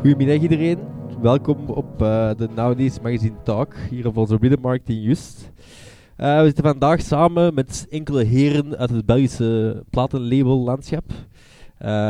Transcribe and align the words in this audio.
Goedemiddag 0.00 0.40
iedereen. 0.40 0.78
Welkom 1.22 1.68
op 1.68 2.02
uh, 2.02 2.30
de 2.36 2.48
Nowadays 2.54 3.00
Magazine 3.00 3.42
Talk 3.42 3.74
hier 3.90 4.06
op 4.06 4.16
onze 4.16 4.36
Riddermarkt 4.40 4.88
in 4.88 5.00
Just. 5.00 5.52
Uh, 6.16 6.38
we 6.38 6.44
zitten 6.44 6.64
vandaag 6.64 7.00
samen 7.00 7.54
met 7.54 7.86
enkele 7.90 8.24
heren 8.24 8.76
uit 8.76 8.90
het 8.90 9.06
Belgische 9.06 9.84
platenlabel 9.90 10.58
landschap. 10.58 11.04
Uh, 11.10 11.16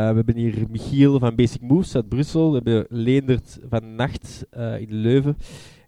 we 0.09 0.15
hebben 0.15 0.35
hier 0.35 0.65
Michiel 0.69 1.19
van 1.19 1.35
Basic 1.35 1.61
Moves 1.61 1.95
uit 1.95 2.09
Brussel. 2.09 2.49
We 2.51 2.55
hebben 2.63 2.85
Leendert 2.89 3.59
van 3.69 3.95
Nacht 3.95 4.45
in 4.79 4.87
Leuven. 4.89 5.35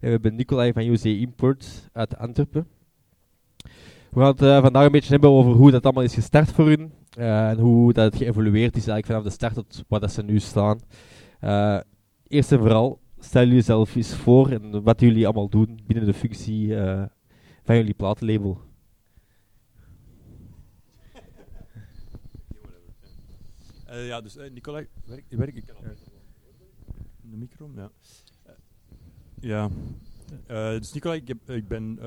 we 0.00 0.08
hebben 0.08 0.34
Nicolai 0.34 0.72
van 0.72 0.82
UC 0.82 1.04
Import 1.04 1.88
uit 1.92 2.18
Antwerpen. 2.18 2.66
We 4.10 4.20
gaan 4.20 4.34
het 4.36 4.62
vandaag 4.62 4.84
een 4.84 4.92
beetje 4.92 5.10
hebben 5.10 5.30
over 5.30 5.52
hoe 5.52 5.70
dat 5.70 5.84
allemaal 5.84 6.02
is 6.02 6.14
gestart 6.14 6.50
voor 6.52 6.66
hun. 6.66 6.92
en 7.16 7.58
hoe 7.58 7.92
dat 7.92 8.16
geëvolueerd 8.16 8.76
is 8.76 8.86
eigenlijk 8.86 9.06
vanaf 9.06 9.22
de 9.22 9.30
start 9.30 9.54
tot 9.54 9.84
waar 9.88 10.00
dat 10.00 10.12
ze 10.12 10.22
nu 10.22 10.38
staan. 10.38 10.80
Eerst 12.28 12.52
en 12.52 12.58
vooral, 12.58 13.00
stel 13.18 13.46
jezelf 13.46 13.94
eens 13.94 14.14
voor 14.14 14.50
en 14.50 14.82
wat 14.82 15.00
jullie 15.00 15.24
allemaal 15.24 15.48
doen 15.48 15.80
binnen 15.86 16.06
de 16.06 16.14
functie 16.14 16.66
uh, 16.66 17.04
van 17.62 17.76
jullie 17.76 17.94
platenlabel. 17.94 18.60
Uh, 23.88 24.06
ja, 24.06 24.20
dus 24.20 24.36
uh, 24.36 24.42
werk, 24.64 24.88
werk 25.28 25.54
ik 25.54 25.64
kan 25.66 25.76
al 25.76 25.82
de 27.20 27.36
micro, 27.36 27.70
ja. 27.74 27.90
ja, 29.40 29.70
dus 30.70 30.92
Nicolai, 30.92 31.22
ik, 31.46 31.68
ben 31.68 31.98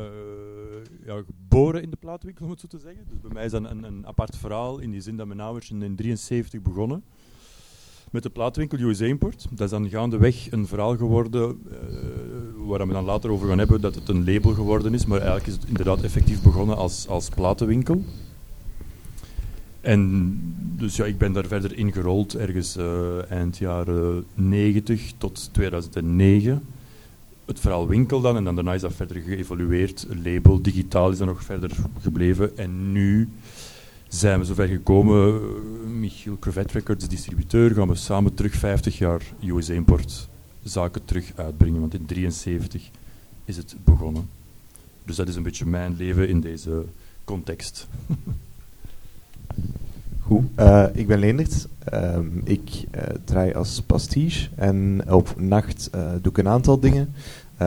geboren 1.05 1.81
in 1.81 1.89
de 1.89 1.97
platenwinkel, 1.97 2.45
om 2.45 2.51
het 2.51 2.59
zo 2.59 2.67
te 2.67 2.79
zeggen. 2.79 3.05
Dus 3.09 3.19
bij 3.19 3.31
mij 3.33 3.45
is 3.45 3.51
dat 3.51 3.63
een, 3.63 3.83
een 3.83 4.07
apart 4.07 4.35
verhaal, 4.37 4.79
in 4.79 4.91
die 4.91 5.01
zin 5.01 5.17
dat 5.17 5.27
mijn 5.27 5.39
ouders 5.39 5.69
in 5.69 5.79
1973 5.79 6.61
begonnen 6.61 7.03
met 8.11 8.23
de 8.23 8.29
plaatwinkel 8.29 8.79
USA 8.79 9.05
Import. 9.05 9.47
Dat 9.49 9.65
is 9.65 9.69
dan 9.69 9.89
gaandeweg 9.89 10.51
een 10.51 10.67
verhaal 10.67 10.97
geworden 10.97 11.61
uh, 11.71 11.77
waar 12.67 12.87
we 12.87 12.93
dan 12.93 13.05
later 13.05 13.29
over 13.31 13.47
gaan 13.47 13.57
hebben 13.57 13.81
dat 13.81 13.95
het 13.95 14.09
een 14.09 14.25
label 14.25 14.53
geworden 14.53 14.93
is, 14.93 15.05
maar 15.05 15.17
eigenlijk 15.17 15.47
is 15.47 15.53
het 15.53 15.65
inderdaad 15.67 16.01
effectief 16.01 16.41
begonnen 16.41 16.77
als, 16.77 17.07
als 17.07 17.29
platenwinkel. 17.29 18.03
En 19.81 20.33
dus 20.77 20.95
ja, 20.95 21.05
ik 21.05 21.17
ben 21.17 21.33
daar 21.33 21.45
verder 21.45 21.77
ingerold 21.77 22.35
ergens 22.35 22.77
uh, 22.77 23.31
eind 23.31 23.57
jaren 23.57 24.25
90 24.33 25.11
tot 25.17 25.49
2009. 25.53 26.63
Het 27.45 27.59
verhaal 27.59 27.87
winkel 27.87 28.21
dan, 28.21 28.35
en 28.35 28.43
dan 28.43 28.55
daarna 28.55 28.73
is 28.73 28.81
dat 28.81 28.93
verder 28.93 29.21
geëvolueerd. 29.21 30.07
Label, 30.23 30.61
digitaal 30.61 31.11
is 31.11 31.17
dan 31.17 31.27
nog 31.27 31.43
verder 31.43 31.71
gebleven. 32.01 32.57
En 32.57 32.91
nu 32.91 33.29
zijn 34.07 34.39
we 34.39 34.45
zover 34.45 34.67
gekomen. 34.67 35.41
Michiel 35.99 36.37
Crevet 36.39 36.71
Records, 36.71 37.07
distributeur, 37.07 37.73
gaan 37.73 37.87
we 37.87 37.95
samen 37.95 38.33
terug 38.33 38.53
50 38.53 38.97
jaar 38.97 39.21
USA 39.43 39.73
Import 39.73 40.27
zaken 40.63 41.05
terug 41.05 41.31
uitbrengen. 41.35 41.79
Want 41.79 41.93
in 41.93 42.05
73 42.05 42.89
is 43.45 43.57
het 43.57 43.75
begonnen. 43.83 44.29
Dus 45.05 45.15
dat 45.15 45.27
is 45.27 45.35
een 45.35 45.43
beetje 45.43 45.65
mijn 45.65 45.95
leven 45.97 46.29
in 46.29 46.39
deze 46.39 46.85
context. 47.23 47.87
Goed, 50.19 50.43
uh, 50.59 50.85
ik 50.93 51.07
ben 51.07 51.19
Leendert. 51.19 51.67
Uh, 51.93 52.17
ik 52.43 52.69
uh, 52.95 53.01
draai 53.25 53.53
als 53.53 53.81
pastiche 53.81 54.49
en 54.55 55.03
op 55.09 55.39
Nacht 55.39 55.89
eh, 55.89 56.11
doe 56.21 56.31
ik 56.31 56.37
een 56.37 56.47
aantal 56.47 56.79
dingen. 56.79 57.13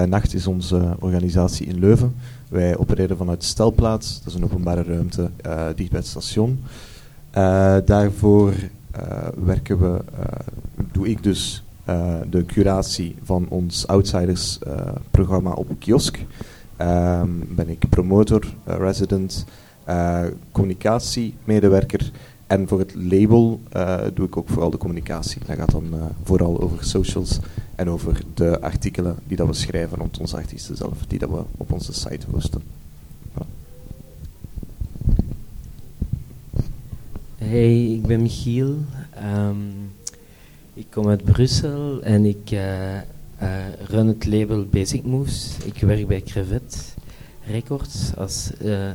Nacht 0.07 0.35
is 0.35 0.47
onze 0.47 0.97
organisatie 0.99 1.67
in 1.67 1.79
Leuven. 1.79 2.15
Wij 2.51 2.77
opereren 2.77 3.17
vanuit 3.17 3.45
Stelplaats, 3.45 4.19
dat 4.19 4.27
is 4.27 4.35
een 4.35 4.45
openbare 4.45 4.83
ruimte 4.83 5.31
uh, 5.47 5.67
dicht 5.75 5.91
bij 5.91 5.99
het 5.99 6.09
station. 6.09 6.61
Uh, 7.37 7.77
daarvoor 7.85 8.53
uh, 8.53 9.29
werken 9.45 9.79
we, 9.79 10.01
doe 10.93 11.09
ik 11.09 11.23
dus 11.23 11.65
de 12.31 12.45
curatie 12.47 13.17
van 13.23 13.47
ons 13.49 13.87
Outsiders 13.87 14.59
programma 15.11 15.53
op 15.53 15.69
kiosk. 15.79 16.25
Um, 16.81 17.45
ben 17.49 17.69
ik 17.69 17.89
promotor, 17.89 18.45
resident, 18.65 19.45
communicatiemedewerker 20.53 22.11
en 22.51 22.69
voor 22.69 22.79
het 22.79 22.95
label 22.95 23.61
uh, 23.77 24.01
doe 24.15 24.27
ik 24.27 24.37
ook 24.37 24.49
vooral 24.49 24.71
de 24.71 24.77
communicatie. 24.77 25.41
Dat 25.47 25.57
gaat 25.57 25.71
dan 25.71 25.85
uh, 25.95 26.05
vooral 26.23 26.61
over 26.61 26.85
socials 26.85 27.39
en 27.75 27.89
over 27.91 28.23
de 28.35 28.61
artikelen 28.61 29.19
die 29.27 29.37
dat 29.37 29.47
we 29.47 29.53
schrijven 29.53 29.99
rond 29.99 30.19
onze 30.19 30.37
artiesten 30.37 30.77
zelf, 30.77 31.07
die 31.07 31.19
dat 31.19 31.31
we 31.31 31.43
op 31.57 31.73
onze 31.73 31.93
site 31.93 32.27
hosten. 32.31 32.63
Hey, 37.39 37.85
ik 37.85 38.07
ben 38.07 38.23
Michiel. 38.23 38.77
Um, 39.25 39.93
ik 40.75 40.87
kom 40.91 41.09
uit 41.09 41.25
Brussel 41.25 42.03
en 42.03 42.25
ik 42.25 42.51
uh, 42.51 42.99
run 43.87 44.07
het 44.07 44.27
label 44.27 44.67
Basic 44.67 45.05
Moves. 45.05 45.57
Ik 45.65 45.81
werk 45.81 46.07
bij 46.07 46.23
Crevet 46.23 46.95
Records 47.47 48.17
als 48.17 48.51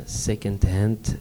second-hand 0.05 1.15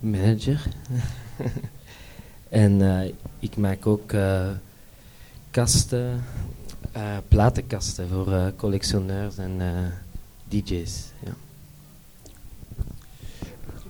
manager. 0.00 0.68
en 2.48 2.80
uh, 2.80 3.00
ik 3.38 3.56
maak 3.56 3.86
ook 3.86 4.12
uh, 4.12 4.46
kasten, 5.50 6.22
uh, 6.96 7.16
platenkasten 7.28 8.08
voor 8.08 8.52
collectioneurs 8.56 9.38
en 9.38 9.60
DJ's. 10.48 11.12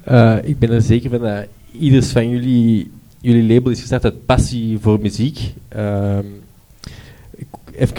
Ja. 0.04 0.38
ik 0.38 0.58
ben 0.58 0.70
er 0.70 0.82
zeker 0.82 1.10
van 1.10 1.20
dat 1.20 1.46
ieders 1.72 2.12
van 2.12 2.28
jullie, 2.28 2.90
jullie 3.20 3.54
label 3.54 3.70
is 3.72 3.80
gestart 3.80 4.04
uit 4.04 4.26
passie 4.26 4.78
voor 4.78 5.00
muziek. 5.00 5.54
Ehm, 5.68 6.26
even 7.72 7.94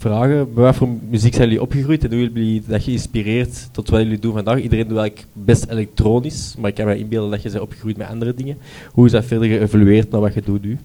vragen. 0.00 0.54
Bij 0.54 0.64
wat 0.64 0.76
voor 0.76 0.88
muziek 1.08 1.34
zijn 1.34 1.48
jullie 1.48 1.62
opgegroeid 1.62 2.04
en 2.04 2.10
hoe 2.10 2.30
jullie 2.30 2.62
dat 2.66 2.82
geïnspireerd 2.82 3.68
tot 3.72 3.90
wat 3.90 4.00
jullie 4.00 4.18
doen 4.18 4.32
vandaag? 4.32 4.60
Iedereen 4.60 4.88
doet 4.88 4.98
eigenlijk 4.98 5.28
best 5.32 5.66
elektronisch, 5.66 6.54
maar 6.58 6.70
ik 6.70 6.76
kan 6.76 6.86
me 6.86 6.98
inbeelden 6.98 7.30
dat 7.30 7.42
je 7.42 7.50
bent 7.50 7.62
opgegroeid 7.62 7.96
met 7.96 8.08
andere 8.08 8.34
dingen. 8.34 8.58
Hoe 8.92 9.06
is 9.06 9.12
dat 9.12 9.24
verder 9.24 9.48
geëvolueerd 9.48 10.10
naar 10.10 10.20
wat 10.20 10.34
je 10.34 10.42
doet 10.42 10.62
nu? 10.62 10.78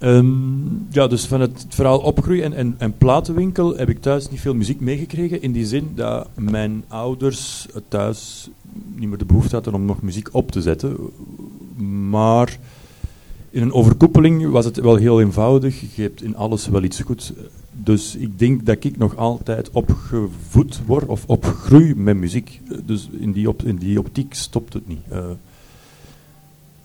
Um, 0.00 0.86
ja, 0.90 1.06
dus 1.06 1.26
van 1.26 1.40
het 1.40 1.66
verhaal 1.68 1.98
opgroeien 1.98 2.44
en, 2.44 2.52
en, 2.52 2.74
en, 2.78 2.96
platenwinkel 2.96 3.76
heb 3.76 3.88
ik 3.88 4.00
thuis 4.00 4.30
niet 4.30 4.40
veel 4.40 4.54
muziek 4.54 4.80
meegekregen. 4.80 5.42
In 5.42 5.52
die 5.52 5.66
zin 5.66 5.92
dat 5.94 6.28
mijn 6.34 6.84
ouders 6.88 7.66
thuis 7.88 8.48
niet 8.94 9.08
meer 9.08 9.18
de 9.18 9.24
behoefte 9.24 9.54
hadden 9.54 9.74
om 9.74 9.84
nog 9.84 10.02
muziek 10.02 10.28
op 10.32 10.50
te 10.50 10.62
zetten. 10.62 10.96
Maar 12.08 12.58
in 13.50 13.62
een 13.62 13.72
overkoepeling 13.72 14.50
was 14.50 14.64
het 14.64 14.76
wel 14.76 14.96
heel 14.96 15.20
eenvoudig. 15.20 15.96
Je 15.96 16.02
hebt 16.02 16.22
in 16.22 16.36
alles 16.36 16.68
wel 16.68 16.82
iets 16.82 17.00
goed. 17.00 17.32
Dus 17.72 18.16
ik 18.16 18.38
denk 18.38 18.66
dat 18.66 18.84
ik 18.84 18.96
nog 18.96 19.16
altijd 19.16 19.70
opgevoed 19.70 20.80
word 20.86 21.06
of 21.06 21.24
opgroei 21.26 21.94
met 21.94 22.16
muziek. 22.16 22.60
Dus 22.84 23.08
in 23.20 23.32
die, 23.32 23.54
in 23.64 23.76
die 23.76 23.98
optiek 23.98 24.34
stopt 24.34 24.72
het 24.72 24.88
niet. 24.88 25.00
Uh, 25.12 25.24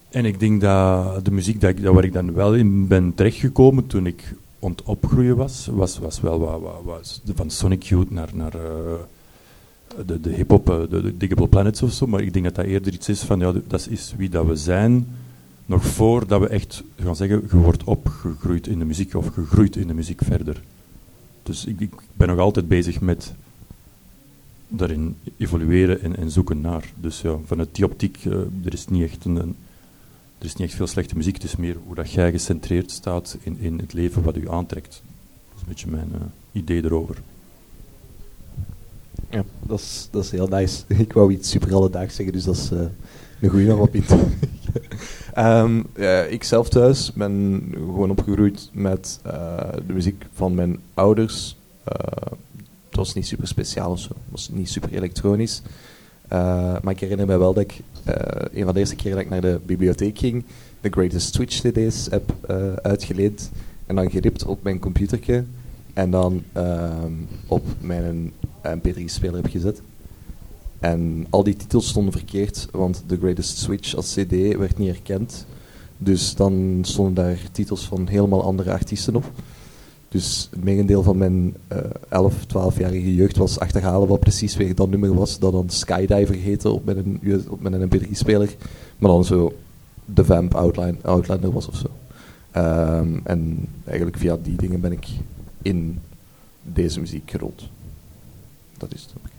en 0.09 0.25
ik 0.25 0.40
denk 0.40 0.62
dat 0.62 1.25
de 1.25 1.31
muziek 1.31 1.62
dat 1.62 1.79
waar 1.79 2.03
ik 2.03 2.13
dan 2.13 2.34
wel 2.34 2.56
in 2.56 2.88
ben 2.88 3.13
terechtgekomen 3.16 3.88
toen 3.88 4.06
ik 4.06 4.35
ont 4.59 4.84
opgroeien 4.84 5.35
was, 5.35 5.69
was, 5.72 6.22
wel 6.22 6.40
wat, 6.40 6.62
wat, 6.84 7.22
van 7.35 7.50
Sonic 7.50 7.84
Youth 7.84 8.12
naar, 8.12 8.29
naar 8.34 8.56
uh, 8.56 8.62
de, 10.06 10.22
de 10.22 10.29
hip-hop, 10.29 10.69
uh, 10.69 10.79
de, 10.90 11.02
de 11.02 11.18
Digable 11.18 11.47
Planets 11.47 11.81
of 11.81 11.91
zo. 11.91 12.08
Maar 12.08 12.22
ik 12.22 12.34
denk 12.34 12.46
dat 12.46 12.55
dat 12.55 12.66
eerder 12.66 12.93
iets 12.93 13.09
is 13.09 13.22
van 13.22 13.40
ja, 13.40 13.53
dat 13.67 13.88
is 13.90 14.14
wie 14.17 14.29
dat 14.29 14.46
we 14.46 14.55
zijn 14.55 15.08
nog 15.66 15.86
voordat 15.86 16.42
we 16.42 16.48
echt 16.48 16.84
gaan 17.00 17.16
zeggen, 17.16 17.44
je 17.50 17.58
wordt 17.58 17.84
opgegroeid 17.84 18.68
in 18.68 18.80
de 18.80 18.86
muziek 18.86 19.14
of 19.14 19.28
gegroeid 19.28 19.76
in 19.76 19.88
de 19.88 19.94
muziek 19.94 20.22
verder. 20.24 20.64
Dus 21.44 21.66
ik, 21.66 21.80
ik 21.80 21.94
ben 22.14 22.28
nog 22.28 22.40
altijd 22.40 22.68
bezig 22.68 23.02
met 23.02 23.34
daarin 24.68 25.16
evolueren 25.38 26.02
en, 26.02 26.18
en, 26.18 26.32
zoeken 26.32 26.62
naar. 26.62 26.94
Dus 27.00 27.22
ja, 27.22 27.38
vanuit 27.46 27.76
die 27.76 27.86
optiek, 27.86 28.26
uh, 28.26 28.34
er 28.66 28.74
is 28.74 28.88
niet 28.88 29.04
echt 29.04 29.26
een, 29.26 29.38
er 30.38 30.46
is 30.46 30.56
niet 30.56 30.68
echt 30.68 30.78
veel 30.78 30.88
slechte 30.88 31.16
muziek, 31.16 31.34
het 31.34 31.44
is 31.44 31.56
meer 31.56 31.78
hoe 31.86 31.96
dat 31.96 32.12
jij 32.12 32.32
gecentreerd 32.32 32.92
staat 32.92 33.38
in, 33.42 33.58
in 33.60 33.80
het 33.80 33.94
leven 33.94 34.24
wat 34.24 34.38
u 34.38 34.50
aantrekt. 34.50 35.02
Dat 35.50 35.56
is 35.56 35.62
een 35.62 35.68
beetje 35.68 35.90
mijn 35.90 36.10
uh, 36.14 36.22
idee 36.52 36.84
erover. 36.84 37.22
Ja, 39.30 39.44
dat 39.60 39.80
is, 39.80 40.08
dat 40.12 40.24
is 40.24 40.32
heel 40.32 40.48
nice. 40.48 40.84
Ik 40.98 41.14
wou 41.14 41.32
iets 41.32 41.50
super 41.50 41.74
alledaags 41.74 42.16
zeggen, 42.16 42.34
dus 42.34 42.44
dat 42.44 42.56
is 42.56 42.72
uh, 42.72 42.86
een 43.43 43.49
goede 43.49 43.66
nog 43.66 43.79
op 43.79 43.95
um, 45.37 45.85
uh, 45.95 46.31
ik 46.31 46.43
zelf 46.43 46.69
thuis 46.69 47.13
ben 47.13 47.63
gewoon 47.75 48.09
opgegroeid 48.09 48.69
met 48.72 49.19
uh, 49.25 49.57
de 49.87 49.93
muziek 49.93 50.25
van 50.34 50.55
mijn 50.55 50.79
ouders. 50.93 51.57
Uh, 51.87 52.31
het 52.87 52.95
was 52.95 53.13
niet 53.13 53.28
super 53.28 53.47
speciaal 53.47 53.91
of 53.91 53.99
zo, 53.99 54.07
het 54.07 54.31
was 54.31 54.49
niet 54.49 54.69
super 54.69 54.93
elektronisch. 54.93 55.61
maar 56.29 56.90
ik 56.90 56.99
herinner 56.99 57.25
me 57.25 57.37
wel 57.37 57.53
dat 57.53 57.63
ik 57.63 57.79
een 58.53 58.63
van 58.63 58.73
de 58.73 58.79
eerste 58.79 58.95
keren 58.95 59.16
dat 59.16 59.25
ik 59.25 59.29
naar 59.29 59.41
de 59.41 59.59
bibliotheek 59.66 60.17
ging, 60.17 60.43
de 60.81 60.90
Greatest 60.90 61.34
Switch 61.34 61.61
CD's 61.61 62.07
heb 62.09 62.53
uitgeleend 62.81 63.51
en 63.85 63.95
dan 63.95 64.11
geript 64.11 64.45
op 64.45 64.63
mijn 64.63 64.79
computertje 64.79 65.43
en 65.93 66.11
dan 66.11 66.43
ehm, 66.51 67.13
op 67.47 67.66
mijn 67.79 68.31
MP3-speler 68.63 69.35
heb 69.35 69.51
gezet. 69.51 69.81
En 70.84 71.26
al 71.30 71.44
die 71.44 71.56
titels 71.56 71.88
stonden 71.88 72.14
verkeerd, 72.14 72.68
want 72.72 73.03
The 73.06 73.18
Greatest 73.18 73.58
Switch 73.58 73.96
als 73.96 74.14
CD 74.14 74.58
werd 74.58 74.78
niet 74.78 74.90
erkend. 74.90 75.46
Dus 75.97 76.35
dan 76.35 76.80
stonden 76.82 77.14
daar 77.14 77.38
titels 77.52 77.85
van 77.85 78.08
helemaal 78.08 78.44
andere 78.44 78.72
artiesten 78.72 79.16
op. 79.16 79.32
Dus 80.09 80.47
het 80.52 80.64
merendeel 80.64 81.03
van 81.03 81.18
mijn 81.18 81.56
uh, 81.72 81.78
11, 82.09 82.34
12-jarige 82.35 83.16
jeugd 83.16 83.38
was 83.38 83.59
achterhalen 83.59 84.08
wat 84.08 84.20
precies 84.20 84.56
weer 84.56 84.76
dat 84.76 84.90
nummer 84.90 85.14
was. 85.14 85.40
Dat 85.40 85.52
dan 85.52 85.70
Skydiver 85.70 86.35
heette 86.35 86.70
op 86.70 86.86
mijn, 86.86 87.20
op 87.50 87.62
mijn 87.62 87.90
mp3-speler. 87.90 88.56
Maar 88.97 89.12
dan 89.12 89.26
zo 89.26 89.53
The 90.14 90.26
Vamp 90.26 90.56
Outline, 90.56 90.96
Outlander 91.02 91.52
was 91.52 91.68
of 91.68 91.76
zo. 91.76 91.88
Um, 92.59 93.22
en 93.24 93.68
eigenlijk 93.86 94.18
via 94.18 94.38
die 94.44 94.56
dingen 94.56 94.82
ben 94.82 94.91
ik 94.91 95.08
in 95.62 96.00
deze 96.62 97.00
muziek 97.00 97.32
gerold. 97.32 97.64
Dat 98.78 98.94
is 98.94 99.02
het. 99.02 99.33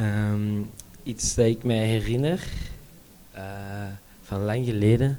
Um, 0.00 0.70
iets 1.02 1.34
dat 1.34 1.46
ik 1.46 1.64
mij 1.64 1.86
herinner 1.86 2.44
uh, 3.36 3.42
van 4.22 4.40
lang 4.40 4.64
geleden 4.64 5.18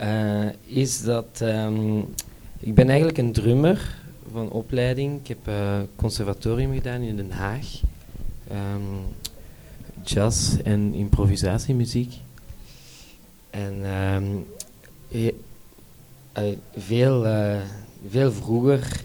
uh, 0.00 0.48
is 0.64 1.02
dat 1.02 1.40
um, 1.42 2.14
ik 2.58 2.74
ben 2.74 2.88
eigenlijk 2.88 3.18
een 3.18 3.32
drummer 3.32 3.98
van 4.32 4.50
opleiding. 4.50 5.20
Ik 5.20 5.28
heb 5.28 5.48
uh, 5.48 5.78
conservatorium 5.96 6.72
gedaan 6.74 7.00
in 7.00 7.16
Den 7.16 7.30
Haag. 7.30 7.80
Um, 8.52 8.98
jazz 10.04 10.56
en 10.56 10.94
improvisatiemuziek. 10.94 12.14
En 13.50 13.84
veel, 16.76 17.26
veel 18.08 18.32
vroeger, 18.32 19.04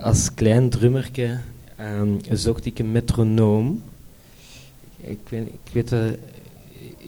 als 0.00 0.34
klein 0.34 0.70
drummerke, 0.70 1.38
um, 1.84 2.20
zocht 2.30 2.64
ik 2.64 2.78
een 2.78 2.92
metronoom. 2.92 3.82
Ik 4.96 5.18
weet, 5.28 5.46
ik 5.46 5.72
weet 5.72 5.92
uh, 5.92 6.04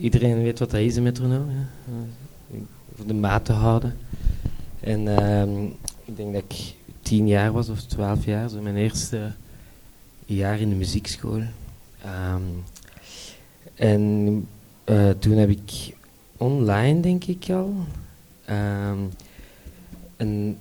iedereen 0.01 0.43
weet 0.43 0.59
wat 0.59 0.71
dat 0.71 0.81
is, 0.81 0.97
een 0.97 1.03
metronoom. 1.03 1.51
Ja? 1.51 1.69
De 3.07 3.15
maat 3.15 3.45
te 3.45 3.53
houden. 3.53 3.97
En 4.81 5.25
um, 5.25 5.75
ik 6.05 6.17
denk 6.17 6.33
dat 6.33 6.43
ik 6.49 6.75
tien 7.03 7.29
jaar 7.29 7.53
was 7.53 7.69
of 7.69 7.83
twaalf 7.83 8.25
jaar, 8.25 8.49
zo 8.49 8.61
mijn 8.61 8.77
eerste 8.77 9.33
jaar 10.25 10.61
in 10.61 10.69
de 10.69 10.75
muziekschool. 10.75 11.43
Um, 12.07 12.65
en 13.75 14.47
uh, 14.85 15.11
toen 15.19 15.37
heb 15.37 15.49
ik 15.49 15.95
online, 16.37 17.01
denk 17.01 17.25
ik 17.25 17.51
al, 17.51 17.75
een 20.17 20.59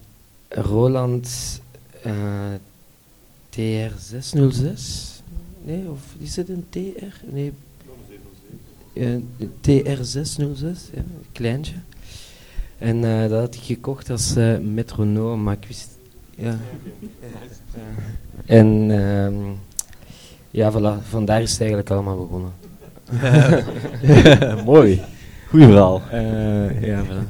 Roland 0.49 1.61
uh, 2.05 2.13
TR606. 3.55 4.81
Nee, 5.63 5.89
of 5.89 5.99
is 6.17 6.35
het 6.35 6.49
een 6.49 6.65
TR? 6.69 7.25
Nee. 7.31 7.53
Uh, 8.93 9.15
TR606, 9.61 10.93
ja, 10.93 10.97
een 10.97 11.25
kleintje. 11.31 11.75
En 12.77 12.97
uh, 12.97 13.29
dat 13.29 13.39
had 13.39 13.55
ik 13.55 13.61
gekocht 13.61 14.09
als 14.09 14.37
uh, 14.37 14.57
metronoom, 14.57 15.43
maar 15.43 15.57
ik 15.61 15.67
wist... 15.67 15.89
Ja. 16.35 16.57
En 18.45 18.67
um, 18.89 19.57
ja, 20.51 20.71
voilà, 20.71 21.07
vandaar 21.09 21.41
is 21.41 21.51
het 21.51 21.59
eigenlijk 21.59 21.89
allemaal 21.89 22.17
begonnen. 22.17 22.51
Mooi. 24.65 25.01
Goeie 25.49 25.65
verhaal. 25.65 26.01
Uh, 26.13 26.81
ja, 26.81 27.03
voilà. 27.05 27.27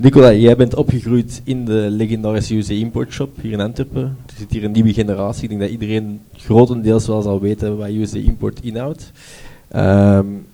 Nicola, 0.00 0.32
jij 0.32 0.56
bent 0.56 0.74
opgegroeid 0.74 1.40
in 1.44 1.64
de 1.64 1.86
legendarische 1.90 2.54
UC 2.54 2.68
Import 2.68 3.12
Shop 3.12 3.36
hier 3.40 3.52
in 3.52 3.60
Antwerpen. 3.60 4.16
Er 4.26 4.34
zit 4.38 4.50
hier 4.50 4.64
een 4.64 4.72
nieuwe 4.72 4.92
generatie. 4.92 5.42
Ik 5.42 5.48
denk 5.48 5.60
dat 5.60 5.70
iedereen 5.70 6.20
grotendeels 6.32 7.06
wel 7.06 7.22
zal 7.22 7.40
weten 7.40 7.76
wat 7.76 7.88
UC 7.88 8.12
Import 8.12 8.60
inhoudt. 8.62 9.12
Um, 9.76 10.46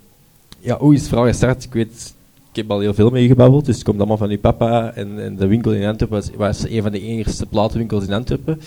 ja, 0.58 0.78
hoe 0.78 0.94
is 0.94 1.00
het 1.00 1.08
verhaal 1.08 1.26
gestart? 1.26 1.64
Ik 1.64 1.72
weet, 1.72 2.14
ik 2.50 2.56
heb 2.56 2.70
al 2.70 2.80
heel 2.80 2.94
veel 2.94 3.10
meegebabbeld, 3.10 3.64
dus 3.64 3.74
het 3.74 3.84
komt 3.84 3.98
allemaal 3.98 4.16
van 4.16 4.30
uw 4.30 4.38
papa. 4.38 4.92
En, 4.94 5.24
en 5.24 5.36
de 5.36 5.46
winkel 5.46 5.72
in 5.72 5.88
Antwerpen 5.88 6.18
was, 6.18 6.30
was, 6.36 6.70
een 6.70 6.82
van 6.82 6.92
de 6.92 7.00
eerste 7.00 7.46
platenwinkels 7.46 8.06
in 8.06 8.12
Antwerpen. 8.12 8.60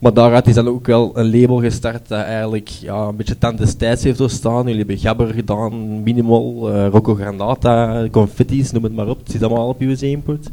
Maar 0.00 0.14
daaruit 0.14 0.46
is 0.46 0.54
dan 0.54 0.68
ook 0.68 0.86
wel 0.86 1.18
een 1.18 1.40
label 1.40 1.60
gestart 1.60 2.08
dat 2.08 2.22
eigenlijk 2.22 2.68
ja, 2.68 3.06
een 3.06 3.16
beetje 3.16 3.38
tand 3.38 3.58
destijds 3.58 4.02
heeft 4.02 4.18
doorstaan. 4.18 4.62
Jullie 4.62 4.78
hebben 4.78 4.98
Gabber 4.98 5.34
gedaan, 5.34 6.02
Minimal, 6.02 6.74
uh, 6.74 6.86
Rocco 6.86 7.14
Granata, 7.14 8.06
Confetti's, 8.10 8.70
noem 8.70 8.82
het 8.82 8.94
maar 8.94 9.08
op. 9.08 9.18
Het 9.18 9.30
zit 9.30 9.42
allemaal 9.42 9.68
op 9.68 9.80
USA 9.80 10.06
Import. 10.06 10.48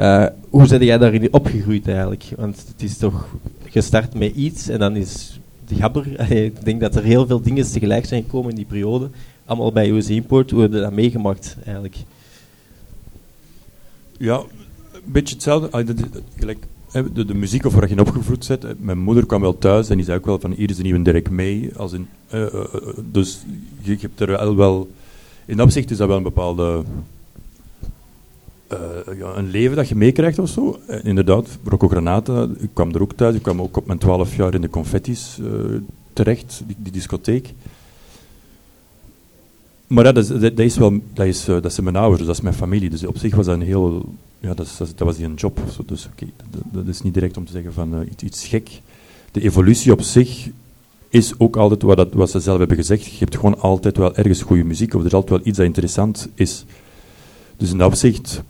Uh, 0.00 0.26
hoe 0.50 0.68
ben 0.68 0.84
jij 0.84 0.98
daarin 0.98 1.32
opgegroeid 1.32 1.88
eigenlijk? 1.88 2.24
Want 2.36 2.64
het 2.68 2.82
is 2.82 2.98
toch 2.98 3.28
gestart 3.64 4.14
met 4.14 4.34
iets 4.34 4.68
en 4.68 4.78
dan 4.78 4.96
is 4.96 5.40
de 5.66 5.74
Gabber... 5.74 6.30
Ik 6.44 6.64
denk 6.64 6.80
dat 6.80 6.96
er 6.96 7.02
heel 7.02 7.26
veel 7.26 7.40
dingen 7.40 7.72
tegelijk 7.72 8.06
zijn 8.06 8.22
gekomen 8.22 8.50
in 8.50 8.56
die 8.56 8.64
periode. 8.64 9.08
Allemaal 9.44 9.72
bij 9.72 9.90
USA 9.90 10.12
Import. 10.12 10.50
Hoe 10.50 10.62
heb 10.62 10.72
je 10.72 10.80
dat 10.80 10.92
meegemaakt 10.92 11.56
eigenlijk? 11.64 11.96
Ja, 14.18 14.36
een 14.92 15.12
beetje 15.12 15.34
hetzelfde. 15.34 15.84
Gelijk 16.38 16.66
de, 17.02 17.24
de 17.24 17.34
muziek 17.34 17.64
of 17.64 17.74
waar 17.74 17.88
je 17.88 17.94
in 17.94 18.00
opgevoed 18.00 18.48
bent. 18.48 18.84
Mijn 18.84 18.98
moeder 18.98 19.26
kwam 19.26 19.40
wel 19.40 19.58
thuis 19.58 19.88
en 19.88 19.96
die 19.96 20.04
zei 20.04 20.18
ook 20.18 20.26
wel 20.26 20.40
van 20.40 20.52
hier 20.52 20.70
is 20.70 20.76
een 20.76 20.82
nieuwe 20.82 21.02
Dirk 21.02 21.30
mee. 21.30 21.70
Als 21.76 21.92
in, 21.92 22.08
uh, 22.34 22.40
uh, 22.40 22.64
dus 23.10 23.44
je, 23.80 23.96
hebt 24.00 24.20
er 24.20 24.26
wel, 24.26 24.56
wel... 24.56 24.88
In 25.44 25.56
dat 25.56 25.66
opzicht 25.66 25.90
is 25.90 25.96
dat 25.96 26.08
wel 26.08 26.16
een 26.16 26.22
bepaalde... 26.22 26.82
Ja, 29.18 29.36
een 29.36 29.50
leven 29.50 29.76
dat 29.76 29.88
je 29.88 29.94
meekrijgt 29.94 30.38
of 30.38 30.48
zo. 30.48 30.78
inderdaad, 31.02 31.58
Rocco 31.64 31.88
Granata, 31.88 32.48
ik 32.58 32.70
kwam 32.72 32.94
er 32.94 33.02
ook 33.02 33.12
thuis. 33.12 33.34
Ik 33.34 33.42
kwam 33.42 33.60
ook 33.60 33.76
op 33.76 33.86
mijn 33.86 33.98
twaalf 33.98 34.36
jaar 34.36 34.54
in 34.54 34.60
de 34.60 34.68
Confetti's 34.68 35.40
terecht, 36.12 36.62
die, 36.66 36.76
die, 36.78 36.92
discotheek. 36.92 37.54
Maar 39.86 40.14
dat, 40.14 40.28
dat, 40.40 40.58
is 40.58 40.76
wel, 40.76 41.00
dat, 41.14 41.26
is, 41.26 41.44
dat 41.44 41.72
zijn 41.72 41.84
mijn 41.84 41.96
ouders, 41.96 42.26
dat 42.26 42.34
is 42.34 42.40
mijn 42.40 42.54
familie. 42.54 42.90
Dus 42.90 43.06
op 43.06 43.18
zich 43.18 43.34
was 43.34 43.46
dat 43.46 43.54
een 43.54 43.66
heel 43.66 44.14
ja, 44.40 44.54
dat, 44.54 44.74
dat, 44.78 44.92
dat 44.96 45.06
was 45.06 45.18
een 45.18 45.34
job. 45.34 45.60
Dus 45.86 46.08
okay, 46.12 46.32
dat, 46.72 46.86
is 46.86 47.02
niet 47.02 47.14
direct 47.14 47.36
om 47.36 47.44
te 47.44 47.52
zeggen 47.52 47.72
van 47.72 47.94
uh, 47.94 48.00
iets, 48.22 48.46
gek. 48.46 48.80
De 49.32 49.40
evolutie 49.40 49.92
op 49.92 50.00
zich 50.02 50.48
is 51.08 51.38
ook 51.38 51.56
altijd 51.56 51.82
wat, 51.82 51.96
dat, 51.96 52.12
wat 52.12 52.30
ze 52.30 52.40
zelf 52.40 52.58
hebben 52.58 52.76
gezegd. 52.76 53.04
Je 53.04 53.18
hebt 53.18 53.36
gewoon 53.36 53.60
altijd 53.60 53.96
wel 53.96 54.14
ergens 54.14 54.42
goede 54.42 54.64
muziek, 54.64 54.94
of 54.94 55.00
er 55.00 55.06
is 55.06 55.12
altijd 55.12 55.38
wel 55.38 55.48
iets 55.48 55.56
dat 55.56 55.66
interessant 55.66 56.28
is. 56.34 56.64
Dus 57.56 57.70
in 57.70 57.78
dat 57.78 57.86
opzicht, 57.86 58.42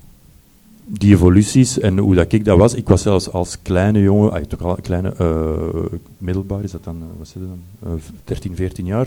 die 0.85 1.14
evoluties 1.14 1.78
en 1.78 1.99
hoe 1.99 2.14
dat 2.14 2.33
ik 2.33 2.45
dat 2.45 2.59
was. 2.59 2.75
Ik 2.75 2.88
was 2.88 3.02
zelfs 3.02 3.33
als 3.33 3.62
kleine 3.62 4.00
jongen, 4.00 4.33
ah, 4.33 4.43
toch 4.43 4.62
al 4.62 4.78
kleine, 4.83 5.14
uh, 5.21 5.99
middelbaar 6.19 6.64
is 6.64 6.71
dat 6.71 6.85
dan, 6.85 7.02
wat 7.19 7.28
zit 7.28 7.43
dan, 7.43 7.93
uh, 7.93 8.00
13, 8.25 8.57
14 8.57 8.87
jaar, 8.87 9.07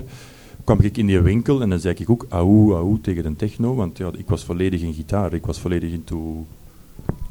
kwam 0.75 0.85
ik 0.85 0.97
in 0.97 1.05
die 1.05 1.19
winkel 1.19 1.61
en 1.61 1.69
dan 1.69 1.79
zei 1.79 1.95
ik 1.97 2.09
ook 2.09 2.25
auw, 2.29 2.75
auw 2.75 2.97
tegen 3.01 3.23
de 3.23 3.35
techno, 3.35 3.75
want 3.75 3.97
ja, 3.97 4.11
ik 4.17 4.29
was 4.29 4.43
volledig 4.43 4.81
in 4.81 4.93
gitaar, 4.93 5.33
ik 5.33 5.45
was 5.45 5.59
volledig 5.59 5.91
into 5.91 6.45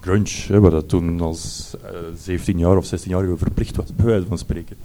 grunge, 0.00 0.44
hè, 0.46 0.60
waar 0.60 0.70
dat 0.70 0.88
toen 0.88 1.20
als 1.20 1.74
uh, 1.84 1.90
17 2.16 2.58
jaar 2.58 2.76
of 2.76 2.86
16 2.86 3.10
jaar 3.10 3.36
verplicht 3.36 3.76
was, 3.76 3.94
bij 3.94 4.04
wijze 4.04 4.26
van 4.26 4.38
spreken. 4.38 4.76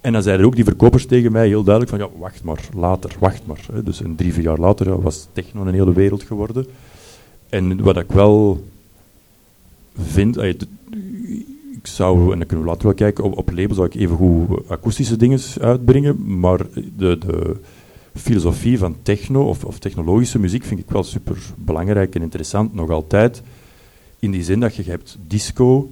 En 0.00 0.12
dan 0.12 0.22
zeiden 0.22 0.46
ook 0.46 0.54
die 0.54 0.64
verkopers 0.64 1.06
tegen 1.06 1.32
mij 1.32 1.46
heel 1.46 1.62
duidelijk 1.62 1.96
van, 1.96 2.08
ja, 2.08 2.18
wacht 2.18 2.44
maar, 2.44 2.68
later, 2.76 3.16
wacht 3.18 3.46
maar. 3.46 3.66
Hè. 3.72 3.82
Dus 3.82 4.00
een 4.00 4.16
drie, 4.16 4.32
vier 4.32 4.42
jaar 4.42 4.58
later 4.58 5.02
was 5.02 5.28
techno 5.32 5.64
een 5.64 5.74
hele 5.74 5.92
wereld 5.92 6.22
geworden. 6.22 6.66
En 7.48 7.82
wat 7.82 7.96
ik 7.96 8.12
wel 8.12 8.64
vind, 9.96 10.36
uh, 10.36 10.54
ik 11.84 11.90
zou, 11.90 12.32
en 12.32 12.38
dan 12.38 12.46
kunnen 12.46 12.64
we 12.64 12.70
later 12.70 12.86
wel 12.86 12.94
kijken, 12.94 13.24
op, 13.24 13.50
label 13.50 13.74
zou 13.74 13.86
ik 13.86 13.94
even 13.94 14.16
goed 14.16 14.68
akoestische 14.68 15.16
dingen 15.16 15.40
uitbrengen, 15.60 16.38
maar 16.40 16.60
de, 16.96 17.18
de 17.18 17.56
filosofie 18.14 18.78
van 18.78 18.96
techno 19.02 19.48
of, 19.48 19.64
of 19.64 19.78
technologische 19.78 20.38
muziek 20.38 20.64
vind 20.64 20.80
ik 20.80 20.90
wel 20.90 21.02
super 21.02 21.36
belangrijk 21.56 22.14
en 22.14 22.22
interessant, 22.22 22.74
nog 22.74 22.90
altijd. 22.90 23.42
In 24.18 24.30
die 24.30 24.42
zin 24.42 24.60
dat 24.60 24.74
je, 24.74 24.84
je 24.84 24.90
hebt 24.90 25.18
disco, 25.26 25.90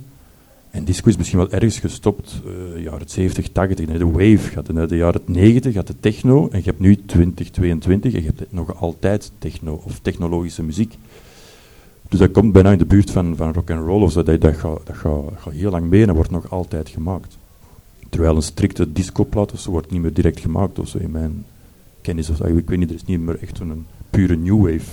en 0.71 0.85
disco 0.85 1.09
is 1.09 1.17
misschien 1.17 1.39
wel 1.39 1.51
ergens 1.51 1.79
gestopt, 1.79 2.43
uh, 2.47 2.83
jaren 2.83 3.09
70, 3.09 3.49
80, 3.49 3.87
de 3.87 4.07
wave 4.07 4.51
gaat 4.51 4.69
in 4.69 4.87
de 4.87 4.97
jaren 4.97 5.23
90, 5.27 5.73
gaat 5.73 5.87
de 5.87 6.01
techno, 6.01 6.49
en 6.49 6.59
je 6.59 6.65
hebt 6.65 6.81
nu 6.81 6.97
2022 6.97 8.15
en 8.15 8.23
je 8.23 8.33
hebt 8.37 8.53
nog 8.53 8.81
altijd 8.81 9.33
techno 9.39 9.83
of 9.85 9.99
technologische 9.99 10.63
muziek. 10.63 10.97
Dus 12.13 12.21
dat 12.21 12.31
komt 12.31 12.53
bijna 12.53 12.73
in 12.73 12.79
de 12.79 12.87
buurt 12.87 13.11
van, 13.11 13.37
van 13.37 13.53
rock 13.53 13.71
and 13.71 13.87
roll 13.87 14.03
of 14.03 14.13
zo, 14.13 14.23
dat, 14.23 14.41
dat, 14.41 14.57
gaat, 14.57 14.87
dat 14.87 15.53
heel 15.53 15.71
lang 15.71 15.89
mee 15.91 16.07
en 16.07 16.15
wordt 16.15 16.31
nog 16.31 16.51
altijd 16.51 16.89
gemaakt. 16.89 17.39
Terwijl 18.09 18.37
een 18.37 18.43
strikte 18.43 18.93
discoplaat 18.93 19.53
of 19.53 19.61
zo 19.61 19.71
wordt 19.71 19.91
niet 19.91 20.01
meer 20.01 20.13
direct 20.13 20.41
gemaakt 20.41 20.79
of 20.79 20.89
zo 20.89 20.99
in 20.99 21.11
mijn 21.11 21.45
kennis 22.01 22.31
of 22.31 22.37
zo. 22.37 22.45
Ik 22.45 22.69
weet 22.69 22.79
niet, 22.79 22.89
er 22.89 22.95
is 22.95 23.05
niet 23.05 23.21
meer 23.21 23.39
echt 23.43 23.57
zo'n 23.57 23.87
pure 24.11 24.37
new 24.37 24.61
wave 24.61 24.91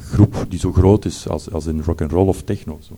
groep 0.00 0.46
die 0.48 0.58
zo 0.58 0.72
groot 0.72 1.04
is 1.04 1.28
als, 1.28 1.50
als 1.50 1.66
in 1.66 1.82
rock 1.82 2.00
and 2.00 2.10
roll 2.10 2.28
of 2.28 2.42
techno. 2.42 2.78
Zo. 2.80 2.96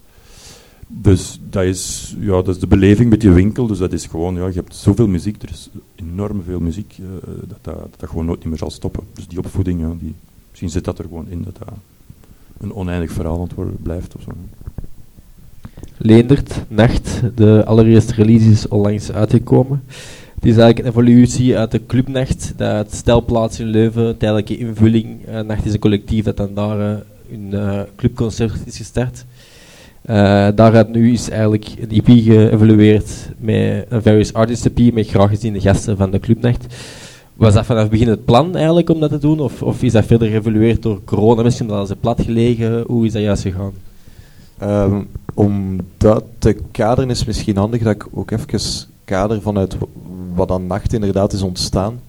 Dus 0.87 1.41
dat 1.51 1.65
is, 1.65 2.17
ja, 2.21 2.43
dat 2.43 2.49
is 2.49 2.59
de 2.59 2.67
beleving 2.67 3.11
met 3.11 3.23
je 3.23 3.31
winkel. 3.31 3.67
Dus 3.67 3.79
dat 3.79 3.93
is 3.93 4.07
gewoon, 4.07 4.35
ja, 4.35 4.47
je 4.47 4.55
hebt 4.55 4.75
zoveel 4.75 5.09
muziek, 5.09 5.43
er 5.43 5.51
is 5.51 5.71
enorm 5.95 6.43
veel 6.43 6.61
muziek, 6.61 6.99
uh, 7.01 7.07
dat, 7.25 7.49
dat, 7.49 7.75
dat, 7.75 7.95
dat 7.97 8.09
gewoon 8.09 8.27
nooit 8.27 8.45
meer 8.45 8.59
zal 8.59 8.71
stoppen. 8.71 9.03
Dus 9.15 9.29
die 9.29 9.39
opvoeding, 9.39 9.81
ja, 9.81 9.93
die, 9.99 10.15
misschien 10.49 10.71
zit 10.71 10.85
dat 10.85 10.99
er 10.99 11.05
gewoon 11.05 11.29
in, 11.29 11.43
dat 11.43 11.59
dat 11.59 11.69
een 12.61 12.75
oneindig 12.75 13.13
verhaal 13.13 13.41
antwoord 13.41 13.83
blijft 13.83 14.17
of 14.17 14.23
zo. 14.23 14.31
Leendert, 15.97 16.55
Nacht, 16.69 17.21
de 17.35 17.63
allereerste 17.67 18.15
release 18.15 18.51
is 18.51 18.69
onlangs 18.69 19.13
uitgekomen. 19.13 19.83
Het 20.35 20.45
is 20.45 20.57
eigenlijk 20.57 20.79
een 20.79 20.93
evolutie 20.93 21.59
uit 21.59 21.71
de 21.71 21.87
clubnacht, 21.87 22.53
dat 22.57 22.95
stelplaats 22.95 23.61
in 23.61 23.67
Leuven, 23.67 24.17
tijdelijke 24.17 24.59
invulling. 24.59 25.29
Uh, 25.29 25.41
nacht 25.41 25.65
is 25.65 25.73
een 25.73 25.79
collectief 25.79 26.25
dat 26.25 26.37
dan 26.37 26.55
daar 26.55 26.79
uh, 26.79 26.97
een 27.33 27.51
uh, 27.53 27.81
clubconcert 27.97 28.57
is 28.65 28.77
gestart. 28.77 29.25
daaruit 30.57 30.93
nu 30.93 31.13
is 31.13 31.29
eigenlijk 31.29 31.67
een 31.79 31.91
EP 31.91 32.07
geëvolueerd 32.07 33.11
met 33.39 33.87
een 33.89 34.03
Various 34.03 34.33
Artists 34.33 34.67
EP, 34.67 34.95
met 34.95 35.09
graag 35.09 35.29
geziene 35.29 35.61
gasten 35.61 35.97
van 35.97 36.11
de 36.11 36.21
clubnacht. 36.21 36.75
Was 37.37 37.55
dat 37.55 37.67
vanaf 37.67 37.83
het 37.83 37.91
begin 37.91 38.09
het 38.09 38.25
plan 38.25 38.55
eigenlijk 38.55 38.91
om 38.91 39.01
dat 39.01 39.11
te 39.11 39.19
doen? 39.19 39.41
Of, 39.41 39.63
of 39.63 39.83
is 39.83 39.93
dat 39.93 40.05
verder 40.05 40.29
geëvolueerd 40.29 40.83
door 40.83 41.05
corona? 41.05 41.43
Misschien 41.43 41.67
dat 41.67 41.89
ze 41.89 41.97
plat 41.97 42.21
gelegen? 42.21 42.85
Hoe 42.87 43.07
is 43.07 43.13
dat 43.13 43.23
juist 43.23 43.43
gegaan? 43.43 43.73
Um, 44.63 45.09
om 45.35 45.81
dat 45.97 46.25
te 46.39 46.57
kaderen 46.71 47.11
is 47.11 47.25
misschien 47.25 47.57
handig 47.57 47.83
dat 47.83 47.95
ik 47.95 48.07
ook 48.13 48.31
even 48.31 48.61
kader 49.05 49.43
vanuit 49.43 49.77
wat 50.35 50.51
aan 50.51 50.67
nacht 50.67 50.93
inderdaad 50.93 51.33
is 51.33 51.43
ontstaan. 51.43 52.01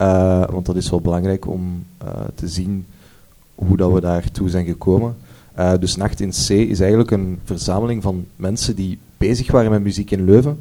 Uh, 0.00 0.44
want 0.50 0.66
dat 0.66 0.76
is 0.76 0.90
wel 0.90 1.00
belangrijk 1.00 1.46
om 1.46 1.84
uh, 2.04 2.08
te 2.34 2.48
zien 2.48 2.86
hoe 3.54 3.76
dat 3.76 3.92
we 3.92 4.00
daartoe 4.00 4.48
zijn 4.48 4.66
gekomen. 4.66 5.16
Uh, 5.58 5.72
dus 5.80 5.96
Nacht 5.96 6.20
in 6.20 6.30
C 6.30 6.48
is 6.48 6.80
eigenlijk 6.80 7.10
een 7.10 7.38
verzameling 7.44 8.02
van 8.02 8.24
mensen 8.36 8.76
die 8.76 8.98
bezig 9.16 9.50
waren 9.50 9.70
met 9.70 9.82
muziek 9.82 10.10
in 10.10 10.24
Leuven. 10.24 10.58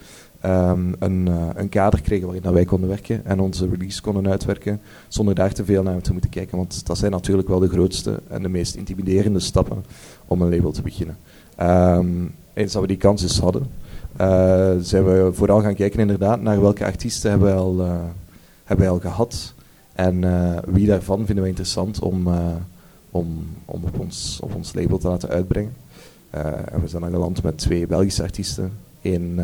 um, 0.46 0.96
een, 1.00 1.28
uh, 1.28 1.48
een, 1.54 1.70
kader 1.70 2.02
kregen 2.02 2.26
waarin 2.26 2.44
dat 2.44 2.54
wij 2.54 2.66
konden 2.66 2.90
werken 2.90 3.26
en 3.26 3.40
onze 3.40 3.70
release 3.70 4.02
konden 4.02 4.28
uitwerken, 4.28 4.82
zonder 5.08 5.36
daar 5.36 5.54
te 5.54 5.66
veel 5.66 5.84
naar 5.84 6.02
te 6.02 6.12
moeten 6.12 6.30
kijken. 6.30 6.58
Want 6.58 6.86
dat 6.86 6.98
zijn 6.98 7.12
natuurlijk 7.12 7.48
wel 7.48 7.60
de 7.60 7.70
grootste 7.70 8.20
en 8.28 8.42
de 8.42 8.50
meest 8.50 8.76
intimiderende 8.76 9.40
stappen 9.40 9.86
om 10.28 10.42
een 10.42 10.50
label 10.50 10.72
te 10.72 10.82
beginnen. 10.82 11.18
Um, 11.62 12.36
eens 12.54 12.72
dat 12.72 12.82
we 12.82 12.88
die 12.88 12.98
kans 12.98 13.22
dus 13.22 13.40
hadden, 13.40 13.68
zijn 14.84 15.04
we 15.04 15.30
vooral 15.34 15.62
gaan 15.62 15.76
kijken 15.76 16.00
inderdaad 16.00 16.42
naar 16.42 16.62
welke 16.62 16.86
artiesten 16.86 17.30
hebben 17.30 17.48
wij 17.48 17.58
al, 17.58 17.78
hebben 18.64 18.86
wij 18.86 18.90
al 18.90 19.00
gehad. 19.00 19.52
En 19.94 20.22
wie 20.66 20.88
daarvan 20.88 21.26
vinden 21.26 21.44
we 21.44 21.50
interessant 21.50 22.00
om, 22.00 22.28
om, 23.12 23.46
om 23.66 23.84
op, 23.84 24.00
ons, 24.00 24.40
op 24.42 24.56
ons 24.56 24.74
label 24.74 24.98
te 24.98 25.08
laten 25.08 25.30
uitbrengen. 25.30 25.74
en 26.30 26.82
we 26.82 26.88
zijn 26.88 27.02
dan 27.02 27.12
geland 27.12 27.44
met 27.44 27.58
twee 27.58 27.88
Belgische 27.88 28.24
artiesten. 28.24 28.72
één 29.02 29.40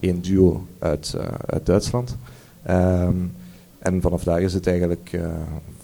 één 0.00 0.20
duo 0.20 0.66
uit, 0.78 1.16
uit 1.46 1.66
Duitsland. 1.66 2.16
Um, 2.70 3.32
en 3.78 4.00
vanaf 4.00 4.24
daar 4.24 4.42
is 4.42 4.54
het 4.54 4.66
eigenlijk 4.66 5.20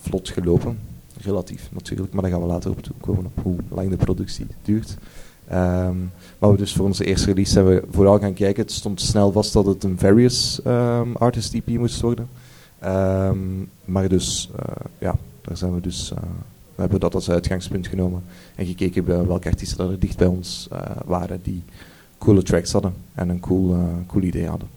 vlot 0.01 0.29
gelopen. 0.29 0.79
Relatief 1.21 1.69
natuurlijk, 1.73 2.13
maar 2.13 2.23
daar 2.23 2.31
gaan 2.31 2.41
we 2.41 2.47
later 2.47 2.71
op 2.71 2.81
komen 3.01 3.25
op 3.25 3.43
hoe 3.43 3.57
lang 3.69 3.91
de 3.91 3.97
productie 3.97 4.47
duurt. 4.63 4.97
Um, 5.53 6.13
maar 6.39 6.51
we 6.51 6.57
dus 6.57 6.73
voor 6.73 6.87
onze 6.87 7.05
eerste 7.05 7.27
release 7.27 7.55
hebben 7.55 7.75
we 7.75 7.87
vooral 7.91 8.19
gaan 8.19 8.35
kijken. 8.35 8.63
Het 8.63 8.73
stond 8.73 9.01
snel 9.01 9.33
vast 9.33 9.53
dat 9.53 9.67
het 9.67 9.85
een 9.85 9.99
Various 9.99 10.61
um, 10.67 11.17
Artist 11.17 11.55
EP 11.55 11.67
moest 11.67 12.01
worden. 12.01 12.29
Um, 12.87 13.69
maar 13.85 14.09
dus, 14.09 14.51
uh, 14.53 14.85
ja, 14.99 15.17
daar 15.41 15.57
zijn 15.57 15.75
we 15.75 15.81
dus, 15.81 16.13
uh, 16.13 16.19
we 16.75 16.81
hebben 16.81 17.01
dat 17.01 17.15
als 17.15 17.31
uitgangspunt 17.31 17.87
genomen. 17.87 18.23
En 18.55 18.67
gekeken 18.67 19.05
bij 19.05 19.27
welke 19.27 19.49
artiesten 19.49 19.91
er 19.91 19.99
dicht 19.99 20.17
bij 20.17 20.27
ons 20.27 20.69
uh, 20.73 20.79
waren 21.05 21.41
die 21.43 21.63
coole 22.19 22.43
tracks 22.43 22.73
hadden 22.73 22.95
en 23.15 23.29
een 23.29 23.41
cool, 23.41 23.77
cool 24.07 24.25
idee 24.25 24.47
hadden. 24.47 24.69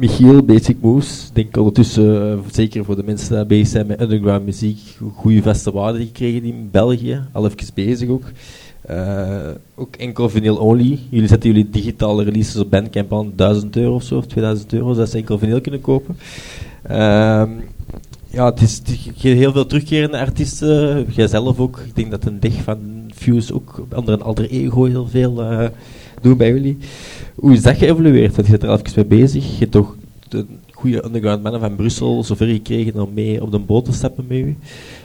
Michiel, 0.00 0.42
Basic 0.42 0.76
Moves, 0.80 1.30
denk 1.32 1.56
ondertussen, 1.56 2.38
uh, 2.38 2.38
zeker 2.50 2.84
voor 2.84 2.96
de 2.96 3.02
mensen 3.02 3.36
die 3.36 3.46
bezig 3.46 3.68
zijn 3.68 3.86
met 3.86 4.00
underground 4.00 4.44
muziek, 4.44 4.78
goede 5.14 5.42
vaste 5.42 5.72
waarde 5.72 5.98
gekregen 5.98 6.44
in 6.44 6.68
België, 6.70 7.22
al 7.32 7.46
even 7.46 7.74
bezig 7.74 8.08
ook. 8.08 8.24
Uh, 8.90 9.50
ook 9.74 9.96
enkel 9.96 10.28
vinyl 10.28 10.56
only. 10.56 10.98
Jullie 11.08 11.28
zetten 11.28 11.50
jullie 11.50 11.70
digitale 11.70 12.24
releases 12.24 12.56
op 12.56 12.70
Bandcamp 12.70 13.12
aan 13.12 13.32
1000 13.36 13.76
euro 13.76 13.94
of 13.94 14.02
zo, 14.02 14.16
of 14.16 14.26
2000 14.26 14.72
euro, 14.72 14.92
zodat 14.92 15.10
ze 15.10 15.16
enkel 15.16 15.38
vinyl 15.38 15.60
kunnen 15.60 15.80
kopen. 15.80 16.16
Uh, 16.90 17.42
ja, 18.30 18.44
het 18.44 18.60
is, 18.60 18.82
heel 19.16 19.52
veel 19.52 19.66
terugkerende 19.66 20.18
artiesten. 20.18 21.06
Jijzelf 21.10 21.58
ook. 21.58 21.78
Ik 21.86 21.96
denk 21.96 22.10
dat 22.10 22.24
een 22.24 22.40
dig 22.40 22.62
van 22.62 22.78
Fuse 23.14 23.54
ook 23.54 23.86
onder 23.94 24.14
een 24.14 24.22
alter 24.22 24.50
ego 24.50 24.84
heel 24.84 25.06
veel 25.06 25.52
uh, 25.52 25.68
doen 26.20 26.36
bij 26.36 26.48
jullie. 26.48 26.78
Hoe 27.34 27.52
is 27.52 27.62
dat 27.62 27.76
geëvolueerd? 27.76 28.34
Want 28.34 28.46
je 28.46 28.52
zit 28.52 28.62
er 28.62 28.68
al 28.68 28.78
even 28.78 28.92
mee 28.94 29.20
bezig. 29.20 29.44
Je 29.44 29.58
hebt 29.58 29.72
toch 29.72 29.96
de 30.28 30.46
goede 30.70 31.04
underground 31.04 31.42
mannen 31.42 31.60
van 31.60 31.76
Brussel 31.76 32.24
zover 32.24 32.46
gekregen 32.46 33.00
om 33.00 33.12
mee 33.14 33.42
op 33.42 33.50
de 33.50 33.58
boot 33.58 33.84
te 33.84 33.92
stappen 33.92 34.24
met 34.28 34.38
u. 34.38 34.56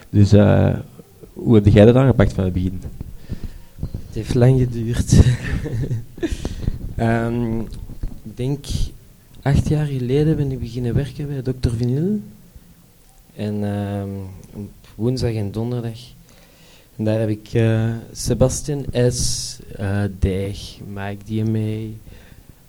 Dus 0.10 0.34
uh, 0.34 0.76
hoe 1.34 1.56
heb 1.56 1.66
jij 1.68 1.86
dat 1.86 1.96
aangepakt 1.96 2.34
van 2.34 2.44
het 2.44 2.54
begin? 2.54 2.82
Het 4.16 4.24
heeft 4.24 4.36
lang 4.36 4.60
geduurd. 4.60 5.14
um, 7.00 7.62
ik 8.24 8.38
denk 8.38 8.66
acht 9.42 9.68
jaar 9.68 9.86
geleden 9.86 10.36
ben 10.36 10.52
ik 10.52 10.60
beginnen 10.60 10.94
werken 10.94 11.28
bij 11.28 11.42
Dr. 11.42 11.70
Vinyl. 11.78 12.22
En 13.36 13.64
um, 13.64 14.10
op 14.54 14.70
woensdag 14.96 15.34
en 15.34 15.52
donderdag 15.52 15.98
en 16.96 17.04
daar 17.04 17.20
heb 17.20 17.30
ik 17.30 17.54
uh, 17.54 17.94
Sebastian 18.12 18.86
S., 19.10 19.60
uh, 19.80 20.04
Deeg, 20.20 20.78
Mike 20.94 21.26
DMA, 21.26 21.60
um, 21.60 21.98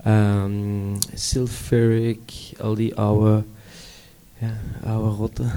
ehm, 0.03 1.01
Silferic, 1.15 2.53
al 2.61 2.75
die 2.75 2.95
oude, 2.95 3.45
ja, 4.39 4.55
oude 4.85 5.09
rotten. 5.09 5.51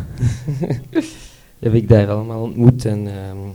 heb 1.60 1.74
ik 1.74 1.89
daar 1.89 2.10
allemaal 2.10 2.41
ontmoet. 2.41 2.86
En 2.86 3.08
um, 3.08 3.53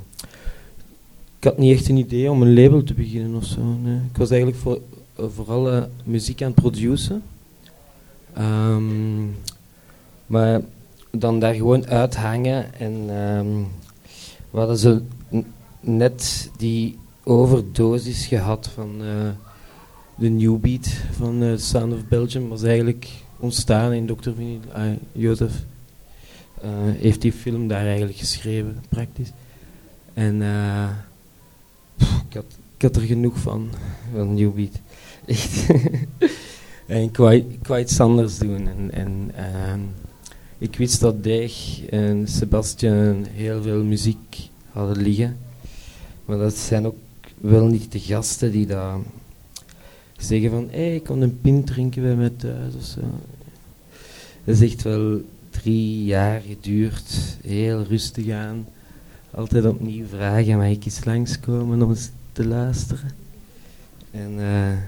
ik 1.44 1.50
had 1.50 1.58
niet 1.58 1.76
echt 1.76 1.88
een 1.88 1.96
idee 1.96 2.30
om 2.30 2.42
een 2.42 2.54
label 2.54 2.82
te 2.82 2.94
beginnen 2.94 3.34
of 3.34 3.44
zo. 3.44 3.60
Ik 4.10 4.16
was 4.16 4.30
eigenlijk 4.30 4.60
voor, 4.60 4.80
uh, 5.20 5.26
vooral 5.34 5.72
uh, 5.72 5.82
muziek 6.04 6.42
aan 6.42 6.50
het 6.50 6.60
produceren. 6.60 7.22
Um, 8.38 9.36
maar 10.26 10.60
dan 11.10 11.38
daar 11.38 11.54
gewoon 11.54 11.86
uithangen 11.86 12.74
en 12.74 13.06
we 14.50 14.58
hadden 14.58 14.78
ze 14.78 15.02
net 15.80 16.50
die 16.56 16.98
overdosis 17.24 18.26
gehad 18.26 18.70
van 18.74 19.02
uh, 19.02 19.08
de 20.14 20.28
New 20.28 20.58
Beat 20.58 20.88
van 21.12 21.58
Sound 21.58 21.92
of 21.92 22.08
Belgium. 22.08 22.48
was 22.48 22.62
eigenlijk 22.62 23.08
ontstaan 23.38 23.92
in 23.92 24.06
Dr. 24.06 24.30
Vinnie. 24.36 24.60
Uh, 24.76 24.82
Jozef 25.12 25.52
heeft 26.98 27.20
die 27.20 27.32
film 27.32 27.68
daar 27.68 27.84
eigenlijk 27.86 28.16
geschreven, 28.16 28.82
praktisch. 28.88 29.32
En 30.14 30.42
ik, 31.96 32.34
had, 32.34 32.44
ik 32.76 32.96
er 32.96 33.02
genoeg 33.02 33.38
van, 33.38 33.68
van 34.14 34.34
New 34.34 34.54
Beat. 34.54 34.80
Echt. 35.26 35.66
en 36.86 37.02
ik 37.02 37.16
wou, 37.16 37.80
iets 37.80 38.00
anders 38.00 38.38
doen. 38.38 38.68
En, 38.68 38.90
en 38.92 39.30
ehm, 39.34 39.80
ik 40.58 40.76
wist 40.76 41.00
dat 41.00 41.22
Deeg 41.22 41.84
en 41.86 42.28
Sebastian 42.28 43.26
heel 43.30 43.62
veel 43.62 43.84
muziek 43.84 44.48
hadden 44.70 45.02
liggen. 45.02 45.36
Maar 46.24 46.38
dat 46.38 46.56
zijn 46.56 46.86
ook 46.86 46.96
wel 47.40 47.66
niet 47.66 47.92
de 47.92 48.00
gasten 48.00 48.52
die 48.52 48.66
daar 48.66 48.98
zeggen 50.16 50.50
van 50.50 50.68
hé, 50.70 50.86
hey, 50.86 50.94
ik 50.94 51.02
kan 51.02 51.20
een 51.20 51.40
pint 51.40 51.66
drinken 51.66 52.02
bij 52.02 52.14
mij 52.14 52.30
thuis 52.36 52.74
of 52.74 52.84
zo. 52.84 53.00
Dat 54.44 54.54
is 54.54 54.60
echt 54.60 54.82
wel 54.82 55.22
drie 55.50 56.04
jaar 56.04 56.40
geduurd, 56.40 57.36
heel 57.42 57.82
rustig 57.82 58.30
aan. 58.30 58.66
Altijd 59.34 59.64
opnieuw 59.64 60.06
vragen, 60.06 60.56
mag 60.56 60.66
ik 60.66 60.84
eens 60.84 61.04
langskomen 61.04 61.82
om 61.82 61.90
eens 61.90 62.10
te 62.32 62.46
luisteren? 62.46 63.10
En 64.10 64.30
uh, 64.30 64.78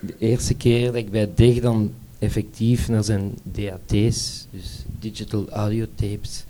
de 0.00 0.14
eerste 0.18 0.54
keer 0.54 0.86
dat 0.86 0.94
ik 0.94 1.10
bij 1.10 1.30
Dig 1.34 1.60
dan 1.60 1.92
effectief 2.18 2.88
naar 2.88 3.04
zijn 3.04 3.34
DAT's, 3.42 4.46
dus 4.50 4.84
Digital 4.98 5.48
Audio 5.48 5.86
Tapes, 5.94 6.44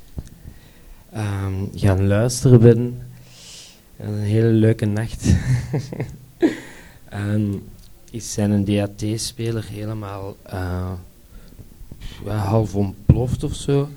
um, 1.17 1.71
gaan 1.75 2.07
luisteren 2.07 2.61
ben, 2.61 2.99
een 3.99 4.19
hele 4.19 4.49
leuke 4.49 4.87
nacht. 4.87 5.27
en 7.09 7.63
is 8.11 8.33
zijn 8.33 8.65
DAT-speler 8.65 9.65
helemaal 9.65 10.37
uh, 10.53 10.93
half 12.25 12.75
ontploft 12.75 13.45
of 13.45 13.55
zo. 13.55 13.89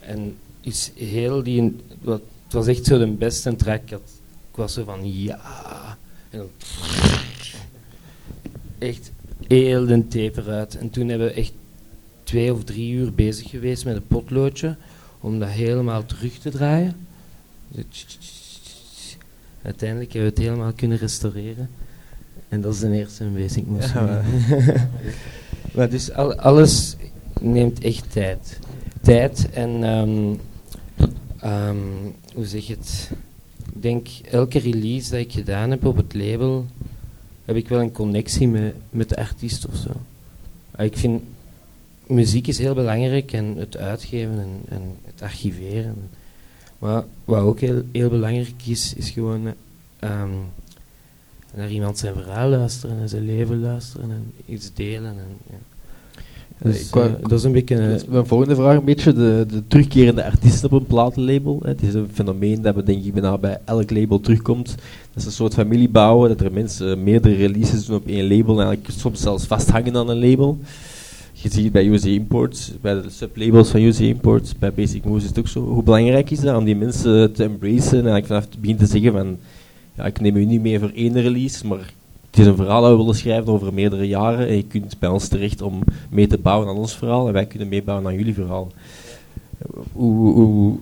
En 0.00 0.36
is 0.64 0.92
heel 0.94 1.42
die. 1.42 1.76
Wat, 2.00 2.20
het 2.44 2.52
was 2.52 2.66
echt 2.66 2.84
zo 2.84 2.98
de 2.98 3.06
beste 3.06 3.56
track. 3.56 3.82
Ik, 3.82 3.90
ik 4.50 4.56
was 4.56 4.72
zo 4.72 4.84
van 4.84 5.12
ja. 5.22 5.98
En 6.30 6.38
dan. 6.38 6.48
Echt 8.78 9.12
heel 9.46 9.86
de 9.86 10.08
tape 10.08 10.40
eruit. 10.40 10.76
En 10.78 10.90
toen 10.90 11.08
hebben 11.08 11.26
we 11.26 11.32
echt 11.32 11.52
twee 12.22 12.52
of 12.52 12.64
drie 12.64 12.92
uur 12.92 13.12
bezig 13.12 13.50
geweest 13.50 13.84
met 13.84 13.96
een 13.96 14.06
potloodje. 14.06 14.76
Om 15.20 15.38
dat 15.38 15.48
helemaal 15.48 16.06
terug 16.06 16.38
te 16.38 16.50
draaien. 16.50 17.06
Uiteindelijk 19.62 20.12
hebben 20.12 20.30
we 20.32 20.40
het 20.40 20.48
helemaal 20.48 20.72
kunnen 20.72 20.98
restaureren. 20.98 21.70
En 22.48 22.60
dat 22.60 22.74
is 22.74 22.80
de 22.80 22.90
eerste 22.90 23.24
basic 23.24 23.66
moest. 23.66 23.92
Ja, 23.92 24.04
maar. 24.04 24.24
maar 25.74 25.90
dus 25.90 26.12
al, 26.12 26.34
alles 26.34 26.96
neemt 27.40 27.80
echt 27.80 28.12
tijd. 28.12 28.58
Tijd 29.02 29.50
en 29.50 29.82
um, 29.82 30.40
um, 31.44 32.14
hoe 32.34 32.46
zeg 32.46 32.66
je 32.66 32.74
het? 32.74 33.10
Ik 33.74 33.82
denk 33.82 34.08
elke 34.30 34.58
release 34.58 35.10
dat 35.10 35.20
ik 35.20 35.32
gedaan 35.32 35.70
heb 35.70 35.84
op 35.84 35.96
het 35.96 36.14
label, 36.14 36.66
heb 37.44 37.56
ik 37.56 37.68
wel 37.68 37.80
een 37.80 37.92
connectie 37.92 38.48
met, 38.48 38.74
met 38.90 39.08
de 39.08 39.16
artiest 39.16 39.66
of 39.66 39.76
zo. 39.76 39.90
Ik 40.82 40.96
vind 40.96 41.22
muziek 42.06 42.46
is 42.46 42.58
heel 42.58 42.74
belangrijk 42.74 43.32
en 43.32 43.56
het 43.56 43.76
uitgeven 43.76 44.38
en, 44.40 44.60
en 44.68 44.96
het 45.04 45.22
archiveren. 45.22 46.10
Maar 46.78 47.04
wat 47.24 47.42
ook 47.42 47.60
heel, 47.60 47.82
heel 47.92 48.08
belangrijk 48.08 48.66
is, 48.66 48.94
is 48.94 49.10
gewoon 49.10 49.46
um, 50.00 50.44
naar 51.54 51.70
iemand 51.70 51.98
zijn 51.98 52.14
verhaal 52.14 52.48
luisteren 52.48 52.98
en 52.98 53.08
zijn 53.08 53.24
leven 53.24 53.60
luisteren 53.60 54.10
en 54.10 54.32
iets 54.46 54.74
delen. 54.74 55.18
En, 55.18 55.38
ja. 55.50 55.56
Dus, 56.64 56.90
dat 57.20 57.32
is 57.32 57.44
een 57.44 57.52
beetje... 57.52 57.76
Uh, 57.76 58.08
mijn 58.08 58.26
volgende 58.26 58.54
vraag 58.54 58.76
een 58.76 58.84
beetje, 58.84 59.12
de, 59.12 59.46
de 59.48 59.62
terugkerende 59.66 60.24
artiest 60.24 60.64
op 60.64 60.72
een 60.72 60.86
platenlabel. 60.86 61.58
Hè. 61.62 61.68
Het 61.68 61.82
is 61.82 61.94
een 61.94 62.08
fenomeen 62.12 62.62
dat 62.62 62.74
we 62.74 62.82
denk 62.82 63.04
ik 63.04 63.12
bijna 63.12 63.38
bij 63.38 63.58
elk 63.64 63.90
label 63.90 64.20
terugkomt. 64.20 64.68
Dat 64.68 64.76
is 65.16 65.24
een 65.24 65.32
soort 65.32 65.54
familie 65.54 65.88
bouwen, 65.88 66.28
dat 66.28 66.40
er 66.40 66.52
mensen 66.52 67.02
meerdere 67.02 67.34
releases 67.34 67.86
doen 67.86 67.96
op 67.96 68.06
één 68.06 68.36
label 68.36 68.60
en 68.60 68.66
eigenlijk 68.66 68.98
soms 68.98 69.20
zelfs 69.20 69.46
vasthangen 69.46 69.96
aan 69.96 70.08
een 70.08 70.28
label. 70.28 70.58
Je 71.32 71.50
ziet 71.50 71.64
het 71.64 71.72
bij 71.72 71.86
UC 71.86 72.04
Imports, 72.04 72.72
bij 72.80 72.94
de 72.94 73.10
sublabels 73.10 73.70
van 73.70 73.80
UC 73.80 73.98
Imports, 73.98 74.58
bij 74.58 74.72
Basic 74.72 75.04
Moves 75.04 75.22
is 75.22 75.28
het 75.28 75.38
ook 75.38 75.48
zo. 75.48 75.60
Hoe 75.60 75.82
belangrijk 75.82 76.30
is 76.30 76.40
dat 76.40 76.56
om 76.56 76.64
die 76.64 76.76
mensen 76.76 77.32
te 77.32 77.42
embracen 77.42 77.98
en 77.98 78.06
eigenlijk 78.06 78.26
vanaf 78.26 78.44
het 78.44 78.60
begin 78.60 78.76
te 78.76 78.86
zeggen 78.86 79.12
van 79.12 79.36
ja, 79.96 80.04
ik 80.04 80.20
neem 80.20 80.36
u 80.36 80.44
niet 80.44 80.62
mee 80.62 80.78
voor 80.78 80.92
één 80.94 81.20
release, 81.20 81.66
maar 81.66 81.92
het 82.34 82.42
is 82.42 82.48
een 82.48 82.56
verhaal 82.56 82.82
dat 82.82 82.90
we 82.90 82.96
willen 82.96 83.14
schrijven 83.14 83.52
over 83.52 83.74
meerdere 83.74 84.06
jaren 84.06 84.48
en 84.48 84.56
je 84.56 84.64
kunt 84.64 84.98
bij 84.98 85.08
ons 85.08 85.28
terecht 85.28 85.62
om 85.62 85.82
mee 86.10 86.26
te 86.26 86.38
bouwen 86.38 86.68
aan 86.68 86.76
ons 86.76 86.96
verhaal 86.96 87.26
en 87.26 87.32
wij 87.32 87.46
kunnen 87.46 87.68
meebouwen 87.68 88.06
aan 88.06 88.14
jullie 88.14 88.34
verhaal. 88.34 88.72
Hoe, 89.92 90.32
hoe, 90.32 90.78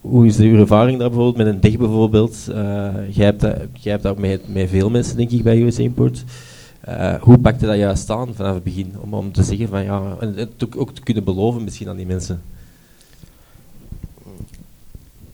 hoe 0.00 0.26
is 0.26 0.38
uw 0.38 0.58
ervaring 0.58 0.98
daar 0.98 1.08
bijvoorbeeld 1.08 1.36
met 1.36 1.54
een 1.54 1.60
dig 1.60 1.78
bijvoorbeeld? 1.78 2.46
Uh, 2.48 2.54
jij, 3.10 3.24
hebt 3.24 3.40
dat, 3.40 3.56
jij 3.72 3.98
hebt 4.00 4.18
met, 4.18 4.52
met 4.52 4.68
veel 4.68 4.90
mensen 4.90 5.16
denk 5.16 5.30
ik 5.30 5.42
bij 5.42 5.62
US 5.62 5.78
Import. 5.78 6.24
Uh, 6.88 7.14
hoe 7.14 7.38
pakte 7.38 7.66
dat 7.66 7.76
juist 7.76 8.10
aan 8.10 8.34
vanaf 8.34 8.54
het 8.54 8.64
begin? 8.64 8.92
Om, 9.00 9.14
om 9.14 9.32
te 9.32 9.42
zeggen 9.42 9.68
van 9.68 9.84
ja, 9.84 10.16
en 10.20 10.34
het 10.34 10.76
ook 10.76 10.94
te 10.94 11.02
kunnen 11.02 11.24
beloven 11.24 11.64
misschien 11.64 11.88
aan 11.88 11.96
die 11.96 12.06
mensen. 12.06 12.42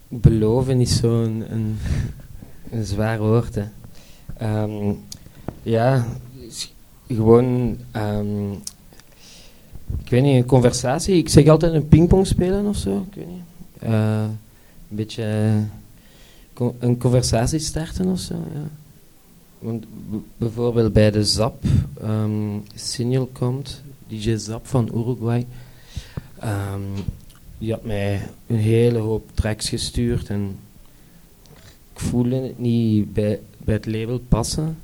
Beloven 0.08 0.80
is 0.80 0.96
zo'n 0.96 1.44
een, 1.50 1.78
een 2.72 2.84
zwaar 2.84 3.18
woord. 3.18 3.54
Hè. 3.54 3.64
Um, 4.42 5.04
ja, 5.62 6.06
gewoon, 7.08 7.76
um, 7.96 8.52
ik 10.04 10.10
weet 10.10 10.22
niet, 10.22 10.36
een 10.36 10.46
conversatie. 10.46 11.16
Ik 11.16 11.28
zeg 11.28 11.46
altijd 11.46 11.72
een 11.72 11.88
pingpong 11.88 12.26
spelen 12.26 12.66
of 12.66 12.76
zo. 12.76 13.06
Ik 13.10 13.14
weet 13.14 13.26
niet. 13.26 13.42
Uh, 13.82 14.22
een 14.90 14.96
beetje 14.96 15.52
uh, 16.58 16.68
een 16.78 16.98
conversatie 16.98 17.58
starten 17.58 18.06
of 18.06 18.18
zo. 18.18 18.34
Ja. 18.34 18.68
Want 19.58 19.84
bijvoorbeeld 20.36 20.92
bij 20.92 21.10
de 21.10 21.24
ZAP, 21.24 21.64
um, 22.02 22.62
Signal 22.74 23.28
komt, 23.32 23.82
DJ 24.08 24.36
ZAP 24.36 24.66
van 24.66 24.90
Uruguay. 24.94 25.46
Die 27.58 27.72
had 27.72 27.84
mij 27.84 28.22
een 28.46 28.56
hele 28.56 28.98
hoop 28.98 29.30
tracks 29.34 29.68
gestuurd 29.68 30.28
en 30.28 30.56
ik 31.92 32.00
voelde 32.00 32.34
het 32.34 32.58
niet 32.58 33.12
bij, 33.12 33.40
bij 33.64 33.74
het 33.74 33.86
label 33.86 34.18
passen. 34.18 34.76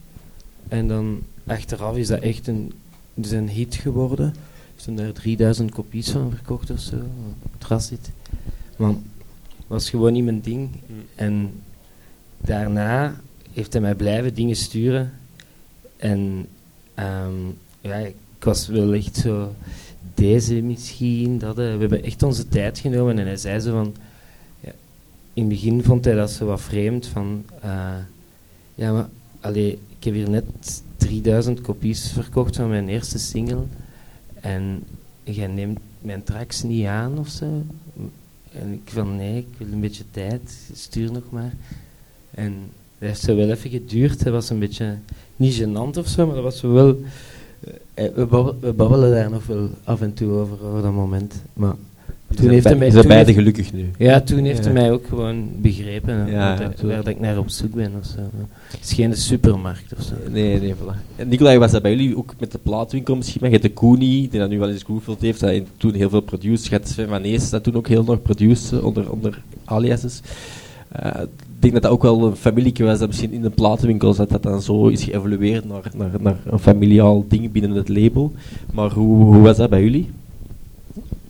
En 0.68 0.88
dan 0.88 1.22
achteraf 1.46 1.96
is 1.96 2.06
dat 2.06 2.20
echt 2.20 2.46
een, 2.46 2.72
is 3.14 3.30
een 3.30 3.48
hit 3.48 3.74
geworden. 3.74 4.26
Er 4.76 4.82
zijn 4.82 4.98
er 4.98 5.12
3000 5.12 5.70
kopies 5.70 6.10
van 6.10 6.30
verkocht 6.30 6.70
of 6.70 6.80
zo. 6.80 6.96
Transit. 7.58 8.10
Maar 8.76 8.88
het 8.88 9.66
was 9.66 9.90
gewoon 9.90 10.12
niet 10.12 10.24
mijn 10.24 10.40
ding. 10.40 10.68
Hmm. 10.86 11.04
En 11.14 11.50
daarna 12.38 13.20
heeft 13.52 13.72
hij 13.72 13.82
mij 13.82 13.94
blijven 13.94 14.34
dingen 14.34 14.56
sturen. 14.56 15.12
En 15.96 16.46
um, 16.98 17.58
ja, 17.80 17.94
ik 17.94 18.14
was 18.44 18.66
wel 18.66 18.94
echt 18.94 19.16
zo, 19.16 19.54
deze 20.14 20.54
misschien, 20.54 21.38
dat. 21.38 21.56
we 21.56 21.62
hebben 21.62 22.02
echt 22.02 22.22
onze 22.22 22.48
tijd 22.48 22.78
genomen. 22.78 23.18
En 23.18 23.26
hij 23.26 23.36
zei 23.36 23.60
zo 23.60 23.70
van, 23.72 23.94
ja, 24.60 24.72
in 25.32 25.42
het 25.42 25.48
begin 25.48 25.82
vond 25.82 26.04
hij 26.04 26.14
dat 26.14 26.30
zo 26.30 26.46
wat 26.46 26.60
vreemd. 26.60 27.06
Van, 27.06 27.44
uh, 27.64 27.94
ja, 28.76 28.92
maar 28.92 29.08
allee, 29.40 29.78
ik 29.98 30.04
heb 30.04 30.14
hier 30.14 30.30
net 30.30 30.44
3000 30.96 31.60
kopies 31.60 32.12
verkocht 32.12 32.56
van 32.56 32.68
mijn 32.68 32.88
eerste 32.88 33.18
single. 33.18 33.64
En 34.40 34.84
jij 35.24 35.46
neemt 35.46 35.78
mijn 36.00 36.22
tracks 36.22 36.62
niet 36.62 36.86
aan 36.86 37.18
of 37.18 37.28
zo. 37.28 37.62
En 38.52 38.72
ik 38.72 38.90
van 38.92 39.16
nee, 39.16 39.38
ik 39.38 39.58
wil 39.58 39.72
een 39.72 39.80
beetje 39.80 40.04
tijd, 40.10 40.70
stuur 40.72 41.12
nog 41.12 41.22
maar. 41.30 41.52
En 42.30 42.54
dat 42.98 43.08
heeft 43.08 43.20
zo 43.20 43.36
wel 43.36 43.50
even 43.50 43.70
geduurd. 43.70 44.24
Het 44.24 44.32
was 44.32 44.50
een 44.50 44.58
beetje, 44.58 44.96
niet 45.36 45.62
gênant 45.62 45.98
of 45.98 46.08
zo, 46.08 46.26
maar 46.26 46.34
dat 46.34 46.44
was 46.44 46.60
wel... 46.60 47.00
Eh, 47.94 48.14
we, 48.14 48.26
babbelen, 48.26 48.60
we 48.60 48.72
babbelen 48.72 49.10
daar 49.10 49.30
nog 49.30 49.46
wel 49.46 49.70
af 49.84 50.00
en 50.00 50.14
toe 50.14 50.32
over, 50.32 50.64
over 50.64 50.82
dat 50.82 50.92
moment. 50.92 51.34
Maar 51.52 51.74
toen 52.34 52.48
heeft 52.48 52.64
hij 52.64 52.76
mij... 52.76 52.90
Zijn 52.90 53.08
beide 53.08 53.32
gelukkig 53.32 53.72
nu? 53.72 53.90
Ja, 53.98 54.20
toen 54.20 54.44
heeft 54.44 54.64
hij 54.64 54.72
mij 54.72 54.92
ook 54.92 55.06
gewoon 55.06 55.48
begrepen 55.56 56.30
ja, 56.30 56.58
waar 56.82 56.96
dat 56.96 57.06
ik 57.06 57.20
naar 57.20 57.38
op 57.38 57.48
zoek 57.48 57.74
ben. 57.74 57.92
Of 57.98 58.06
zo. 58.06 58.20
Het 58.70 58.84
is 58.84 58.92
geen 58.92 59.16
supermarkt 59.16 59.92
of 59.98 60.04
zo. 60.04 60.14
Nee, 60.30 60.60
nee, 60.60 60.74
voilà. 60.74 61.16
En 61.16 61.28
Nicolai, 61.28 61.58
was 61.58 61.70
dat 61.70 61.82
bij 61.82 61.90
jullie 61.90 62.16
ook 62.16 62.34
met 62.38 62.52
de 62.52 62.58
plaatwinkel 62.58 63.16
misschien? 63.16 63.40
Maar 63.40 63.50
je 63.50 63.56
hebt 63.56 63.68
de 63.68 63.74
Koenie, 63.74 64.28
die 64.28 64.40
dat 64.40 64.48
nu 64.48 64.58
wel 64.58 64.70
eens 64.70 64.82
Grooveld 64.82 65.20
heeft, 65.20 65.40
dat 65.40 65.62
toen 65.76 65.94
heel 65.94 66.10
veel 66.10 66.20
produced. 66.20 66.66
Je 66.66 66.80
Sven 66.82 67.08
Van 67.08 67.22
Ees, 67.22 67.50
dat 67.50 67.62
toen 67.62 67.74
ook 67.74 67.88
heel 67.88 68.04
nog 68.04 68.22
produced 68.22 68.82
onder, 68.82 69.12
onder 69.12 69.42
aliases. 69.64 70.20
Uh, 71.04 71.22
ik 71.22 71.62
denk 71.62 71.72
dat 71.72 71.82
dat 71.82 71.92
ook 71.92 72.02
wel 72.02 72.26
een 72.26 72.36
familie 72.36 72.72
was 72.78 72.98
dat 72.98 73.08
misschien 73.08 73.32
in 73.32 73.42
de 73.42 73.50
platenwinkel 73.50 74.14
zat, 74.14 74.28
dat 74.28 74.42
dan 74.42 74.62
zo 74.62 74.86
is 74.86 75.04
geëvolueerd 75.04 75.68
naar, 75.68 75.90
naar, 75.96 76.10
naar 76.20 76.36
een 76.44 76.58
familiaal 76.58 77.24
ding 77.28 77.52
binnen 77.52 77.70
het 77.70 77.88
label. 77.88 78.32
Maar 78.72 78.90
hoe, 78.90 79.24
hoe 79.24 79.42
was 79.42 79.56
dat 79.56 79.70
bij 79.70 79.82
jullie? 79.82 80.10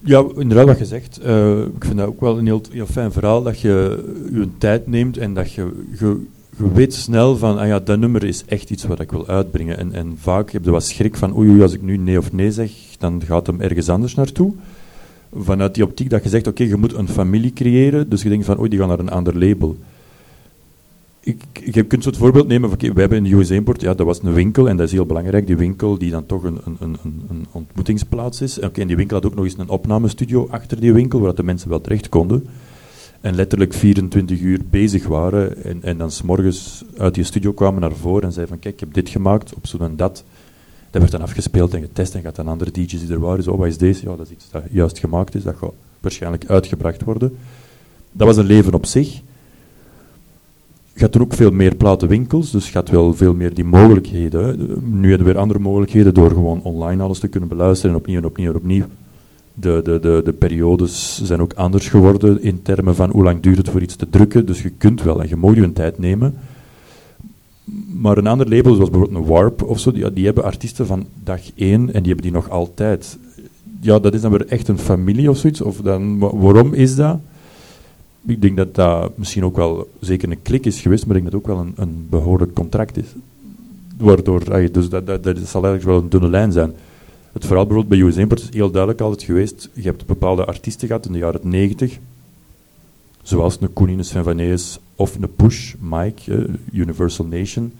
Ja, 0.06 0.24
inderdaad 0.36 0.66
wat 0.66 0.78
je 0.78 0.84
zegt. 0.84 1.20
Uh, 1.26 1.60
ik 1.60 1.84
vind 1.84 1.96
dat 1.96 2.06
ook 2.06 2.20
wel 2.20 2.38
een 2.38 2.46
heel, 2.46 2.62
heel 2.70 2.86
fijn 2.86 3.12
verhaal, 3.12 3.42
dat 3.42 3.60
je 3.60 4.04
je 4.32 4.48
tijd 4.58 4.86
neemt 4.86 5.18
en 5.18 5.34
dat 5.34 5.52
je, 5.52 5.72
je, 5.98 6.26
weet 6.56 6.94
snel 6.94 7.36
van, 7.36 7.58
ah 7.58 7.66
ja, 7.66 7.80
dat 7.80 7.98
nummer 7.98 8.24
is 8.24 8.44
echt 8.44 8.70
iets 8.70 8.84
wat 8.84 9.00
ik 9.00 9.10
wil 9.10 9.26
uitbrengen. 9.26 9.78
En, 9.78 9.92
en 9.92 10.16
vaak 10.20 10.50
heb 10.50 10.64
je 10.64 10.70
wat 10.70 10.84
schrik 10.84 11.16
van, 11.16 11.36
oei, 11.36 11.48
oei, 11.48 11.62
als 11.62 11.72
ik 11.72 11.82
nu 11.82 11.96
nee 11.96 12.18
of 12.18 12.32
nee 12.32 12.52
zeg, 12.52 12.70
dan 12.98 13.22
gaat 13.24 13.46
hem 13.46 13.60
ergens 13.60 13.88
anders 13.88 14.14
naartoe. 14.14 14.52
Vanuit 15.34 15.74
die 15.74 15.84
optiek 15.84 16.10
dat 16.10 16.22
je 16.22 16.28
zegt, 16.28 16.46
oké, 16.46 16.62
je 16.62 16.76
moet 16.76 16.94
een 16.94 17.08
familie 17.08 17.52
creëren, 17.52 18.08
dus 18.08 18.22
je 18.22 18.28
denkt 18.28 18.44
van, 18.44 18.58
oei, 18.58 18.68
die 18.68 18.78
gaan 18.78 18.88
naar 18.88 18.98
een 18.98 19.10
ander 19.10 19.38
label. 19.38 19.76
Je 21.52 21.82
kunt 21.82 22.02
zo 22.02 22.08
het 22.08 22.18
voorbeeld 22.18 22.48
nemen 22.48 22.70
van, 22.70 22.78
we 22.78 23.00
hebben 23.00 23.18
in 23.18 23.24
de 23.24 23.36
USA 23.36 23.54
Import, 23.54 23.80
ja, 23.80 23.94
dat 23.94 24.06
was 24.06 24.22
een 24.22 24.32
winkel 24.32 24.68
en 24.68 24.76
dat 24.76 24.86
is 24.86 24.92
heel 24.92 25.06
belangrijk, 25.06 25.46
die 25.46 25.56
winkel 25.56 25.98
die 25.98 26.10
dan 26.10 26.26
toch 26.26 26.42
een, 26.42 26.60
een, 26.64 26.76
een, 26.80 27.22
een 27.30 27.46
ontmoetingsplaats 27.52 28.40
is. 28.40 28.58
Oké, 28.58 28.80
en 28.80 28.86
die 28.86 28.96
winkel 28.96 29.16
had 29.16 29.26
ook 29.26 29.34
nog 29.34 29.44
eens 29.44 29.58
een 29.58 29.68
opnamestudio 29.68 30.48
achter 30.50 30.80
die 30.80 30.92
winkel, 30.92 31.20
waar 31.20 31.34
de 31.34 31.42
mensen 31.42 31.68
wel 31.68 31.80
terecht 31.80 32.08
konden. 32.08 32.46
En 33.20 33.34
letterlijk 33.34 33.74
24 33.74 34.40
uur 34.40 34.60
bezig 34.70 35.06
waren 35.06 35.64
en, 35.64 35.82
en 35.82 35.98
dan 35.98 36.10
s'morgens 36.10 36.84
uit 36.96 37.14
die 37.14 37.24
studio 37.24 37.52
kwamen 37.52 37.80
naar 37.80 37.92
voren 37.92 38.22
en 38.22 38.32
zeiden 38.32 38.54
van, 38.54 38.62
kijk, 38.62 38.74
ik 38.74 38.80
heb 38.80 38.94
dit 38.94 39.08
gemaakt 39.08 39.54
op 39.54 39.66
zo'n 39.66 39.80
en 39.80 39.96
dat. 39.96 40.24
Dat 40.90 41.00
werd 41.00 41.10
dan 41.10 41.22
afgespeeld 41.22 41.74
en 41.74 41.80
getest 41.80 42.14
en 42.14 42.22
gaat 42.22 42.36
dan 42.36 42.48
andere 42.48 42.70
DJ's 42.70 43.00
die 43.00 43.12
er 43.12 43.20
waren, 43.20 43.42
zo, 43.42 43.56
wat 43.56 43.66
is 43.66 43.78
deze? 43.78 44.02
Ja, 44.02 44.16
dat 44.16 44.26
is 44.26 44.32
iets 44.32 44.50
dat 44.50 44.62
juist 44.70 44.98
gemaakt 44.98 45.34
is, 45.34 45.42
dat 45.42 45.56
gaat 45.56 45.72
waarschijnlijk 46.00 46.46
uitgebracht 46.46 47.02
worden. 47.02 47.36
Dat 48.12 48.26
was 48.26 48.36
een 48.36 48.46
leven 48.46 48.74
op 48.74 48.86
zich 48.86 49.20
hebt 51.02 51.14
er 51.14 51.20
ook 51.20 51.34
veel 51.34 51.50
meer 51.50 51.74
platenwinkels, 51.74 52.50
dus 52.50 52.72
hebt 52.72 52.90
wel 52.90 53.14
veel 53.14 53.34
meer 53.34 53.54
die 53.54 53.64
mogelijkheden. 53.64 54.56
Nu 55.00 55.08
hebben 55.08 55.26
we 55.26 55.32
weer 55.32 55.42
andere 55.42 55.58
mogelijkheden 55.58 56.14
door 56.14 56.30
gewoon 56.30 56.62
online 56.62 57.02
alles 57.02 57.18
te 57.18 57.28
kunnen 57.28 57.48
beluisteren 57.48 57.94
en 57.94 58.00
opnieuw 58.00 58.18
en 58.18 58.24
opnieuw 58.24 58.50
en 58.50 58.56
opnieuw. 58.56 58.84
De, 59.54 59.80
de, 59.84 60.00
de, 60.00 60.20
de 60.24 60.32
periodes 60.32 61.22
zijn 61.24 61.40
ook 61.40 61.52
anders 61.52 61.88
geworden 61.88 62.42
in 62.42 62.62
termen 62.62 62.94
van 62.94 63.10
hoe 63.10 63.22
lang 63.22 63.40
duurt 63.40 63.56
het 63.56 63.68
voor 63.68 63.82
iets 63.82 63.96
te 63.96 64.08
drukken. 64.10 64.46
Dus 64.46 64.62
je 64.62 64.70
kunt 64.70 65.02
wel 65.02 65.22
en 65.22 65.28
je 65.28 65.36
mag 65.36 65.54
je 65.54 65.62
een 65.62 65.72
tijd 65.72 65.98
nemen. 65.98 66.34
Maar 68.00 68.18
een 68.18 68.26
ander 68.26 68.48
label, 68.48 68.74
zoals 68.74 68.90
bijvoorbeeld 68.90 69.20
een 69.20 69.32
Warp 69.32 69.62
of 69.62 69.78
zo, 69.78 69.92
die, 69.92 70.12
die 70.12 70.24
hebben 70.24 70.44
artiesten 70.44 70.86
van 70.86 71.06
dag 71.24 71.40
één 71.54 71.80
en 71.80 72.02
die 72.02 72.12
hebben 72.12 72.22
die 72.22 72.32
nog 72.32 72.50
altijd. 72.50 73.18
Ja, 73.80 73.98
dat 73.98 74.14
is 74.14 74.20
dan 74.20 74.30
weer 74.30 74.46
echt 74.46 74.68
een 74.68 74.78
familie 74.78 75.30
of 75.30 75.38
zoiets. 75.38 75.60
Of 75.60 75.76
dan, 75.76 76.18
waarom 76.18 76.74
is 76.74 76.96
dat? 76.96 77.18
Ik 78.26 78.42
denk 78.42 78.56
dat 78.56 78.74
dat 78.74 79.18
misschien 79.18 79.44
ook 79.44 79.56
wel 79.56 79.88
zeker 80.00 80.30
een 80.30 80.42
klik 80.42 80.66
is 80.66 80.80
geweest, 80.80 81.06
maar 81.06 81.16
ik 81.16 81.22
denk 81.22 81.32
dat 81.32 81.42
het 81.42 81.50
ook 81.50 81.56
wel 81.56 81.66
een, 81.66 81.88
een 81.88 82.06
behoorlijk 82.10 82.54
contract 82.54 82.96
is. 82.96 83.06
Waardoor, 83.96 84.70
dus 84.72 84.88
dat, 84.88 85.06
dat, 85.06 85.22
dat 85.22 85.38
zal 85.38 85.64
eigenlijk 85.64 85.84
wel 85.84 85.98
een 85.98 86.08
dunne 86.08 86.28
lijn 86.28 86.52
zijn. 86.52 86.72
Het 87.32 87.46
verhaal 87.46 87.66
bijvoorbeeld 87.66 88.00
bij 88.00 88.08
US 88.08 88.16
Import 88.16 88.40
is 88.40 88.48
heel 88.50 88.70
duidelijk 88.70 89.00
altijd 89.00 89.22
geweest. 89.22 89.70
Je 89.72 89.82
hebt 89.82 90.06
bepaalde 90.06 90.44
artiesten 90.44 90.86
gehad 90.86 91.06
in 91.06 91.12
de 91.12 91.18
jaren 91.18 91.40
90, 91.42 91.98
zoals 93.22 93.56
een 93.60 93.72
Koen, 93.72 93.88
een 93.88 94.04
Van 94.04 94.58
of 94.94 95.14
een 95.14 95.34
Push, 95.34 95.74
Mike, 95.78 96.48
Universal 96.72 97.26
Nation, 97.26 97.72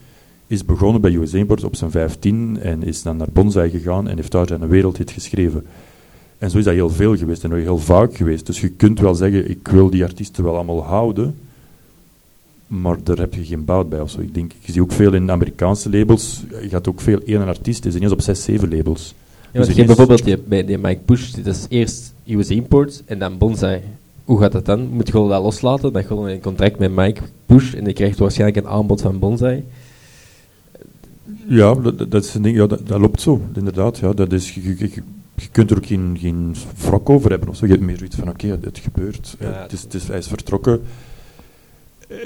is 0.47 0.65
begonnen 0.65 1.01
bij 1.01 1.15
US 1.15 1.35
Import 1.35 1.65
op 1.65 1.77
zijn 1.77 1.91
15 1.91 2.59
en 2.61 2.83
is 2.83 3.03
dan 3.03 3.17
naar 3.17 3.29
Bonsai 3.33 3.71
gegaan 3.71 4.09
en 4.09 4.17
heeft 4.17 4.33
daar 4.33 4.47
zijn 4.47 4.69
wereldhit 4.69 5.11
geschreven. 5.11 5.67
En 6.39 6.51
zo 6.51 6.59
is 6.59 6.65
dat 6.65 6.75
heel 6.75 6.91
veel 6.91 7.17
geweest 7.17 7.45
en 7.45 7.53
heel 7.53 7.79
vaak 7.79 8.17
geweest. 8.17 8.47
Dus 8.47 8.61
je 8.61 8.69
kunt 8.69 9.01
wel 9.01 9.15
zeggen, 9.15 9.51
ik 9.51 9.69
wil 9.69 9.91
die 9.91 10.05
artiesten 10.05 10.45
wel 10.45 10.55
allemaal 10.55 10.85
houden, 10.85 11.35
maar 12.67 12.97
daar 13.03 13.19
heb 13.19 13.35
je 13.35 13.45
geen 13.45 13.65
bout 13.65 13.89
bij 13.89 14.01
of 14.01 14.11
zo. 14.11 14.21
Ik 14.21 14.35
denk, 14.35 14.53
ik 14.53 14.73
zie 14.73 14.83
ook 14.83 14.93
veel 14.93 15.13
in 15.13 15.31
Amerikaanse 15.31 15.91
labels, 15.91 16.43
je 16.63 16.69
gaat 16.69 16.89
ook 16.89 17.01
veel 17.01 17.21
één 17.25 17.47
artiest, 17.47 17.85
is 17.85 17.95
ineens 17.95 18.13
op 18.13 18.21
zes, 18.21 18.45
zeven 18.45 18.77
labels. 18.77 19.15
Ja, 19.53 19.65
dus 19.65 19.75
je 19.75 19.85
bijvoorbeeld 19.85 20.25
die, 20.25 20.39
bij 20.39 20.65
die 20.65 20.79
Mike 20.79 21.01
Push, 21.05 21.31
dat 21.31 21.55
is 21.55 21.67
eerst 21.69 22.15
US 22.27 22.51
Import 22.51 23.03
en 23.07 23.19
dan 23.19 23.39
Bonsai. 23.39 23.81
Hoe 24.25 24.41
gaat 24.41 24.53
dat 24.53 24.65
dan? 24.65 24.89
Moet 24.89 25.07
je 25.07 25.13
dat 25.13 25.43
loslaten? 25.43 25.93
Dan 25.93 26.05
gewoon 26.05 26.29
een 26.29 26.41
contract 26.41 26.79
met 26.79 26.95
Mike 26.95 27.21
Push 27.47 27.75
en 27.75 27.85
je 27.85 27.93
krijgt 27.93 28.19
waarschijnlijk 28.19 28.67
een 28.67 28.73
aanbod 28.73 29.01
van 29.01 29.19
Bonsai. 29.19 29.65
Ja, 31.49 31.75
dat, 31.75 32.11
dat 32.11 32.25
is 32.25 32.35
een 32.35 32.43
ding, 32.43 32.57
ja, 32.57 32.67
dat, 32.67 32.89
dat, 32.89 33.01
loopt 33.01 33.21
zo, 33.21 33.41
inderdaad. 33.55 33.99
Ja, 33.99 34.13
dat 34.13 34.33
is, 34.33 34.55
je 34.55 35.03
kunt 35.53 35.71
er 35.71 35.77
ook 35.77 35.87
geen, 35.87 36.17
geen 36.21 36.55
wrok 36.77 37.11
over 37.11 37.31
hebben. 37.31 37.49
Of 37.49 37.57
zo. 37.57 37.67
Je 37.67 37.73
hebt 37.73 37.85
meer 37.85 37.97
zoiets 37.97 38.17
van, 38.17 38.29
oké, 38.29 38.59
het 38.61 38.79
gebeurt. 38.79 39.37
het 39.39 39.73
is, 39.73 39.83
het 39.83 39.95
is, 39.95 40.09
hij 40.09 40.19
is 40.19 40.27
vertrokken. 40.27 40.81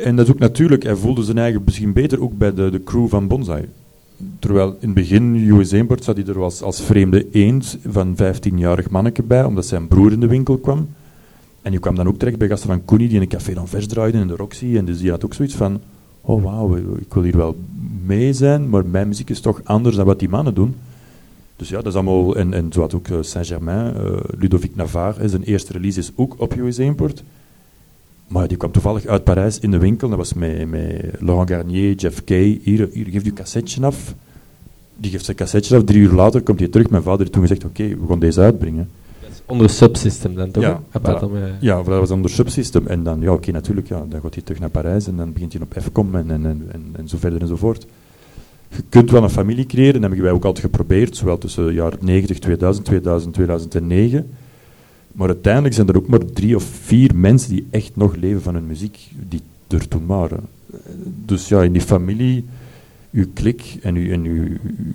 En 0.04 0.16
dat 0.16 0.26
is 0.26 0.32
ook 0.32 0.38
natuurlijk, 0.38 0.82
hij 0.82 0.96
voelde 0.96 1.22
zijn 1.22 1.38
eigen 1.38 1.62
misschien 1.64 1.92
beter 1.92 2.22
ook 2.22 2.38
bij 2.38 2.54
de, 2.54 2.70
de 2.70 2.82
crew 2.82 3.08
van 3.08 3.28
Bonsai. 3.28 3.68
Terwijl 4.38 4.68
in 4.68 4.88
het 4.88 4.94
begin, 4.94 5.34
US 5.34 5.72
Import, 5.72 6.04
zat 6.04 6.16
hij 6.16 6.26
er 6.26 6.42
als, 6.42 6.62
als 6.62 6.82
vreemde 6.82 7.30
eend 7.30 7.78
van 7.88 8.16
15-jarig 8.16 8.90
manneke 8.90 9.22
bij, 9.22 9.44
omdat 9.44 9.66
zijn 9.66 9.88
broer 9.88 10.12
in 10.12 10.20
de 10.20 10.26
winkel 10.26 10.56
kwam. 10.58 10.88
En 11.62 11.70
die 11.70 11.80
kwam 11.80 11.94
dan 11.94 12.08
ook 12.08 12.18
terecht 12.18 12.38
bij 12.38 12.48
gasten 12.48 12.68
van 12.68 12.84
Koenie, 12.84 13.06
die 13.06 13.16
in 13.16 13.22
een 13.22 13.28
café 13.28 13.54
dan 13.54 13.68
vers 13.68 13.86
draaide 13.86 14.18
in 14.18 14.26
de 14.26 14.36
Roxy. 14.36 14.76
En 14.76 14.84
dus 14.84 14.98
die 14.98 15.10
had 15.10 15.24
ook 15.24 15.34
zoiets 15.34 15.54
van, 15.54 15.80
oh 16.20 16.42
wauw, 16.42 16.76
ik 16.76 17.14
wil 17.14 17.22
hier 17.22 17.36
wel 17.36 17.56
mee 18.04 18.32
zijn, 18.32 18.68
maar 18.68 18.86
mijn 18.86 19.08
muziek 19.08 19.30
is 19.30 19.40
toch 19.40 19.60
anders 19.64 19.96
dan 19.96 20.06
wat 20.06 20.18
die 20.18 20.28
mannen 20.28 20.54
doen. 20.54 20.74
Dus 21.60 21.68
ja, 21.68 21.76
dat 21.76 21.86
is 21.86 21.94
allemaal, 21.94 22.36
en, 22.36 22.54
en 22.54 22.72
zo 22.72 22.80
had 22.80 22.94
ook 22.94 23.08
eh, 23.08 23.16
Saint-Germain, 23.20 23.96
uh, 23.96 24.16
Ludovic 24.38 24.76
Navarre, 24.76 25.28
zijn 25.28 25.42
eerste 25.42 25.72
release 25.72 25.98
is 25.98 26.12
ook 26.16 26.34
op 26.38 26.54
US 26.58 26.78
Import. 26.78 27.22
Maar 28.28 28.48
die 28.48 28.56
kwam 28.56 28.70
toevallig 28.72 29.06
uit 29.06 29.24
Parijs 29.24 29.58
in 29.58 29.70
de 29.70 29.78
winkel, 29.78 30.08
dat 30.08 30.18
was 30.18 30.34
met, 30.34 30.68
met 30.68 31.14
Laurent 31.18 31.50
Garnier, 31.50 31.94
Jeff 31.94 32.24
Kay, 32.24 32.60
hier, 32.62 32.88
hier 32.92 33.06
geeft 33.06 33.26
u 33.26 33.32
cassetje 33.32 33.86
af. 33.86 34.14
Die 34.96 35.10
geeft 35.10 35.24
zijn 35.24 35.36
cassetje 35.36 35.76
af, 35.76 35.84
drie 35.84 36.00
uur 36.00 36.12
later 36.12 36.42
komt 36.42 36.58
hij 36.58 36.68
terug. 36.68 36.90
Mijn 36.90 37.02
vader 37.02 37.18
heeft 37.18 37.32
toen 37.32 37.42
gezegd, 37.42 37.64
oké, 37.64 37.88
we 37.88 38.06
gaan 38.08 38.18
deze 38.18 38.40
uitbrengen. 38.40 38.90
onder 39.46 39.70
subsystem 39.70 40.34
dan 40.34 40.50
toch? 40.50 40.62
Ja, 40.62 40.82
voilà. 40.98 41.60
ja 41.60 41.76
dat 41.76 41.86
was 41.98 42.10
onder 42.10 42.30
subsystem. 42.30 42.86
En 42.86 43.02
dan, 43.02 43.20
ja, 43.20 43.32
oké, 43.32 43.50
natuurlijk, 43.50 43.88
ja, 43.88 44.04
dan 44.08 44.20
gaat 44.20 44.34
hij 44.34 44.42
terug 44.42 44.60
naar 44.60 44.70
Parijs 44.70 45.06
en 45.06 45.16
dan 45.16 45.32
begint 45.32 45.52
hij 45.52 45.62
op 45.62 45.82
FCOM 45.82 46.14
en, 46.14 46.30
en, 46.30 46.46
en, 46.46 46.68
en, 46.72 46.82
en 46.92 47.08
zo 47.08 47.16
verder 47.18 47.40
en 47.40 47.46
zo 47.46 47.56
voort 47.56 47.86
je 48.70 48.82
kunt 48.88 49.10
wel 49.10 49.22
een 49.22 49.30
familie 49.30 49.66
creëren, 49.66 49.92
dat 49.92 50.02
hebben 50.02 50.22
wij 50.22 50.30
ook 50.30 50.44
altijd 50.44 50.64
geprobeerd, 50.64 51.16
zowel 51.16 51.38
tussen 51.38 51.66
de 51.66 51.72
jaren 51.72 51.98
90, 52.02 52.38
2000, 52.38 52.84
2000, 52.86 53.34
2009. 53.34 54.30
Maar 55.12 55.28
uiteindelijk 55.28 55.74
zijn 55.74 55.88
er 55.88 55.96
ook 55.96 56.08
maar 56.08 56.24
drie 56.24 56.56
of 56.56 56.64
vier 56.64 57.16
mensen 57.16 57.50
die 57.50 57.66
echt 57.70 57.96
nog 57.96 58.16
leven 58.16 58.42
van 58.42 58.54
hun 58.54 58.66
muziek, 58.66 59.10
die 59.28 59.40
er 59.68 59.88
toen 59.88 60.06
waren. 60.06 60.40
Dus 61.24 61.48
ja, 61.48 61.62
in 61.62 61.72
die 61.72 61.82
familie, 61.82 62.44
uw 63.12 63.26
klik 63.34 63.78
en 63.82 63.94
uw, 63.94 64.10
en 64.10 64.24
uw, 64.24 64.46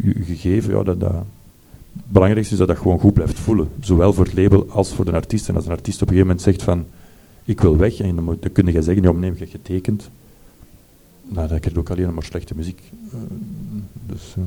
uw 0.03 0.23
gegeven, 0.23 0.77
ja, 0.77 0.83
dat, 0.83 1.01
het 1.01 1.23
belangrijkste 2.07 2.53
is 2.53 2.59
dat 2.59 2.67
dat 2.67 2.77
gewoon 2.77 2.99
goed 2.99 3.13
blijft 3.13 3.39
voelen. 3.39 3.69
Zowel 3.79 4.13
voor 4.13 4.25
het 4.25 4.33
label 4.33 4.67
als 4.69 4.93
voor 4.93 5.05
de 5.05 5.11
artiest. 5.11 5.49
En 5.49 5.55
als 5.55 5.65
een 5.65 5.71
artiest 5.71 6.01
op 6.01 6.07
een 6.07 6.13
gegeven 6.13 6.27
moment 6.27 6.45
zegt 6.45 6.63
van, 6.63 6.85
ik 7.45 7.61
wil 7.61 7.77
weg, 7.77 7.99
en 7.99 8.15
dan, 8.15 8.23
moet, 8.23 8.41
dan 8.41 8.51
kun 8.51 8.65
je 8.65 8.81
zeggen, 8.81 9.03
ja, 9.03 9.11
nee, 9.11 9.31
ik 9.31 9.39
heb 9.39 9.49
getekend 9.49 10.09
nou, 11.27 11.47
dan 11.47 11.59
krijg 11.59 11.73
je 11.73 11.79
ook 11.79 11.89
alleen 11.89 12.13
maar 12.13 12.23
slechte 12.23 12.55
muziek. 12.55 12.81
Uh, 13.13 13.19
dus, 14.05 14.35
uh. 14.37 14.43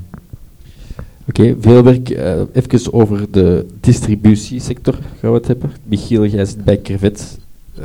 Oké, 1.28 1.40
okay, 1.40 1.56
veel 1.60 1.82
werk. 1.82 2.10
Uh, 2.10 2.40
even 2.52 2.92
over 2.92 3.30
de 3.30 3.66
distributiesector 3.80 4.94
gaan 4.94 5.30
we 5.30 5.36
het 5.36 5.46
hebben. 5.46 5.70
Michiel, 5.84 6.26
jij 6.26 6.44
zit 6.44 6.64
bij 6.64 6.82
Crevet. 6.82 7.38
ik 7.74 7.82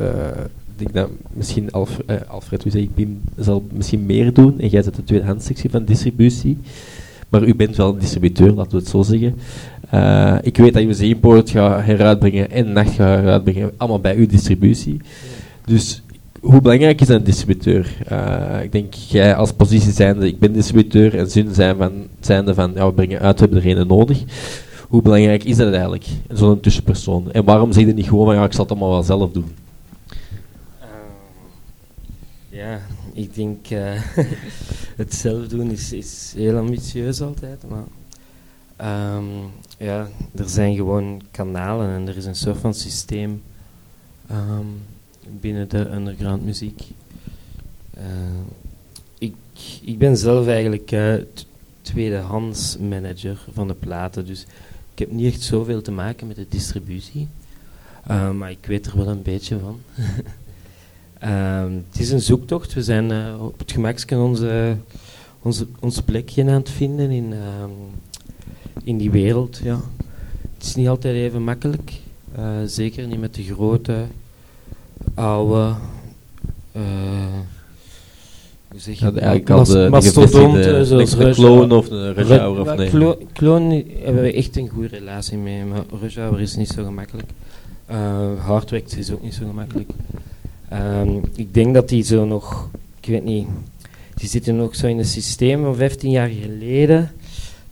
denk 0.76 0.94
dat 0.94 1.10
misschien 1.34 1.72
Alf, 1.72 2.00
Alfred, 2.28 2.66
u 2.66 2.70
zei, 2.70 2.90
ik 2.96 3.08
zal 3.38 3.64
misschien 3.72 4.06
meer 4.06 4.34
doen. 4.34 4.60
En 4.60 4.68
jij 4.68 4.82
zit 4.82 4.96
de 4.96 5.04
tweedehandssectie 5.04 5.70
van 5.70 5.86
distributie. 5.86 6.58
Maar 7.30 7.44
u 7.44 7.56
bent 7.56 7.76
wel 7.76 7.94
een 7.94 8.00
distributeur, 8.00 8.52
laten 8.52 8.72
we 8.72 8.78
het 8.78 8.88
zo 8.88 9.02
zeggen. 9.02 9.36
ik 10.46 10.58
weet 10.58 10.74
dat 10.74 10.98
je 10.98 11.08
Import 11.08 11.50
gaat 11.50 11.84
heruitbrengen 11.84 12.52
en 12.52 12.72
Nacht 12.72 12.90
gaat 12.90 13.20
heruitbrengen, 13.20 13.72
allemaal 13.78 14.00
bij 14.00 14.16
uw 14.16 14.28
distributie. 14.28 15.02
Dus 15.66 16.04
hoe 16.44 16.62
belangrijk 16.62 17.02
is 17.02 17.08
een 17.08 17.24
distributeur? 17.24 17.98
Uh, 18.12 18.64
ik 18.64 18.72
denk, 18.72 18.94
jij 18.94 19.36
als 19.36 19.54
positie 19.54 19.92
zijnde, 19.92 20.28
ik 20.28 20.40
ben 20.40 20.54
distributeur, 20.54 21.18
en 21.18 21.32
zin 21.32 21.54
zijn 21.54 21.78
van, 21.78 22.08
zijnde 22.20 22.54
van, 22.54 22.72
ja, 22.76 22.86
we 22.86 22.94
brengen 22.94 23.20
uit, 23.20 23.40
we 23.40 23.46
hebben 23.46 23.72
er 23.72 23.78
een 23.78 23.88
nodig. 23.88 24.24
Hoe 24.88 25.02
belangrijk 25.02 25.44
is 25.44 25.58
dat 25.58 25.72
eigenlijk, 25.72 26.06
zo'n 26.30 26.60
tussenpersoon? 26.60 27.32
En 27.32 27.44
waarom 27.44 27.72
zeg 27.72 27.86
je 27.86 27.94
niet 27.94 28.08
gewoon 28.08 28.26
van, 28.26 28.36
ja, 28.36 28.44
ik 28.44 28.54
zal 28.54 28.62
het 28.62 28.72
allemaal 28.72 28.90
wel 28.90 29.04
zelf 29.04 29.32
doen? 29.32 29.56
Uh, 30.82 30.88
ja, 32.50 32.80
ik 33.14 33.36
denk, 33.36 33.70
uh, 33.70 34.02
het 35.02 35.14
zelf 35.14 35.48
doen 35.48 35.72
is, 35.72 35.94
is 35.94 36.34
heel 36.36 36.58
ambitieus 36.58 37.22
altijd, 37.22 37.64
maar 37.70 37.86
um, 39.16 39.28
ja, 39.78 40.08
er 40.36 40.50
zijn 40.50 40.76
gewoon 40.76 41.22
kanalen 41.32 41.90
en 41.90 42.08
er 42.08 42.18
is 42.18 42.26
een 42.26 42.36
soort 42.36 42.58
van 42.58 42.74
systeem 42.74 43.42
um, 44.32 44.92
binnen 45.40 45.70
de 45.70 45.90
underground 45.92 46.46
muziek. 46.46 46.82
Uh, 47.98 48.04
ik, 49.18 49.36
ik 49.82 49.98
ben 49.98 50.18
zelf 50.18 50.48
eigenlijk 50.48 50.92
uh, 50.92 51.14
tweedehands 51.82 52.78
manager 52.78 53.46
van 53.54 53.68
de 53.68 53.74
platen, 53.74 54.26
dus 54.26 54.42
ik 54.94 55.00
heb 55.00 55.12
niet 55.12 55.34
echt 55.34 55.42
zoveel 55.42 55.82
te 55.82 55.92
maken 55.92 56.28
met 56.28 56.36
de 56.36 56.46
distributie. 56.50 57.28
Uh, 58.10 58.32
maar 58.32 58.52
ik 58.52 58.66
weet 58.66 58.86
er 58.86 58.98
wel 58.98 59.08
een 59.08 59.22
beetje 59.22 59.60
van. 59.60 59.80
het 61.90 62.00
is 62.00 62.12
een 62.12 62.22
zoektocht. 62.22 62.74
We 62.74 62.84
zijn 62.84 63.38
op 63.40 63.60
het 63.60 63.72
gemakske 63.72 64.18
onze, 64.18 64.78
onze, 65.42 65.68
ons 65.80 66.02
plekje 66.02 66.42
aan 66.42 66.48
het 66.48 66.70
vinden 66.70 67.12
in, 67.12 67.34
in 68.84 68.98
die 68.98 69.12
wereld. 69.12 69.60
Ja. 69.64 69.82
Het 70.54 70.64
is 70.64 70.76
niet 70.76 70.88
altijd 70.88 71.16
even 71.16 71.44
makkelijk. 71.44 71.92
zeker 72.66 73.08
niet 73.08 73.20
met 73.20 73.36
de 73.36 73.44
grote 73.44 74.06
oude... 75.14 75.74
Uh, 76.76 76.84
hoe 78.72 78.82
zeg 78.82 79.00
je? 79.00 79.06
Ja, 79.06 79.12
eigenlijk 79.12 79.50
al 79.50 79.64
de, 79.64 79.88
mastodonten, 79.90 80.86
zoals 80.86 81.12
een 81.12 81.34
clone 81.34 81.76
of 81.76 81.90
een 81.90 82.14
Rujauer 82.14 82.60
of 82.60 82.76
nee. 82.76 83.18
Clone 83.34 83.86
hebben 84.04 84.24
we 84.24 84.34
echt 84.34 84.58
een 84.58 84.70
goede 84.70 84.88
relatie 84.88 85.38
mee, 85.38 85.64
maar 85.64 85.84
Rujauer 86.02 86.42
is 86.42 86.56
niet 86.56 86.70
zo 86.70 86.84
gemakkelijk. 86.84 87.28
Uh, 87.92 88.46
Hardwerk 88.46 88.92
is 88.92 89.12
ook 89.12 89.24
niet 89.24 89.34
zo 89.34 89.46
gemakkelijk. 89.48 89.90
Um, 90.74 91.22
ik 91.36 91.54
denk 91.54 91.74
dat 91.74 91.90
die 91.90 92.04
zo 92.04 92.26
nog, 92.26 92.70
ik 93.00 93.10
weet 93.10 93.24
niet, 93.24 93.48
die 94.16 94.30
zitten 94.30 94.56
nog 94.56 94.76
zo 94.76 94.88
in 94.88 94.98
een 94.98 95.06
systeem 95.06 95.64
van 95.64 95.76
15 95.76 96.12
jaar 96.12 96.30
geleden, 96.30 97.12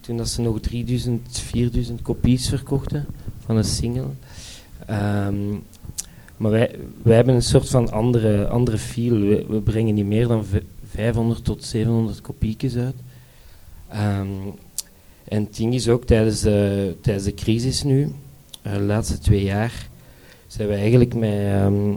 toen 0.02 0.18
dat 0.18 0.30
ze 0.30 0.42
nog 0.42 0.60
3000, 0.60 1.28
4000 1.32 2.02
kopies 2.02 2.50
verkochten 2.50 3.06
van 3.46 3.58
een 3.58 3.64
single. 3.64 4.10
Ehm, 4.86 5.36
maar 6.42 6.52
wij, 6.52 6.76
wij 7.04 7.16
hebben 7.16 7.36
een 7.36 7.42
soort 7.42 7.70
van 7.70 7.92
andere, 7.92 8.48
andere 8.48 8.78
feel. 8.78 9.20
We, 9.48 9.62
brengen 9.64 9.94
niet 9.94 10.06
meer 10.06 10.28
dan 10.28 10.46
v- 10.46 10.62
500 10.90 11.44
tot 11.44 11.64
700 11.64 12.22
kopiekjes 12.22 12.76
uit. 12.76 12.96
Ehm, 13.90 14.28
en 15.24 15.44
het 15.44 15.56
ding 15.56 15.74
is 15.74 15.90
ook 15.90 16.06
tijdens 16.06 16.42
de, 16.42 16.96
tijdens 17.02 17.26
de 17.26 17.34
crisis 17.34 17.84
nu, 17.84 18.12
eh, 18.62 18.74
de 18.74 18.80
laatste 18.80 19.20
twee 19.20 19.44
jaar, 19.44 19.90
zijn 20.48 20.68
we 20.68 20.74
eigenlijk 20.74 21.14
met 21.14 21.32
ehm, 21.32 21.94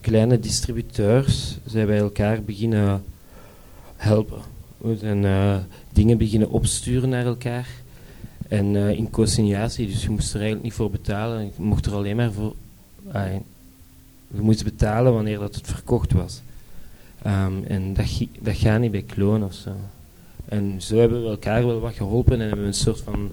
kleine 0.00 0.38
distributeurs 0.38 1.58
zijn 1.66 1.86
wij 1.86 1.98
elkaar 1.98 2.42
beginnen 2.42 3.02
helpen. 3.96 4.40
We 4.76 4.96
zijn 4.96 5.24
eh, 5.24 5.56
dingen 5.92 6.18
beginnen 6.18 6.50
opsturen 6.50 7.08
naar 7.08 7.26
elkaar. 7.26 7.68
En 8.48 8.76
eh, 8.76 8.90
in 8.90 9.10
consignatie, 9.10 9.86
dus 9.86 10.02
je 10.02 10.10
moest 10.10 10.28
er 10.28 10.34
eigenlijk 10.34 10.64
niet 10.64 10.72
voor 10.72 10.90
betalen. 10.90 11.44
Je 11.44 11.50
mocht 11.56 11.86
er 11.86 11.94
alleen 11.94 12.16
maar 12.16 12.32
voor... 12.32 12.54
ah, 13.12 13.26
je 14.34 14.40
moest 14.40 14.64
betalen 14.64 15.12
wanneer 15.12 15.38
dat 15.38 15.54
het 15.54 15.66
verkocht 15.66 16.12
was. 16.12 16.40
Ehm, 17.22 17.52
en 17.68 17.94
dat, 17.94 18.06
dat 18.40 18.56
gaat 18.56 18.80
niet 18.80 18.90
bij 18.90 19.02
kloon 19.02 19.44
of 19.44 19.54
zo. 19.54 19.70
En 20.44 20.74
zo 20.82 20.96
hebben 20.98 21.22
we 21.22 21.28
elkaar 21.28 21.66
wel 21.66 21.80
wat 21.80 21.94
geholpen 21.94 22.32
en 22.32 22.40
hebben 22.40 22.60
we 22.60 22.66
een 22.66 22.74
soort 22.74 23.00
van... 23.00 23.28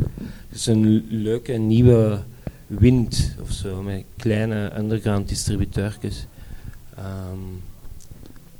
Het 0.50 0.58
is 0.58 0.66
een 0.66 1.06
leuke 1.10 1.54
nieuwe 1.54 2.20
wind 2.68 3.36
of 3.42 3.52
zo, 3.52 3.82
met 3.82 4.04
kleine 4.18 4.72
underground 4.78 5.30
distributeurtjes. 5.30 6.26
Ehm, 6.96 7.40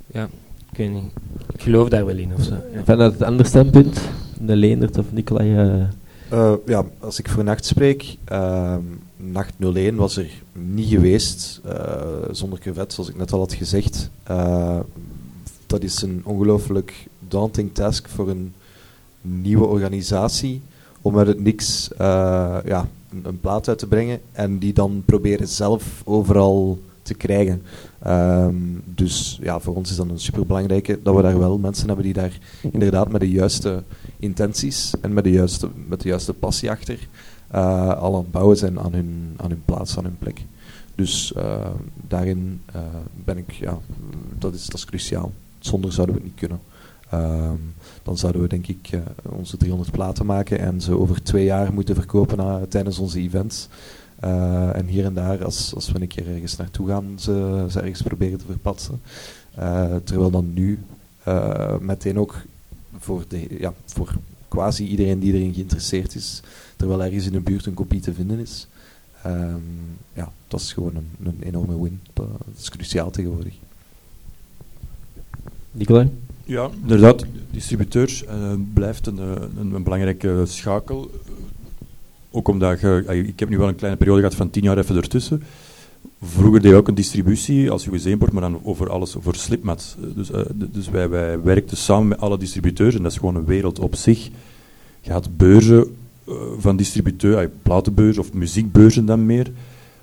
ja, 0.08 0.24
ik 0.72 0.78
weet 0.78 0.92
niet. 0.92 1.12
Ik 1.54 1.62
geloof 1.62 1.90
daar 1.90 2.06
wel 2.06 2.18
in 2.18 2.34
of 2.34 2.44
zo. 2.44 2.54
Ja. 2.74 2.84
Vanuit 2.84 3.12
het 3.14 3.22
andere 3.24 3.50
standpunt, 3.50 4.00
de 4.40 4.56
Leendert 4.56 4.98
of 4.98 5.06
Nicolai. 5.12 5.56
eh, 5.58 5.84
Eh, 6.30 6.54
ja, 6.66 6.86
als 7.00 7.20
ik 7.20 7.30
voor 7.30 7.44
Nacht 7.44 7.66
spreek, 7.66 8.18
ehm, 8.26 8.82
Nacht 9.18 9.54
01 9.60 9.96
was 9.96 10.18
er 10.18 10.30
niet 10.52 10.90
geweest 10.90 11.62
eh, 11.66 12.02
zonder 12.32 12.60
crevet, 12.60 12.94
zoals 12.94 13.10
ik 13.10 13.18
net 13.18 13.32
al 13.32 13.40
had 13.40 13.54
gezegd. 13.54 14.10
Eh, 14.24 14.80
dat 15.68 15.84
is 15.84 16.02
een 16.02 16.22
ongelooflijk 16.24 17.08
daunting 17.28 17.74
task 17.74 18.10
voor 18.10 18.30
een 18.30 18.54
nieuwe 19.22 19.66
organisatie 19.66 20.62
om 21.02 21.18
uit 21.18 21.28
het 21.28 21.40
niks 21.40 21.92
eh, 21.92 22.58
ja, 22.66 22.88
een, 23.12 23.22
een 23.24 23.40
plaat 23.40 23.68
uit 23.68 23.80
te 23.80 23.88
brengen 23.88 24.20
en 24.32 24.58
die 24.58 24.74
dan 24.74 25.04
proberen 25.06 25.48
zelf 25.48 26.02
overal 26.06 26.80
te 27.02 27.14
krijgen. 27.14 27.62
Ehm, 28.00 28.56
dus 28.86 29.40
ja, 29.42 29.60
voor 29.60 29.76
ons 29.76 29.90
is 29.90 29.96
dat 29.96 30.10
een 30.10 30.20
superbelangrijke 30.20 31.00
dat 31.04 31.16
we 31.16 31.22
daar 31.22 31.40
wel 31.40 31.58
mensen 31.58 31.88
hebben 31.88 32.06
die 32.06 32.14
daar 32.14 32.40
inderdaad 32.72 33.12
met 33.12 33.22
de 33.22 33.30
juiste 33.30 33.84
intenties 34.20 34.94
en 35.02 35.14
met 35.14 35.24
de 35.24 35.32
juiste, 35.32 35.70
met 35.88 36.02
de 36.02 36.10
juiste 36.10 36.34
passie 36.34 36.72
achter 36.72 37.08
al 37.52 38.16
aan 38.16 38.22
het 38.22 38.32
bouwen 38.32 38.58
zijn 38.58 38.80
aan 38.80 38.94
hun, 38.94 39.34
aan 39.38 39.50
hun 39.50 39.64
plaats, 39.66 39.98
aan 39.98 40.04
hun 40.04 40.18
plek. 40.18 40.46
Dus 40.96 41.34
eh, 41.34 41.70
daarin 42.08 42.62
eh, 42.66 42.82
ben 43.24 43.38
ik, 43.38 43.52
ja, 43.52 43.78
dat 44.38 44.54
is, 44.54 44.66
dat 44.66 44.76
is 44.76 44.86
cruciaal. 44.86 45.32
Zonder 45.60 45.94
zouden 45.94 46.16
we 46.16 46.22
het 46.22 46.30
niet 46.30 46.40
kunnen. 46.40 46.60
Ehm, 47.10 47.58
dan 48.04 48.18
zouden 48.18 48.42
we 48.42 48.48
denk 48.48 48.68
ik 48.68 48.88
eh, 48.92 49.00
onze 49.24 49.58
300 49.58 49.92
platen 49.92 50.26
maken 50.26 50.60
en 50.60 50.82
ze 50.82 50.98
over 50.98 51.24
twee 51.24 51.46
jaar 51.46 51.74
moeten 51.74 51.96
verkopen 51.96 52.70
tijdens 52.70 53.00
onze 53.00 53.20
events. 53.20 53.68
Eh, 54.20 54.76
en 54.76 54.86
hier 54.86 55.06
en 55.06 55.14
daar, 55.14 55.46
als, 55.46 55.76
als 55.76 55.92
we 55.92 56.02
een 56.02 56.08
keer 56.08 56.28
ergens 56.28 56.56
naartoe 56.56 56.88
gaan, 56.88 57.14
ze, 57.20 57.66
ze 57.70 57.80
ergens 57.80 58.02
proberen 58.02 58.38
te 58.38 58.46
verpatsen. 58.46 59.02
Eh, 59.56 59.96
terwijl 60.04 60.32
dan 60.32 60.54
nu 60.54 60.80
eh, 61.24 61.78
meteen 61.78 62.20
ook 62.20 62.36
voor, 63.00 63.24
de, 63.28 63.48
ja, 63.60 63.74
voor 63.86 64.16
quasi 64.48 64.86
iedereen 64.86 65.20
die 65.20 65.34
erin 65.34 65.54
geïnteresseerd 65.54 66.16
is, 66.16 66.42
terwijl 66.78 67.04
ergens 67.04 67.26
in 67.26 67.32
de 67.32 67.40
buurt 67.40 67.66
een 67.66 67.74
kopie 67.74 68.02
te 68.02 68.14
vinden 68.14 68.40
is. 68.40 68.68
Ehm, 69.24 69.60
ja, 70.14 70.32
dat 70.48 70.60
is 70.60 70.74
gewoon 70.74 70.96
een, 70.96 71.10
een 71.24 71.38
enorme 71.40 71.84
win. 71.84 72.00
Dat, 72.14 72.28
is 72.58 72.70
cruciaal 72.70 73.12
tegenwoordig. 73.12 73.54
Nicolai? 75.72 76.10
Ja, 76.44 76.70
inderdaad. 76.82 77.26
Distributeurs 77.52 78.26
eh, 78.26 78.54
blijft 78.74 79.08
een, 79.08 79.20
eh, 79.20 79.32
een, 79.58 79.74
een 79.74 79.84
belangrijke 79.84 80.44
schakel. 80.46 81.12
Ook 82.32 82.48
omdat 82.48 82.80
je, 82.80 83.04
ah, 83.08 83.16
ik 83.16 83.40
heb 83.40 83.50
nu 83.50 83.58
wel 83.58 83.68
een 83.68 83.76
kleine 83.76 83.98
periode 83.98 84.22
gehad 84.22 84.38
van 84.38 84.50
tien 84.50 84.64
jaar 84.64 84.78
even 84.78 84.96
ertussen. 84.96 85.44
Vroeger 86.22 86.62
deed 86.62 86.72
je 86.72 86.78
ook 86.78 86.88
een 86.88 86.96
distributie 86.96 87.72
als 87.72 87.86
Usain-bord, 87.86 88.32
maar 88.32 88.42
dan 88.42 88.60
over 88.64 88.90
alles, 88.90 89.18
over 89.18 89.36
slipmats. 89.36 89.96
Eh, 90.02 90.08
Dus, 90.16 90.32
eh, 90.32 90.42
dus 90.50 90.90
wij, 90.90 91.10
wij 91.10 91.42
werkten 91.42 91.78
samen 91.78 92.08
met 92.08 92.20
alle 92.20 92.38
distributeurs 92.38 92.96
en 92.96 93.04
dat 93.04 93.12
is 93.12 93.18
gewoon 93.18 93.36
een 93.36 93.46
wereld 93.46 93.80
op 93.80 93.96
zich. 93.96 94.30
Je 95.02 95.12
had 95.12 95.38
beurzen 95.38 95.80
eh, 95.80 95.90
van 96.58 96.76
distributeurs, 96.76 97.36
ah, 97.36 97.52
platenbeurzen 97.62 98.22
of 98.22 98.34
muziekbeurzen 98.34 99.06
dan 99.06 99.26
meer, 99.26 99.52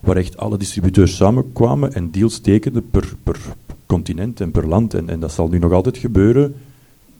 waar 0.00 0.16
echt 0.16 0.36
alle 0.36 0.56
distributeurs 0.56 1.16
samenkwamen 1.16 1.92
en 1.92 2.10
deals 2.10 2.38
tekenden 2.38 2.90
per, 2.90 3.14
per 3.22 3.38
continent 3.86 4.40
en 4.40 4.50
per 4.50 4.68
land. 4.68 4.94
En, 4.94 5.08
en 5.08 5.20
dat 5.20 5.32
zal 5.32 5.48
nu 5.48 5.58
nog 5.58 5.72
altijd 5.72 5.98
gebeuren 5.98 6.54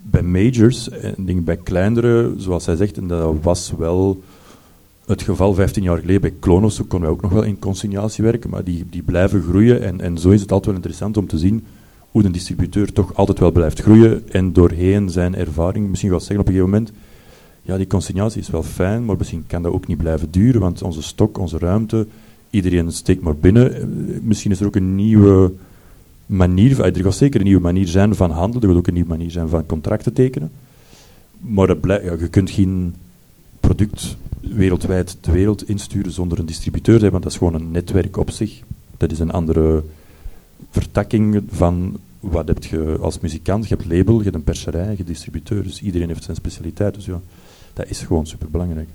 bij 0.02 0.22
majors 0.22 0.88
en 0.88 1.44
bij 1.44 1.56
kleinere, 1.56 2.34
zoals 2.36 2.66
hij 2.66 2.76
zegt, 2.76 2.96
en 2.96 3.06
dat 3.06 3.34
was 3.42 3.72
wel 3.78 4.22
het 5.06 5.22
geval 5.22 5.54
15 5.54 5.82
jaar 5.82 5.98
geleden 5.98 6.20
bij 6.20 6.34
Klonos, 6.38 6.76
konden 6.76 7.00
wij 7.00 7.08
ook 7.08 7.22
nog 7.22 7.32
wel 7.32 7.42
in 7.42 7.58
consignatie 7.58 8.24
werken, 8.24 8.50
maar 8.50 8.64
die, 8.64 8.84
die 8.90 9.02
blijven 9.02 9.42
groeien 9.42 9.82
en, 9.82 10.00
en 10.00 10.18
zo 10.18 10.30
is 10.30 10.40
het 10.40 10.52
altijd 10.52 10.66
wel 10.66 10.74
interessant 10.74 11.16
om 11.16 11.26
te 11.26 11.38
zien 11.38 11.64
hoe 12.10 12.24
een 12.24 12.32
distributeur 12.32 12.92
toch 12.92 13.14
altijd 13.14 13.38
wel 13.38 13.52
blijft 13.52 13.80
groeien 13.80 14.28
en 14.28 14.52
doorheen 14.52 15.10
zijn 15.10 15.34
ervaring 15.34 15.88
misschien 15.88 16.10
wel 16.10 16.20
zeggen 16.20 16.38
op 16.40 16.46
een 16.46 16.52
gegeven 16.52 16.72
moment, 16.72 16.92
ja 17.66 17.76
die 17.76 17.86
consignatie 17.86 18.40
is 18.40 18.50
wel 18.50 18.62
fijn, 18.62 19.04
maar 19.04 19.16
misschien 19.16 19.44
kan 19.46 19.62
dat 19.62 19.72
ook 19.72 19.86
niet 19.86 19.98
blijven 19.98 20.30
duren, 20.30 20.60
want 20.60 20.82
onze 20.82 21.02
stok, 21.02 21.38
onze 21.38 21.58
ruimte, 21.58 22.06
iedereen 22.50 22.92
steekt 22.92 23.22
maar 23.22 23.36
binnen. 23.36 23.74
Eh, 23.74 23.84
Misschien 24.22 24.50
is 24.50 24.60
er 24.60 24.66
ook 24.66 24.76
een 24.76 24.94
nieuwe 24.94 25.52
manier, 26.26 26.80
er 26.80 27.02
gaat 27.02 27.14
zeker 27.14 27.40
een 27.40 27.46
nieuwe 27.46 27.62
manier 27.62 27.86
zijn 27.88 28.14
van 28.14 28.30
handelen, 28.30 28.62
er 28.62 28.68
gaat 28.68 28.76
ook 28.78 28.86
een 28.86 28.94
nieuwe 28.94 29.08
manier 29.08 29.30
zijn 29.30 29.48
van 29.48 29.66
contracten 29.66 30.12
tekenen. 30.12 30.50
Maar 31.40 31.66
dat 31.66 31.80
blij- 31.80 32.04
ja, 32.04 32.12
je 32.18 32.28
kunt 32.28 32.50
geen 32.50 32.94
product 33.60 34.16
wereldwijd 34.40 35.16
de 35.20 35.32
wereld 35.32 35.68
insturen 35.68 36.12
zonder 36.12 36.38
een 36.38 36.46
distributeur 36.46 36.96
te 36.96 37.02
hebben, 37.02 37.20
want 37.20 37.22
dat 37.22 37.32
is 37.32 37.38
gewoon 37.38 37.54
een 37.54 37.70
netwerk 37.70 38.16
op 38.16 38.30
zich. 38.30 38.60
Dat 38.96 39.12
is 39.12 39.18
een 39.18 39.30
andere 39.30 39.84
vertakking 40.70 41.42
van 41.48 41.96
wat 42.20 42.48
heb 42.48 42.64
je 42.64 42.96
als 43.00 43.20
muzikant. 43.20 43.68
Je 43.68 43.74
hebt 43.76 43.88
label, 43.88 44.16
je 44.18 44.22
hebt 44.22 44.34
een 44.34 44.44
perserij, 44.44 44.90
je 44.90 44.96
hebt 44.96 45.06
distributeur, 45.08 45.62
dus 45.62 45.82
iedereen 45.82 46.08
heeft 46.08 46.24
zijn 46.24 46.36
specialiteit. 46.36 46.94
Dus 46.94 47.04
ja, 47.06 47.20
dat 47.74 47.88
is 47.88 48.00
gewoon 48.00 48.26
superbelangrijk. 48.26 48.88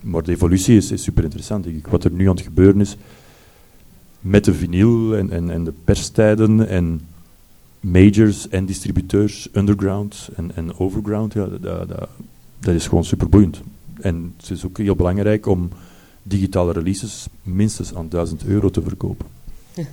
Maar 0.00 0.22
de 0.22 0.32
evolutie 0.32 0.76
is, 0.76 0.90
is 0.90 1.02
super 1.02 1.24
interessant. 1.24 1.66
Wat 1.90 2.04
er 2.04 2.10
nu 2.12 2.28
aan 2.28 2.34
het 2.34 2.44
gebeuren 2.44 2.80
is 2.80 2.96
met 4.20 4.44
de 4.44 4.54
vinyl 4.54 5.16
en, 5.16 5.30
en, 5.30 5.50
en 5.50 5.64
de 5.64 5.72
perstijden 5.84 6.68
en 6.68 7.00
majors 7.80 8.48
en 8.48 8.66
distributeurs, 8.66 9.48
underground 9.52 10.28
en, 10.36 10.50
en 10.54 10.78
overground, 10.78 11.32
ja, 11.32 11.46
dat, 11.46 11.62
dat, 11.62 11.88
dat- 11.88 12.08
dat 12.60 12.74
is 12.74 12.86
gewoon 12.88 13.04
super 13.04 13.28
boeiend. 13.28 13.60
En 14.00 14.34
het 14.36 14.50
is 14.50 14.64
ook 14.64 14.78
heel 14.78 14.94
belangrijk 14.96 15.46
om 15.46 15.68
digitale 16.22 16.72
releases 16.72 17.26
minstens 17.42 17.94
aan 17.94 18.08
1000 18.08 18.44
euro 18.44 18.70
te 18.70 18.82
verkopen. 18.82 19.26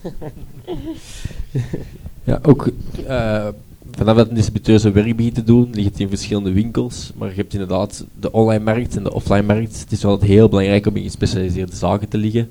Ja, 2.23 2.39
ook 2.41 2.69
eh, 3.07 3.47
vanaf 3.91 4.15
dat 4.15 4.29
een 4.29 4.35
distributeur 4.35 4.93
werk 4.93 5.15
begint 5.15 5.35
te 5.35 5.43
doen, 5.43 5.69
ligt 5.71 5.89
het 5.89 5.99
in 5.99 6.09
verschillende 6.09 6.51
winkels. 6.51 7.11
Maar 7.15 7.29
je 7.29 7.35
hebt 7.35 7.53
inderdaad 7.53 8.05
de 8.19 8.31
online 8.31 8.63
markt 8.63 8.95
en 8.95 9.03
de 9.03 9.13
offline 9.13 9.41
markt. 9.41 9.79
Het 9.79 9.91
is 9.91 10.03
wel 10.03 10.19
heel 10.19 10.49
belangrijk 10.49 10.85
om 10.85 10.95
in 10.95 11.03
gespecialiseerde 11.03 11.75
zaken 11.75 12.07
te 12.07 12.17
liggen. 12.17 12.49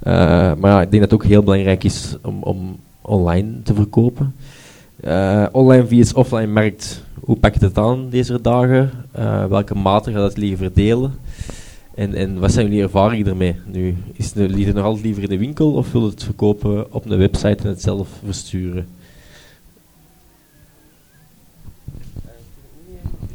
Eh, 0.00 0.52
maar 0.54 0.82
ik 0.82 0.90
denk 0.90 1.02
dat 1.02 1.10
het 1.10 1.12
ook 1.12 1.24
heel 1.24 1.42
belangrijk 1.42 1.84
is 1.84 2.16
om, 2.22 2.42
om 2.42 2.76
online 3.00 3.62
te 3.62 3.74
verkopen. 3.74 4.34
Eh, 5.00 5.46
online 5.52 5.86
vs 5.86 6.12
offline 6.12 6.52
markt, 6.52 7.04
hoe 7.20 7.36
pak 7.36 7.54
je 7.54 7.64
het 7.64 7.78
aan 7.78 8.08
deze 8.10 8.40
dagen? 8.40 8.90
Eh, 9.12 9.46
welke 9.46 9.74
mate 9.74 10.12
gaat 10.12 10.28
het 10.28 10.36
liggen 10.36 10.58
verdelen? 10.58 11.14
En, 11.94 12.14
en 12.14 12.38
wat 12.38 12.52
zijn 12.52 12.66
jullie 12.66 12.82
ervaringen 12.82 13.26
ermee 13.26 13.56
nu? 13.72 13.96
Is 14.12 14.34
het 14.34 14.74
nog 14.74 14.84
altijd 14.84 15.04
liever 15.04 15.22
in 15.22 15.28
de 15.28 15.38
winkel 15.38 15.72
of 15.72 15.92
wil 15.92 16.04
het 16.04 16.24
verkopen 16.24 16.92
op 16.92 17.10
een 17.10 17.18
website 17.18 17.62
en 17.62 17.68
het 17.68 17.82
zelf 17.82 18.08
versturen? 18.24 18.86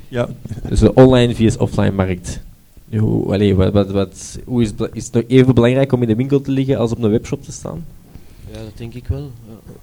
Ja, 0.09 0.29
Dus 0.69 0.79
de 0.79 0.93
online 0.93 1.35
vs 1.35 1.57
offline 1.57 1.91
markt. 1.91 2.39
Hoe, 2.97 3.33
allee, 3.33 3.55
wat, 3.55 3.73
wat, 3.73 3.91
wat, 3.91 4.39
hoe 4.45 4.61
is, 4.61 4.71
is 4.93 5.05
het 5.05 5.13
nog 5.13 5.23
even 5.27 5.53
belangrijk 5.55 5.91
om 5.91 6.01
in 6.01 6.07
de 6.07 6.15
winkel 6.15 6.41
te 6.41 6.51
liggen 6.51 6.77
als 6.77 6.91
op 6.91 7.03
een 7.03 7.09
webshop 7.11 7.43
te 7.43 7.51
staan? 7.51 7.85
Ja, 8.51 8.57
dat 8.57 8.71
denk 8.77 8.93
ik 8.93 9.07
wel. 9.07 9.31
Ja. 9.47 9.73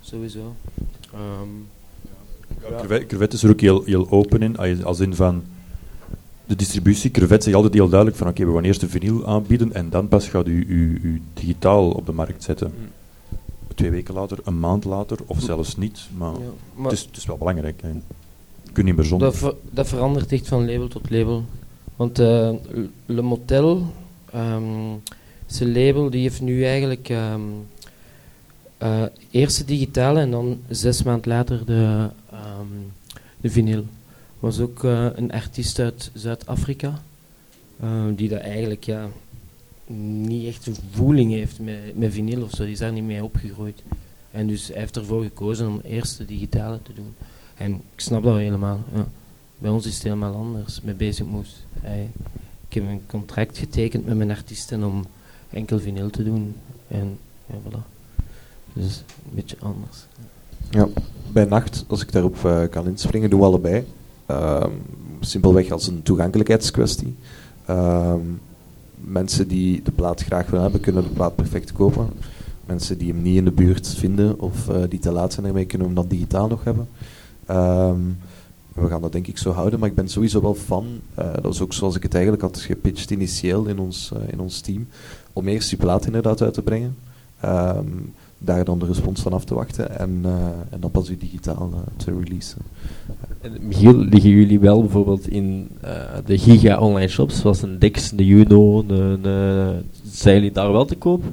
Sowieso. 0.00 0.54
Ehm, 1.12 1.48
Crevet, 2.78 3.06
Crevet 3.06 3.32
is 3.32 3.42
er 3.42 3.50
ook 3.50 3.60
heel, 3.60 3.82
heel 3.84 4.10
open 4.10 4.42
in, 4.42 4.56
als- 4.84 5.00
in 5.00 5.14
van 5.14 5.42
de 6.46 6.56
distributie. 6.56 7.10
Crevet 7.10 7.42
zegt 7.42 7.56
altijd 7.56 7.74
heel 7.74 7.88
duidelijk 7.88 8.18
van 8.18 8.28
oké, 8.28 8.46
we 8.46 8.52
gaan 8.54 8.64
eerst 8.64 8.80
de 8.80 8.88
vinyl 8.88 9.26
aanbieden 9.26 9.72
en 9.72 9.90
dan 9.90 10.08
pas 10.08 10.28
gaat 10.28 10.46
u, 10.46 10.64
u, 10.68 11.00
u 11.02 11.22
digitaal 11.34 11.90
op 11.90 12.06
de 12.06 12.12
markt 12.12 12.42
zetten. 12.42 12.72
Het 13.68 13.76
twee 13.76 13.90
weken 13.90 14.14
later, 14.14 14.38
een 14.44 14.60
maand 14.60 14.84
later, 14.84 15.18
of 15.26 15.40
zelfs 15.40 15.76
niet. 15.76 16.00
Maar, 16.16 16.32
Ja, 16.32 16.82
het, 16.82 16.92
is, 16.92 17.00
het 17.04 17.16
is 17.16 17.26
wel 17.26 17.36
belangrijk. 17.36 17.82
hè. 17.82 17.88
Je 18.70 18.76
kunt 18.76 18.86
niet 18.86 18.96
meer 18.96 19.04
zonder. 19.04 19.28
dat, 19.28 19.38
ver- 19.38 19.54
dat 19.70 19.88
verandert 19.88 20.32
echt 20.32 20.48
van 20.48 20.70
label 20.70 20.88
tot 20.88 21.10
label. 21.10 21.44
Want 21.96 22.18
eh, 22.18 22.50
Le 23.06 23.22
Motel, 23.22 23.86
ehm 24.32 24.62
zijn 25.46 25.72
label, 25.72 26.10
die 26.10 26.20
heeft 26.22 26.40
nu 26.40 26.64
eigenlijk 26.64 27.08
ehm 27.08 27.40
eh, 28.78 29.02
eerst 29.30 29.58
de 29.58 29.64
digitale 29.64 30.20
en 30.20 30.30
dan 30.30 30.60
zes 30.68 31.02
maand 31.02 31.26
later 31.26 31.64
de, 31.66 32.08
ehm 32.30 32.66
de 33.40 33.50
vinyl. 33.50 33.84
Was 34.38 34.60
ook 34.60 34.84
eh, 34.84 35.06
een 35.14 35.32
artiest 35.32 35.78
uit 35.78 36.10
Zuid-Afrika, 36.14 37.02
die 38.14 38.28
dat 38.28 38.40
eigenlijk 38.40 38.84
ja, 38.84 39.08
niet 40.26 40.46
echt 40.46 40.66
een 40.66 40.76
voeling 40.90 41.32
heeft 41.32 41.58
met, 41.58 41.98
met 41.98 42.12
vinyl 42.12 42.42
of 42.42 42.50
zo. 42.50 42.62
Die 42.62 42.72
is 42.72 42.78
daar 42.78 42.92
niet 42.92 43.04
mee 43.04 43.24
opgegroeid. 43.24 43.82
En 44.30 44.46
dus 44.46 44.68
hij 44.68 44.80
heeft 44.80 44.96
ervoor 44.96 45.22
gekozen 45.22 45.68
om 45.68 45.80
eerst 45.84 46.18
de 46.18 46.24
digitale 46.24 46.82
te 46.82 46.92
doen. 46.94 47.14
En 47.60 47.72
ik 47.72 48.00
snap 48.00 48.22
dat 48.22 48.36
helemaal. 48.36 48.80
Ja. 48.94 49.06
Bij 49.58 49.70
ons 49.70 49.86
is 49.86 49.94
het 49.94 50.02
helemaal 50.02 50.34
anders 50.34 50.80
met 50.80 50.98
Basic 50.98 51.26
Moves. 51.26 51.56
Ik 52.68 52.74
heb 52.74 52.84
een 52.84 53.02
contract 53.06 53.58
getekend 53.58 54.06
met 54.06 54.16
mijn 54.16 54.30
artiesten 54.30 54.84
om 54.84 55.04
enkel 55.50 55.78
vinyl 55.78 56.10
te 56.10 56.24
doen. 56.24 56.54
En 56.88 57.18
ja, 57.46 57.54
voilà. 57.54 57.82
Dus 58.72 59.04
een 59.08 59.34
beetje 59.34 59.56
anders. 59.60 60.06
Ja, 60.70 60.88
bij 61.32 61.44
nacht, 61.44 61.84
als 61.88 62.02
ik 62.02 62.12
daarop 62.12 62.44
eh, 62.44 62.62
kan 62.70 62.86
inspringen, 62.86 63.30
doen 63.30 63.40
we 63.40 63.46
allebei. 63.46 63.86
Ehm, 64.26 64.70
simpelweg 65.20 65.70
als 65.70 65.86
een 65.86 66.02
toegankelijkheidskwestie. 66.02 67.14
Ehm, 67.66 68.20
mensen 68.94 69.48
die 69.48 69.82
de 69.82 69.92
plaat 69.92 70.22
graag 70.22 70.46
willen 70.46 70.62
hebben, 70.62 70.80
kunnen 70.80 71.02
de 71.02 71.08
plaat 71.08 71.34
perfect 71.34 71.72
kopen. 71.72 72.08
Mensen 72.66 72.98
die 72.98 73.12
hem 73.12 73.22
niet 73.22 73.36
in 73.36 73.44
de 73.44 73.52
buurt 73.52 73.88
vinden 73.88 74.40
of 74.40 74.68
eh, 74.68 74.82
die 74.88 74.98
te 74.98 75.12
laat 75.12 75.32
zijn 75.32 75.46
ermee, 75.46 75.64
kunnen 75.64 75.86
hem 75.86 75.96
dan 75.96 76.08
digitaal 76.08 76.48
nog 76.48 76.64
hebben. 76.64 76.88
Ehm, 77.50 78.00
we 78.74 78.88
gaan 78.88 79.00
dat 79.00 79.12
denk 79.12 79.26
ik 79.26 79.38
zo 79.38 79.50
houden, 79.50 79.78
maar 79.78 79.88
ik 79.88 79.94
ben 79.94 80.08
sowieso 80.08 80.40
wel 80.40 80.54
fan. 80.54 80.86
eh, 81.14 81.32
dat 81.42 81.54
is 81.54 81.60
ook 81.60 81.72
zoals 81.72 81.96
ik 81.96 82.02
het 82.02 82.14
eigenlijk 82.14 82.42
had 82.42 82.60
gepitcht 82.60 83.10
initieel 83.10 83.66
in 83.66 83.78
ons, 83.78 84.12
eh, 84.14 84.32
in 84.32 84.40
ons 84.40 84.60
team. 84.60 84.86
Om 85.32 85.48
eerst 85.48 85.68
die 85.68 85.78
plaat 85.78 86.06
inderdaad 86.06 86.42
uit 86.42 86.54
te 86.54 86.62
brengen. 86.62 86.96
Ehm, 87.40 87.86
daar 88.38 88.64
dan 88.64 88.78
de 88.78 88.86
respons 88.86 89.20
van 89.20 89.32
af 89.32 89.44
te 89.44 89.54
wachten 89.54 89.98
en, 89.98 90.20
eh, 90.24 90.32
en 90.70 90.80
dan 90.80 90.90
pas 90.90 91.08
u 91.10 91.16
digitaal 91.16 91.72
te 91.96 92.14
releasen. 92.22 92.58
En 93.40 93.52
Michiel, 93.60 93.94
liggen 93.94 94.30
jullie 94.30 94.60
wel 94.60 94.80
bijvoorbeeld 94.80 95.28
in 95.28 95.68
de 96.24 96.38
giga 96.38 96.78
online 96.78 97.08
shops, 97.08 97.40
zoals 97.40 97.62
een 97.62 97.78
Dix, 97.78 98.10
de 98.10 98.26
Juno, 98.26 98.84
zijn 100.10 100.34
jullie 100.34 100.52
daar 100.52 100.72
wel 100.72 100.84
te 100.84 100.96
koop? 100.96 101.24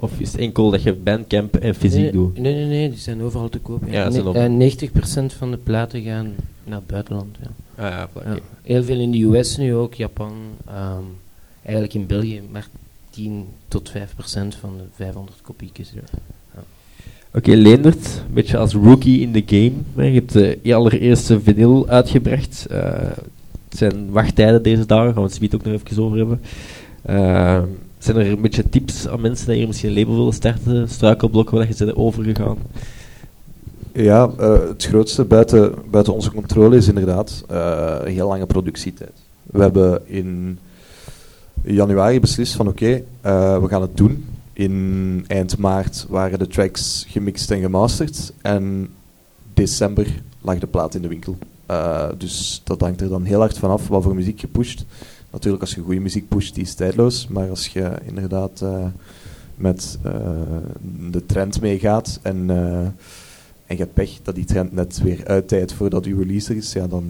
Of 0.00 0.20
is 0.20 0.32
het 0.32 0.40
enkel 0.40 0.70
dat 0.70 0.82
je 0.82 0.92
Bandcamp 0.94 1.56
en 1.56 1.74
fysiek 1.74 2.00
nee, 2.00 2.12
doet? 2.12 2.38
Nee, 2.38 2.54
nee, 2.54 2.66
nee, 2.66 2.88
die 2.88 2.98
zijn 2.98 3.22
overal 3.22 3.48
te 3.48 3.58
koop. 3.58 3.82
Ja, 3.90 4.04
Ne- 4.04 4.12
zijn 4.12 4.26
op- 4.26 4.34
eh, 4.34 4.48
90% 4.50 5.32
van 5.32 5.50
de 5.50 5.56
platen 5.56 6.02
gaan 6.02 6.34
naar 6.64 6.78
het 6.78 6.86
buitenland. 6.86 7.36
Ja. 7.42 7.48
Ah, 7.84 7.90
ja. 7.90 8.08
Ja. 8.24 8.38
Heel 8.62 8.82
veel 8.84 8.98
in 9.00 9.10
de 9.10 9.22
US 9.24 9.56
nu 9.56 9.74
ook, 9.74 9.94
Japan. 9.94 10.32
ehm, 10.66 11.02
eigenlijk 11.62 11.94
in 11.94 12.06
België 12.06 12.42
maar 12.50 12.66
10 13.10 13.44
tot 13.68 13.90
5% 13.90 14.54
van 14.54 14.70
de 14.76 14.82
500 14.94 15.38
kopiekjes. 15.42 15.92
Oké, 17.34 17.50
Leendert, 17.54 18.22
een 18.28 18.34
beetje 18.34 18.56
als 18.58 18.72
rookie 18.72 19.20
in 19.20 19.32
de 19.32 19.42
game. 19.46 20.06
Je 20.08 20.14
hebt 20.14 20.32
de 20.32 20.74
allereerste 20.74 21.40
vinyl 21.40 21.88
uitgebracht. 21.88 22.66
Eh, 22.70 22.82
het 23.68 23.78
zijn 23.78 24.10
wachttijden 24.10 24.62
deze 24.62 24.86
dagen, 24.86 25.12
gaan 25.14 25.22
we 25.28 25.38
het 25.40 25.54
ook 25.54 25.64
nog 25.64 25.74
even 25.74 26.02
over 26.02 26.18
hebben. 26.18 26.40
Eh, 27.02 27.62
zijn 27.98 28.16
er 28.16 28.26
een 28.26 28.40
beetje 28.40 28.68
tips 28.68 29.08
aan 29.08 29.20
mensen 29.20 29.46
die 29.46 29.56
hier 29.56 29.66
misschien 29.66 29.88
een 29.88 29.98
label 29.98 30.16
willen 30.16 30.32
starten? 30.32 30.88
Struikelblokken 30.88 31.56
waar 31.56 31.66
je 31.66 31.74
zijn 31.74 31.96
overgegaan? 31.96 32.58
Ja, 33.92 34.30
eh, 34.38 34.68
het 34.68 34.84
grootste 34.84 35.24
buiten, 35.24 35.74
buiten 35.90 36.14
onze 36.14 36.32
controle 36.32 36.76
is 36.76 36.88
inderdaad 36.88 37.44
eh, 37.48 37.96
een 38.00 38.12
heel 38.12 38.28
lange 38.28 38.46
productietijd. 38.46 39.12
We 39.42 39.60
hebben 39.60 40.08
in 40.08 40.58
januari 41.62 42.20
beslist 42.20 42.54
van 42.54 42.68
oké, 42.68 43.02
eh, 43.20 43.58
we 43.58 43.68
gaan 43.68 43.82
het 43.82 43.96
doen. 43.96 44.24
In 44.52 45.24
eind 45.26 45.58
maart 45.58 46.06
waren 46.08 46.38
de 46.38 46.46
tracks 46.46 47.06
gemixt 47.08 47.50
en 47.50 47.60
gemasterd. 47.60 48.32
En 48.42 48.88
december 49.54 50.22
lag 50.40 50.58
de 50.58 50.66
plaat 50.66 50.94
in 50.94 51.02
de 51.02 51.08
winkel. 51.08 51.36
Dus 52.18 52.60
dat 52.64 52.80
hangt 52.80 53.00
er 53.00 53.08
dan 53.08 53.24
heel 53.24 53.38
hard 53.38 53.58
vanaf 53.58 53.88
wat 53.88 54.02
voor 54.02 54.14
muziek 54.14 54.40
je 54.40 54.46
pusht. 54.46 54.84
Natuurlijk, 55.38 55.64
als 55.64 55.74
je 55.74 55.82
goede 55.82 56.00
muziek 56.00 56.28
pusht, 56.28 56.54
die 56.54 56.62
is 56.62 56.74
tijdloos. 56.74 57.28
Maar 57.28 57.48
als 57.48 57.68
je 57.68 57.92
inderdaad 58.04 58.60
eh, 58.60 58.84
met 59.54 59.98
eh, 60.02 60.12
de 61.10 61.26
trend 61.26 61.60
meegaat 61.60 62.18
en, 62.22 62.50
eh, 62.50 62.80
en 63.66 63.76
je 63.76 63.76
hebt 63.76 63.94
pech 63.94 64.18
dat 64.22 64.34
die 64.34 64.44
trend 64.44 64.72
net 64.72 65.02
weer 65.02 65.26
uittijdt 65.26 65.72
voordat 65.72 66.04
uw 66.04 66.18
release 66.18 66.50
er 66.50 66.56
is, 66.56 66.72
ja, 66.72 66.86
dan, 66.86 67.04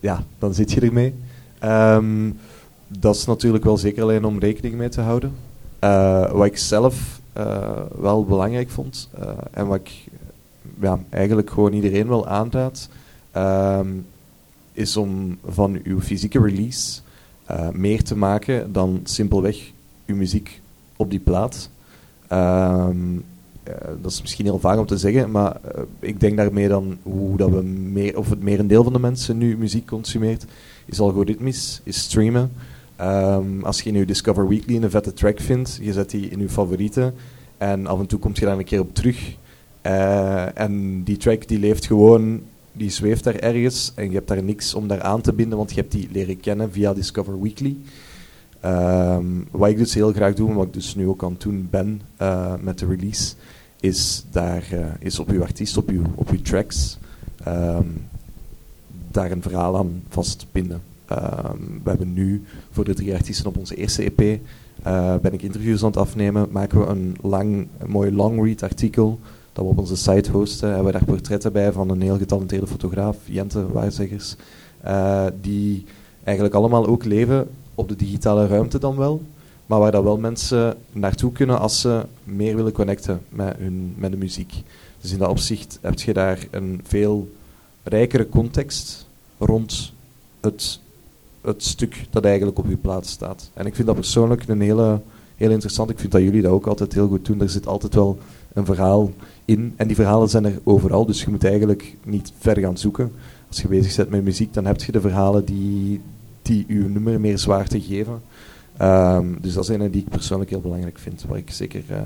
ja, 0.00 0.24
dan 0.38 0.54
zit 0.54 0.72
je 0.72 0.80
ermee. 0.80 1.14
Ehm, 1.58 2.30
dat 2.88 3.14
is 3.14 3.24
natuurlijk 3.24 3.64
wel 3.64 3.76
zeker 3.76 4.02
alleen 4.02 4.24
om 4.24 4.38
rekening 4.38 4.74
mee 4.74 4.88
te 4.88 5.00
houden. 5.00 5.32
Wat 6.32 6.46
ik 6.46 6.58
zelf 6.58 7.20
wel 8.00 8.24
belangrijk 8.24 8.70
vond 8.70 9.08
en 9.50 9.66
wat 9.66 9.76
ik 9.76 10.04
ja, 10.80 10.98
eigenlijk 11.08 11.50
gewoon 11.50 11.72
iedereen 11.72 12.08
wel 12.08 12.26
aanraad, 12.26 12.88
ehm, 13.30 13.88
is 14.80 14.96
om 14.96 15.38
van 15.44 15.80
uw 15.82 16.00
fysieke 16.00 16.40
release 16.40 17.00
eh, 17.44 17.68
meer 17.70 18.02
te 18.02 18.16
maken 18.16 18.72
dan 18.72 19.00
simpelweg 19.04 19.70
uw 20.06 20.16
muziek 20.16 20.60
op 20.96 21.10
die 21.10 21.20
plaat. 21.20 21.70
Ehm, 22.28 22.96
eh, 23.62 23.74
dat 24.02 24.10
is 24.10 24.20
misschien 24.20 24.44
heel 24.44 24.58
vaag 24.58 24.78
om 24.78 24.86
te 24.86 24.98
zeggen, 24.98 25.30
maar 25.30 25.56
eh, 25.64 25.82
ik 25.98 26.20
denk 26.20 26.36
daarmee 26.36 26.68
dan 26.68 26.98
hoe 27.02 27.36
dat 27.36 27.50
we 27.50 27.62
meer, 27.62 28.18
of 28.18 28.30
het 28.30 28.42
merendeel 28.42 28.82
van 28.82 28.92
de 28.92 28.98
mensen 28.98 29.38
nu 29.38 29.56
muziek 29.56 29.86
consumeert, 29.86 30.44
is 30.84 31.00
algoritmisch, 31.00 31.80
is 31.84 31.98
streamen. 31.98 32.52
Ehm, 32.96 33.62
als 33.62 33.80
je 33.80 33.90
in 33.90 33.96
je 33.96 34.06
Discover 34.06 34.48
Weekly 34.48 34.76
een 34.76 34.90
vette 34.90 35.12
track 35.12 35.40
vindt, 35.40 35.78
je 35.82 35.92
zet 35.92 36.10
die 36.10 36.28
in 36.28 36.40
je 36.40 36.48
favorieten 36.48 37.14
en 37.58 37.86
af 37.86 37.98
en 37.98 38.06
toe 38.06 38.18
komt 38.18 38.38
je 38.38 38.44
daar 38.44 38.58
een 38.58 38.64
keer 38.64 38.80
op 38.80 38.94
terug. 38.94 39.36
En 40.54 41.02
die 41.02 41.16
track 41.16 41.48
die 41.48 41.58
leeft 41.58 41.86
gewoon, 41.86 42.40
die 42.72 42.90
zweeft 42.90 43.24
daar 43.24 43.34
ergens 43.34 43.92
en 43.94 44.08
je 44.08 44.14
hebt 44.14 44.28
daar 44.28 44.42
niks 44.42 44.74
om 44.74 44.88
daar 44.88 45.02
aan 45.02 45.20
te 45.20 45.32
binden, 45.32 45.58
want 45.58 45.70
je 45.70 45.80
hebt 45.80 45.92
die 45.92 46.08
leren 46.12 46.40
kennen 46.40 46.72
via 46.72 46.92
Discover 46.92 47.40
Weekly. 47.40 47.76
Ehm, 48.60 49.24
wat 49.50 49.68
ik 49.68 49.76
dus 49.76 49.94
heel 49.94 50.12
graag 50.12 50.34
doe, 50.34 50.48
en 50.48 50.54
wat 50.54 50.66
ik 50.66 50.72
dus 50.72 50.94
nu 50.94 51.06
ook 51.06 51.24
aan 51.24 51.32
het 51.32 51.40
doen 51.40 51.68
ben 51.70 52.00
eh, 52.16 52.54
met 52.60 52.78
de 52.78 52.86
release, 52.86 53.34
is 53.80 54.24
daar 54.30 54.66
eh, 54.70 54.86
is 54.98 55.18
op 55.18 55.28
uw 55.28 55.42
artiest, 55.42 55.76
op 55.76 55.88
uw, 55.88 56.02
op 56.14 56.28
uw 56.28 56.42
tracks, 56.42 56.98
ehm, 57.44 57.86
daar 59.10 59.30
een 59.30 59.42
verhaal 59.42 59.76
aan 59.76 60.02
vastbinden. 60.08 60.82
Ehm, 61.06 61.56
we 61.82 61.88
hebben 61.88 62.12
nu 62.12 62.44
voor 62.70 62.84
de 62.84 62.94
drie 62.94 63.14
artiesten 63.14 63.46
op 63.46 63.56
onze 63.56 63.74
eerste 63.74 64.02
EP 64.04 64.40
eh, 64.82 65.16
ben 65.16 65.32
ik 65.32 65.42
interviews 65.42 65.80
aan 65.80 65.88
het 65.88 65.96
afnemen. 65.96 66.48
Maken 66.50 66.80
we 66.80 66.86
een, 66.86 67.16
lang, 67.20 67.68
een 67.78 67.90
mooi 67.90 68.12
long 68.12 68.44
read 68.44 68.62
artikel 68.62 69.18
dat 69.52 69.64
we 69.64 69.70
op 69.70 69.78
onze 69.78 69.96
site 69.96 70.30
hosten. 70.30 70.68
Hebben 70.68 70.86
we 70.86 70.92
daar 70.92 71.04
portretten 71.04 71.52
bij 71.52 71.72
van 71.72 71.90
een 71.90 72.02
heel 72.02 72.18
getalenteerde 72.18 72.66
fotograaf, 72.66 73.16
Jente 73.24 73.72
Waarzeggers, 73.72 74.36
eh, 74.80 75.26
die 75.40 75.84
eigenlijk 76.24 76.54
allemaal 76.54 76.86
ook 76.86 77.04
leven 77.04 77.48
op 77.74 77.88
de 77.88 77.96
digitale 77.96 78.46
ruimte 78.46 78.78
dan 78.78 78.96
wel, 78.96 79.22
maar 79.66 79.78
waar 79.78 79.92
dat 79.92 80.02
wel 80.02 80.18
mensen 80.18 80.76
naartoe 80.92 81.32
kunnen 81.32 81.58
als 81.58 81.80
ze 81.80 82.02
meer 82.24 82.56
willen 82.56 82.72
connecten 82.72 83.20
met, 83.28 83.56
hun, 83.58 83.94
met 83.96 84.10
de 84.10 84.16
muziek. 84.16 84.62
Dus 85.00 85.12
in 85.12 85.18
dat 85.18 85.28
opzicht 85.28 85.78
heb 85.80 86.00
je 86.00 86.12
daar 86.12 86.46
een 86.50 86.80
veel 86.84 87.28
rijkere 87.82 88.28
context 88.28 89.06
rond 89.38 89.92
het, 90.40 90.80
het 91.40 91.64
stuk 91.64 92.06
dat 92.10 92.24
eigenlijk 92.24 92.58
op 92.58 92.68
je 92.68 92.76
plaats 92.76 93.10
staat. 93.10 93.50
En 93.54 93.66
ik 93.66 93.74
vind 93.74 93.86
dat 93.86 93.96
persoonlijk 93.96 94.48
een 94.48 94.60
hele, 94.60 95.00
heel 95.36 95.50
interessant. 95.50 95.90
Ik 95.90 95.98
vind 95.98 96.12
dat 96.12 96.22
jullie 96.22 96.42
dat 96.42 96.52
ook 96.52 96.66
altijd 96.66 96.92
heel 96.92 97.08
goed 97.08 97.26
doen. 97.26 97.40
Er 97.40 97.50
zit 97.50 97.66
altijd 97.66 97.94
wel 97.94 98.18
een 98.52 98.64
verhaal 98.64 99.10
in. 99.44 99.72
En 99.76 99.86
die 99.86 99.96
verhalen 99.96 100.28
zijn 100.28 100.44
er 100.44 100.60
overal, 100.64 101.06
dus 101.06 101.22
je 101.22 101.30
moet 101.30 101.44
eigenlijk 101.44 101.96
niet 102.04 102.32
ver 102.38 102.58
gaan 102.58 102.78
zoeken. 102.78 103.12
Als 103.48 103.60
je 103.62 103.68
bezig 103.68 103.96
bent 103.96 104.10
met 104.10 104.24
muziek, 104.24 104.54
dan 104.54 104.64
heb 104.64 104.82
je 104.82 104.92
de 104.92 105.00
verhalen 105.00 105.44
die, 105.44 106.00
die 106.42 106.64
uw 106.68 106.88
nummer 106.88 107.20
meer 107.20 107.38
zwaarte 107.38 107.80
geven. 107.80 108.22
Ehm, 108.76 109.26
dus 109.40 109.54
dat 109.54 109.68
is 109.68 109.76
een 109.76 109.90
die 109.90 110.02
ik 110.02 110.08
persoonlijk 110.08 110.50
heel 110.50 110.60
belangrijk 110.60 110.98
vind, 110.98 111.24
waar 111.28 111.38
ik 111.38 111.50
zeker, 111.50 111.82
eh, 111.88 112.02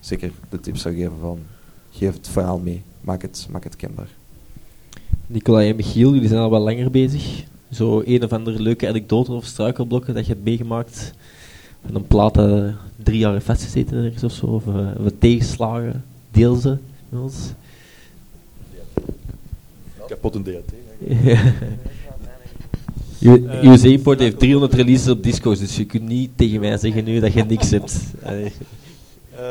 zeker 0.00 0.30
de 0.48 0.60
tip 0.60 0.76
zou 0.76 0.94
geven 0.94 1.18
van 1.20 1.38
geef 1.92 2.14
het 2.14 2.28
verhaal 2.28 2.58
mee, 2.58 2.82
maak 3.00 3.22
het, 3.22 3.46
maak 3.50 3.64
het 3.64 3.76
kenbaar. 3.76 4.08
Nicola 5.26 5.62
en 5.62 5.76
Michiel, 5.76 6.14
jullie 6.14 6.28
zijn 6.28 6.40
al 6.40 6.50
wel 6.50 6.60
langer 6.60 6.90
bezig. 6.90 7.44
Zo 7.70 8.02
een 8.04 8.24
of 8.24 8.32
andere 8.32 8.62
leuke 8.62 8.88
anekdote 8.88 9.32
of 9.32 9.44
struikelblokken 9.44 10.14
dat 10.14 10.26
je 10.26 10.32
hebt 10.32 10.44
meegemaakt. 10.44 11.14
Van 11.86 11.94
een 11.94 12.06
plaat 12.06 12.34
dat 12.34 12.72
drie 13.02 13.18
jaar 13.18 13.40
vastgezeten 13.40 14.04
ergens 14.04 14.24
of 14.24 14.32
zo. 14.32 14.46
Of, 14.46 14.66
eh, 14.66 15.04
of 15.04 15.12
tegenslagen. 15.18 16.04
Deel 16.30 16.54
ze 16.56 16.76
met 17.08 17.20
ons. 17.20 17.36
Kapot 20.06 20.34
een 20.34 20.42
DAT. 20.42 20.72
USA 23.62 23.88
Import 23.88 24.18
heeft 24.18 24.38
300 24.38 24.74
releases 24.74 25.08
op 25.08 25.22
disco's, 25.22 25.58
dus 25.58 25.76
je 25.76 25.84
kunt 25.84 26.08
niet 26.08 26.30
tegen 26.36 26.60
mij 26.60 26.76
zeggen 26.78 27.04
nu 27.04 27.20
dat 27.20 27.32
je 27.32 27.44
niks 27.44 27.70
hebt. 27.70 28.00
Eh, 29.32 29.46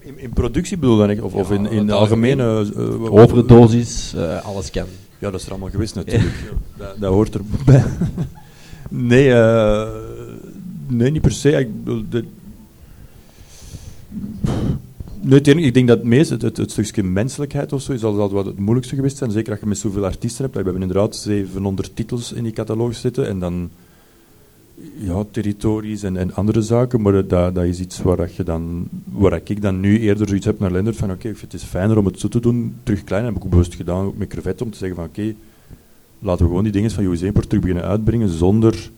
In, 0.00 0.18
in 0.18 0.30
productie 0.32 0.76
bedoel 0.78 0.96
dan, 0.96 1.20
of, 1.22 1.34
of 1.34 1.48
Ja, 1.48 1.54
in, 1.54 1.70
in 1.70 1.86
de 1.86 1.92
algemene... 1.92 2.72
eh, 2.76 3.12
Overdosis, 3.12 4.14
eh, 4.16 4.44
alles 4.44 4.70
kan. 4.70 4.86
Ja, 5.18 5.30
dat 5.30 5.40
is 5.40 5.44
er 5.46 5.50
allemaal 5.52 5.70
geweest 5.70 5.94
natuurlijk. 5.94 6.34
dat, 6.78 6.94
dat 6.98 7.12
hoort 7.12 7.34
erbij. 7.34 7.84
nee, 8.90 9.32
eh, 9.32 9.88
nee, 10.86 11.10
niet 11.10 11.22
per 11.22 11.32
se. 11.32 11.50
Ik, 11.50 11.68
de, 11.84 12.24
nee, 15.20 15.40
ik 15.40 15.74
denk 15.74 15.88
dat 15.88 15.98
het 15.98 16.06
meest, 16.06 16.30
het, 16.30 16.42
het, 16.42 16.70
stukje 16.70 17.02
menselijkheid 17.02 17.72
of 17.72 17.82
zo, 17.82 17.92
is 17.92 18.04
altijd 18.04 18.30
wat 18.30 18.46
het 18.46 18.58
moeilijkste 18.58 18.94
geweest 18.94 19.16
zijn. 19.16 19.30
Zeker 19.30 19.50
als 19.50 19.60
je 19.60 19.66
met 19.66 19.78
zoveel 19.78 20.04
artiesten 20.04 20.42
hebt. 20.42 20.56
We 20.56 20.62
hebben 20.62 20.82
inderdaad 20.82 21.16
700 21.16 21.96
titels 21.96 22.32
in 22.32 22.42
die 22.42 22.52
catalogus 22.52 23.00
zitten. 23.00 23.28
En 23.28 23.38
dan 23.38 23.70
ja, 24.98 25.24
territories 25.30 26.02
en, 26.02 26.34
andere 26.34 26.62
zaken, 26.62 27.00
maar 27.00 27.12
dat, 27.12 27.54
dat 27.54 27.64
is 27.64 27.80
iets 27.80 28.02
waar, 28.02 28.30
je 28.36 28.42
dan, 28.42 28.88
waar 29.04 29.40
ik 29.44 29.62
dan 29.62 29.80
nu 29.80 30.00
eerder 30.00 30.28
zoiets 30.28 30.46
heb 30.46 30.58
naar 30.58 30.70
Lendert 30.70 30.96
van 30.96 31.10
oké, 31.10 31.32
het 31.40 31.54
is 31.54 31.62
fijner 31.62 31.98
om 31.98 32.06
het 32.06 32.20
zo 32.20 32.28
te 32.28 32.40
doen, 32.40 32.76
terug 32.82 33.04
klein, 33.04 33.24
heb 33.24 33.36
ik 33.36 33.44
ook 33.44 33.50
bewust 33.50 33.74
gedaan, 33.74 34.12
met 34.16 34.28
crevet, 34.28 34.62
om 34.62 34.70
te 34.70 34.78
zeggen 34.78 34.96
van 34.96 35.06
oké, 35.06 35.34
laten 36.18 36.42
we 36.42 36.48
gewoon 36.48 36.62
die 36.62 36.72
dingen 36.72 36.90
van 36.90 37.04
Import 37.04 37.48
terug 37.48 37.64
beginnen 37.64 37.84
uitbrengen 37.84 38.28
zonder 38.28 38.90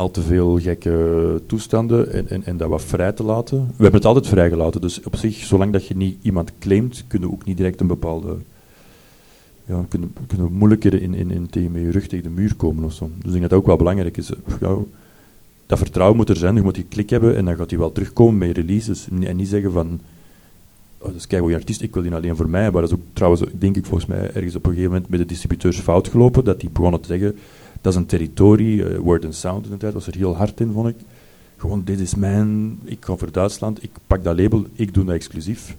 al 0.00 0.10
te 0.10 0.22
veel 0.22 0.58
gekke 0.58 1.42
toestanden 1.46 2.12
en, 2.12 2.28
en, 2.28 2.44
en 2.44 2.56
dat 2.56 2.68
wat 2.68 2.82
vrij 2.82 3.12
te 3.12 3.22
laten. 3.22 3.58
We 3.58 3.82
hebben 3.82 4.00
het 4.00 4.04
altijd 4.04 4.26
vrijgelaten, 4.26 4.80
dus 4.80 5.02
op 5.02 5.16
zich, 5.16 5.36
zolang 5.36 5.72
dat 5.72 5.86
je 5.86 5.96
niet 5.96 6.18
iemand 6.22 6.52
claimt, 6.58 7.04
kun 7.06 7.20
je 7.20 7.30
ook 7.30 7.44
niet 7.44 7.56
direct 7.56 7.80
een 7.80 7.86
bepaalde 7.86 8.36
ja, 9.64 9.84
kunnen, 9.88 10.12
kunnen 10.26 10.52
moeilijker 10.52 11.02
in, 11.02 11.14
in, 11.14 11.30
in 11.30 11.50
tegen 11.50 11.70
met 11.70 11.82
je 11.82 11.90
rug 11.90 12.06
tegen 12.06 12.24
de 12.24 12.40
muur 12.40 12.54
komen 12.54 12.84
of 12.84 12.92
zo. 12.92 13.10
Dus 13.16 13.24
ik 13.24 13.30
denk 13.30 13.50
dat 13.50 13.58
ook 13.58 13.66
wel 13.66 13.76
belangrijk 13.76 14.16
is. 14.16 14.32
Ja, 14.60 14.76
dat 15.66 15.78
vertrouwen 15.78 16.16
moet 16.16 16.28
er 16.28 16.36
zijn, 16.36 16.54
je 16.54 16.62
moet 16.62 16.74
die 16.74 16.86
klik 16.88 17.10
hebben 17.10 17.36
en 17.36 17.44
dan 17.44 17.56
gaat 17.56 17.70
hij 17.70 17.78
wel 17.78 17.92
terugkomen 17.92 18.46
je 18.46 18.52
releases. 18.52 19.08
En 19.22 19.36
niet 19.36 19.48
zeggen 19.48 19.72
van, 19.72 20.00
oh, 20.98 21.06
dat 21.06 21.14
is 21.14 21.26
keigoed 21.26 21.54
artiest, 21.54 21.82
ik 21.82 21.94
wil 21.94 22.02
die 22.02 22.14
alleen 22.14 22.36
voor 22.36 22.48
mij. 22.48 22.70
Maar 22.70 22.80
dat 22.80 22.90
is 22.90 22.96
ook 22.96 23.04
trouwens, 23.12 23.42
denk 23.52 23.76
ik 23.76 23.86
volgens 23.86 24.08
mij, 24.08 24.30
ergens 24.32 24.54
op 24.54 24.64
een 24.64 24.70
gegeven 24.70 24.92
moment 24.92 25.10
met 25.10 25.18
de 25.18 25.26
distributeurs 25.26 25.78
fout 25.78 26.08
gelopen, 26.08 26.44
dat 26.44 26.60
die 26.60 26.70
begonnen 26.70 27.00
te 27.00 27.06
zeggen, 27.06 27.36
dat 27.80 27.92
is 27.92 27.98
een 27.98 28.06
territorie, 28.06 28.84
eh, 28.88 28.98
Word 28.98 29.24
and 29.24 29.34
Sound 29.34 29.64
in 29.64 29.70
de 29.70 29.76
tijd 29.76 29.92
was 29.92 30.06
er 30.06 30.16
heel 30.16 30.36
hard 30.36 30.60
in, 30.60 30.72
vond 30.72 30.88
ik. 30.88 30.96
Gewoon, 31.56 31.82
dit 31.84 32.00
is 32.00 32.14
mijn, 32.14 32.78
ik 32.84 33.04
ga 33.04 33.16
voor 33.16 33.32
Duitsland, 33.32 33.82
ik 33.82 33.90
pak 34.06 34.24
dat 34.24 34.38
label, 34.38 34.64
ik 34.72 34.94
doe 34.94 35.04
dat 35.04 35.14
exclusief. 35.14 35.76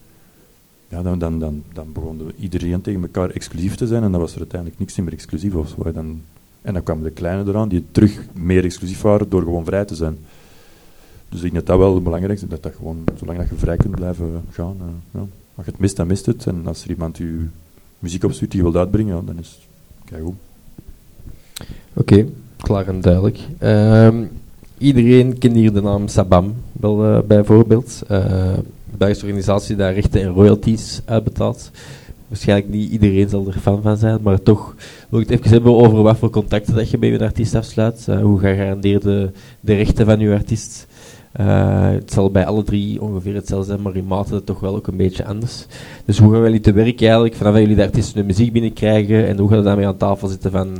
Ja, 0.89 1.02
dan, 1.02 1.20
dan, 1.20 1.39
dan, 1.39 1.64
dan 1.74 1.91
begon 1.93 2.18
de- 2.18 2.34
iedereen 2.39 2.82
tegen 2.82 3.02
elkaar 3.02 3.30
exclusief 3.30 3.76
te 3.76 3.88
zijn 3.88 4.04
en 4.04 4.12
dan 4.12 4.20
was 4.22 4.32
er 4.34 4.39
uiteindelijk 4.39 4.80
niks 4.80 4.95
meer 4.95 5.14
exclusief 5.14 5.54
of 5.56 5.70
zo. 5.70 5.91
Dan, 5.91 6.22
en 6.62 6.74
dan 6.74 6.84
kwamen 6.84 7.04
de 7.04 7.12
kleine 7.12 7.49
eraan 7.49 7.70
die 7.70 7.84
terug 7.91 8.26
meer 8.34 8.64
exclusief 8.64 9.02
waren 9.02 9.30
door 9.30 9.41
gewoon 9.41 9.66
vrij 9.66 9.86
te 9.86 9.95
zijn. 9.95 10.18
Dus 11.30 11.41
ik 11.41 11.41
denk 11.52 11.54
dat 11.54 11.66
dat 11.66 11.78
wel 11.78 11.93
het 11.95 12.04
belangrijkste 12.04 12.45
is, 12.45 12.52
dat 12.52 12.64
dat 12.64 12.76
gewoon, 12.76 13.04
zolang 13.18 13.38
dat 13.38 13.49
je 13.49 13.56
vrij 13.56 13.78
kunt 13.78 13.95
blijven 13.95 14.41
gaan. 14.52 14.76
eh, 14.80 15.20
ja. 15.22 15.28
Als 15.56 15.66
je 15.66 15.72
het 15.72 15.80
mist, 15.80 15.95
dan 15.95 16.08
mist 16.08 16.26
het. 16.26 16.47
En 16.47 16.68
als 16.68 16.84
er 16.84 16.89
iemand 16.89 17.18
je 17.18 17.45
muziek 17.99 18.24
opstuurt 18.24 18.52
die 18.52 18.60
je 18.60 18.66
wilt 18.72 18.78
uitbrengen, 18.84 19.26
dan 19.26 19.39
is 19.39 19.47
het 19.49 20.10
keigoed. 20.10 20.36
Oké, 21.94 22.26
klaar 22.58 22.88
en 22.88 23.02
duidelijk. 23.02 23.39
Ehm, 23.58 24.24
iedereen 24.78 25.38
kent 25.38 25.56
hier 25.56 25.74
de 25.74 25.82
naam 25.82 26.08
Sabam, 26.08 26.54
wel 26.72 27.06
eh, 27.06 27.20
bijvoorbeeld. 27.28 28.02
Belgische 28.98 29.26
organisatie 29.26 29.68
die 29.68 29.78
daar 29.78 29.94
rechten 29.94 30.22
en 30.22 30.30
royalties 30.30 31.02
uitbetaalt. 31.06 31.72
Waarschijnlijk 32.28 32.70
niet 32.70 32.92
iedereen 32.92 33.30
zal 33.30 33.48
er 33.48 33.60
fan 33.60 33.82
van 33.82 33.98
zijn, 33.98 34.20
maar 34.22 34.44
toch 34.44 34.76
wil 35.10 35.20
ik 35.20 35.30
het 35.30 35.39
even 35.39 35.52
hebben 35.52 35.76
over 35.76 36.02
wat 36.02 36.18
voor 36.18 36.30
contacten 36.30 36.76
dat 36.76 36.89
je 36.89 36.98
bij 36.98 37.10
je 37.10 37.20
artiest 37.20 37.56
afsluit. 37.56 38.06
Eh, 38.08 38.22
hoe 38.22 38.39
garandeer 38.39 39.10
je 39.10 39.32
de 39.60 39.74
rechten 39.74 40.06
van 40.06 40.20
je 40.20 40.34
artiest? 40.34 40.88
Eh, 41.32 41.89
het 41.89 42.12
zal 42.12 42.32
bij 42.32 42.46
alle 42.46 42.64
drie 42.64 43.02
ongeveer 43.02 43.36
hetzelfde 43.36 43.68
zijn, 43.68 43.82
maar 43.82 43.96
in 43.96 44.06
mate 44.06 44.44
toch 44.44 44.60
wel 44.60 44.76
ook 44.76 44.88
een 44.88 44.98
beetje 44.98 45.26
anders. 45.26 45.66
Dus 46.06 46.18
hoe 46.18 46.32
gaan 46.32 46.42
jullie 46.42 46.60
te 46.60 46.72
werk 46.72 47.02
eigenlijk 47.02 47.36
vanaf 47.36 47.56
jullie 47.56 47.76
de 47.76 47.84
artiesten 47.84 48.18
hun 48.18 48.26
muziek 48.26 48.54
binnenkrijgen 48.54 49.28
en 49.28 49.38
hoe 49.38 49.50
gaan 49.50 49.58
we 49.58 49.64
daarmee 49.64 49.88
aan 49.88 49.98
tafel 49.98 50.28
zitten 50.28 50.52
van 50.52 50.78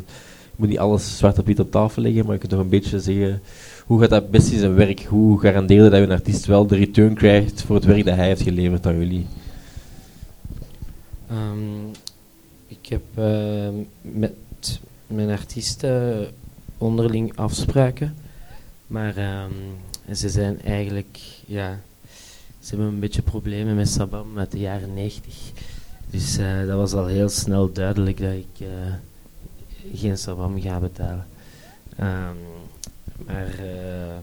moet 0.62 0.70
niet 0.70 0.80
alles 0.80 1.18
zwart 1.18 1.40
op 1.40 1.46
wit 1.46 1.60
op 1.60 1.72
tafel 1.72 2.02
leggen, 2.02 2.24
maar 2.24 2.34
je 2.34 2.40
kunt 2.40 2.52
toch 2.52 2.62
een 2.62 2.70
beetje 2.70 3.00
zeggen 3.00 3.42
hoe 3.86 4.00
gaat 4.00 4.10
dat 4.10 4.32
best 4.32 4.52
in 4.52 4.60
zijn 4.60 4.76
werk? 4.76 5.02
Hoe 5.04 5.40
garandeer 5.40 5.84
je 5.84 5.90
dat 5.90 6.00
je 6.00 6.06
een 6.06 6.12
artiest 6.12 6.46
wel 6.46 6.68
de 6.68 6.76
return 6.76 7.14
krijgt 7.14 7.62
voor 7.62 7.76
het 7.76 7.86
werk 7.86 8.06
dat 8.06 8.16
hij 8.16 8.28
heeft 8.28 8.42
geleverd 8.42 8.86
aan 8.86 8.98
jullie? 8.98 9.26
Ehm, 11.30 11.90
ik 12.68 12.86
heb 12.90 13.02
ehm, 13.16 13.74
met 14.02 14.34
mijn 15.08 15.30
artiesten 15.30 16.28
onderling 16.78 17.36
afspraken, 17.36 18.16
maar 18.88 19.18
ehm, 19.18 20.16
ze 20.16 20.30
zijn 20.30 20.62
eigenlijk, 20.62 21.20
ja, 21.46 21.80
ze 22.60 22.70
hebben 22.70 22.88
een 22.88 23.00
beetje 23.00 23.22
problemen 23.22 23.76
met 23.76 23.90
Sabam 23.90 24.38
uit 24.38 24.52
de 24.52 24.60
jaren 24.60 24.94
90. 24.94 25.34
Dus 26.10 26.38
eh, 26.38 26.68
dat 26.68 26.78
was 26.78 26.94
al 26.94 27.06
heel 27.06 27.30
snel 27.30 27.72
duidelijk 27.72 28.20
dat 28.20 28.34
ik 28.34 28.60
eh, 28.68 28.68
geen 29.94 30.18
Sabam 30.18 30.62
ga 30.62 30.80
betalen. 30.80 31.28
Ehm, 31.96 32.36
maar 33.26 33.60
eh, 33.60 34.18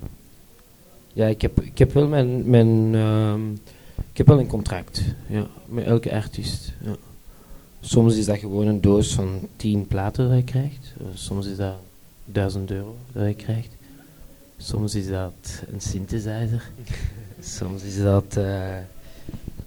ja, 1.13 1.27
ik 1.27 1.43
heb, 1.43 1.61
ik 1.61 1.79
heb 1.79 1.93
wel 1.93 2.09
mijn, 2.09 2.51
mijn 2.51 2.95
ehm, 2.95 3.53
ik 4.11 4.17
heb 4.17 4.27
wel 4.27 4.39
een 4.39 4.47
contract 4.47 5.03
ja, 5.27 5.47
met 5.67 5.85
elke 5.85 6.13
artiest. 6.13 6.73
Ja. 6.81 6.97
Soms 7.81 8.17
is 8.17 8.25
dat 8.25 8.39
gewoon 8.39 8.67
een 8.67 8.81
doos 8.81 9.15
van 9.15 9.49
10 9.57 9.87
platen 9.87 10.29
dat 10.29 10.37
je 10.37 10.45
krijgt. 10.45 10.95
Eh, 10.99 11.07
soms 11.15 11.47
is 11.47 11.57
dat 11.57 11.75
1000 12.25 12.71
euro 12.71 12.97
dat 13.13 13.27
je 13.27 13.35
krijgt. 13.35 13.69
Soms 14.57 14.95
is 14.95 15.09
dat 15.09 15.63
een 15.73 15.81
synthesizer. 15.81 16.71
Soms 17.41 17.83
is 17.83 18.03
dat 18.03 18.37
eh, 18.37 18.77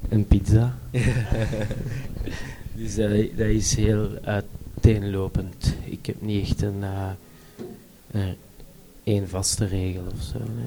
een 0.10 0.28
pizza. 0.28 0.78
dus 2.78 2.96
dat, 2.96 3.10
dat 3.38 3.48
is 3.48 3.76
heel 3.76 4.10
uiteenlopend. 4.82 5.74
Ik 5.86 6.06
heb 6.06 6.16
niet 6.20 6.42
echt 6.42 6.62
een, 6.62 6.84
eh, 6.84 7.10
een 8.12 8.36
één 9.04 9.30
vaste 9.30 9.66
regel 9.66 10.04
of 10.16 10.22
zo. 10.24 10.38
nee. 10.56 10.66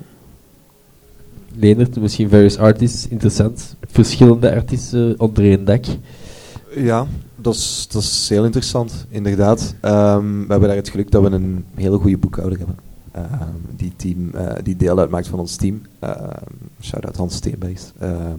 Leendert, 1.56 1.96
misschien 2.00 2.28
various 2.28 2.56
artists, 2.58 3.08
interessant. 3.08 3.76
Verschillende 3.86 4.54
artiesten 4.54 5.20
onder 5.20 5.44
één 5.44 5.64
dak. 5.64 5.84
Ja, 6.76 7.06
dat 7.36 7.54
is, 7.54 7.86
dat 7.90 8.02
is 8.02 8.28
heel 8.28 8.44
interessant, 8.44 9.06
inderdaad. 9.08 9.74
Ehm, 9.80 10.40
we 10.40 10.46
hebben 10.48 10.68
daar 10.68 10.76
het 10.76 10.88
geluk 10.88 11.10
dat 11.10 11.22
we 11.22 11.30
een 11.30 11.64
hele 11.74 11.98
goede 11.98 12.18
boekhouder 12.18 12.58
hebben. 12.58 12.76
Ehm, 13.12 13.48
die, 13.76 13.92
team, 13.96 14.30
eh, 14.34 14.52
die 14.62 14.76
deel 14.76 14.98
uitmaakt 14.98 15.26
van 15.26 15.38
ons 15.38 15.56
team. 15.56 15.82
Ehm 15.98 16.54
Shout-out 16.84 17.16
Hans 17.16 17.34
Steenbergs. 17.34 17.92
Ehm, 17.98 18.38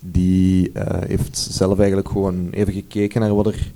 die 0.00 0.72
eh, 0.72 1.08
heeft 1.08 1.38
zelf 1.38 1.78
eigenlijk 1.78 2.08
gewoon 2.08 2.50
even 2.50 2.72
gekeken 2.72 3.20
naar 3.20 3.34
wat 3.34 3.46
er 3.46 3.72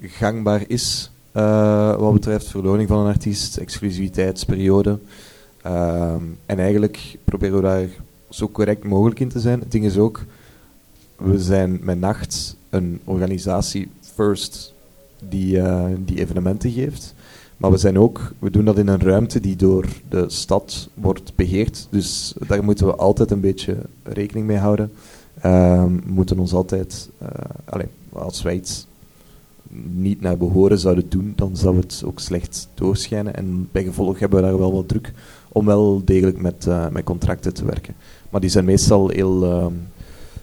gangbaar 0.00 0.64
is 0.66 1.10
eh, 1.32 1.96
wat 1.96 2.12
betreft 2.12 2.46
verloning 2.46 2.88
van 2.88 2.98
een 2.98 3.12
artiest, 3.12 3.56
exclusiviteitsperiode. 3.56 4.98
Ehm, 5.62 6.22
en 6.46 6.58
eigenlijk 6.58 7.18
proberen 7.24 7.56
we 7.56 7.62
daar 7.62 7.88
zo 8.28 8.48
correct 8.48 8.84
mogelijk 8.84 9.20
in 9.20 9.28
te 9.28 9.40
zijn. 9.40 9.60
Het 9.60 9.72
ding 9.72 9.84
is 9.84 9.98
ook, 9.98 10.24
we 11.16 11.38
zijn 11.38 11.78
met 11.82 12.00
Nacht 12.00 12.56
een 12.70 13.00
organisatie 13.04 13.90
first 14.14 14.74
die, 15.28 15.60
eh, 15.60 15.84
die 16.04 16.20
evenementen 16.20 16.70
geeft. 16.70 17.14
Maar 17.56 17.70
we 17.70 17.76
zijn 17.76 17.98
ook, 17.98 18.32
we 18.38 18.50
doen 18.50 18.64
dat 18.64 18.78
in 18.78 18.88
een 18.88 19.00
ruimte 19.00 19.40
die 19.40 19.56
door 19.56 19.86
de 20.08 20.24
stad 20.30 20.88
wordt 20.94 21.32
beheerd. 21.34 21.86
Dus 21.90 22.34
daar 22.46 22.64
moeten 22.64 22.86
we 22.86 22.94
altijd 22.94 23.30
een 23.30 23.40
beetje 23.40 23.76
rekening 24.02 24.46
mee 24.46 24.56
houden. 24.56 24.92
Ehm, 25.40 25.94
we 25.94 26.12
moeten 26.12 26.38
ons 26.38 26.52
altijd, 26.52 27.08
eh, 27.18 27.28
allee, 27.64 27.86
als 28.12 28.42
wij 28.42 28.54
iets 28.54 28.86
niet 29.92 30.20
naar 30.20 30.36
behoren 30.36 30.78
zouden 30.78 31.08
doen, 31.08 31.32
dan 31.36 31.56
zou 31.56 31.76
het 31.76 32.02
ook 32.06 32.20
slecht 32.20 32.68
doorschijnen. 32.74 33.34
En 33.34 33.68
bij 33.72 33.82
gevolg 33.84 34.18
hebben 34.18 34.40
we 34.40 34.46
daar 34.46 34.58
wel 34.58 34.72
wat 34.72 34.88
druk 34.88 35.12
om 35.52 35.66
wel 35.66 36.02
degelijk 36.04 36.40
met, 36.40 36.66
eh, 36.66 36.88
met 36.88 37.04
contracten 37.04 37.54
te 37.54 37.64
werken. 37.64 37.94
Maar 38.30 38.40
die 38.40 38.50
zijn 38.50 38.64
meestal 38.64 39.08
heel, 39.08 39.44
ehm, 39.44 39.72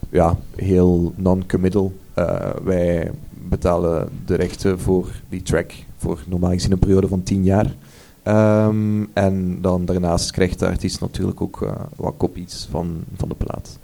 ja, 0.09 0.37
heel 0.55 1.13
non-committal. 1.15 1.93
Eh, 2.13 2.49
wij 2.63 3.11
betalen 3.49 4.09
de 4.25 4.35
rechten 4.35 4.79
voor 4.79 5.21
die 5.29 5.41
track 5.41 5.71
voor 5.97 6.23
normaal 6.27 6.51
gezien 6.51 6.71
een 6.71 6.79
periode 6.79 7.07
van 7.07 7.23
10 7.23 7.43
jaar. 7.43 7.75
Ehm, 8.23 9.03
en 9.13 9.61
dan 9.61 9.85
daarnaast 9.85 10.31
krijgt 10.31 10.59
de 10.59 10.67
artiest 10.67 10.99
natuurlijk 10.99 11.41
ook 11.41 11.61
eh, 11.61 11.71
wat 11.95 12.13
kopies 12.17 12.67
van, 12.71 13.03
van 13.15 13.29
de 13.29 13.35
plaat. 13.35 13.79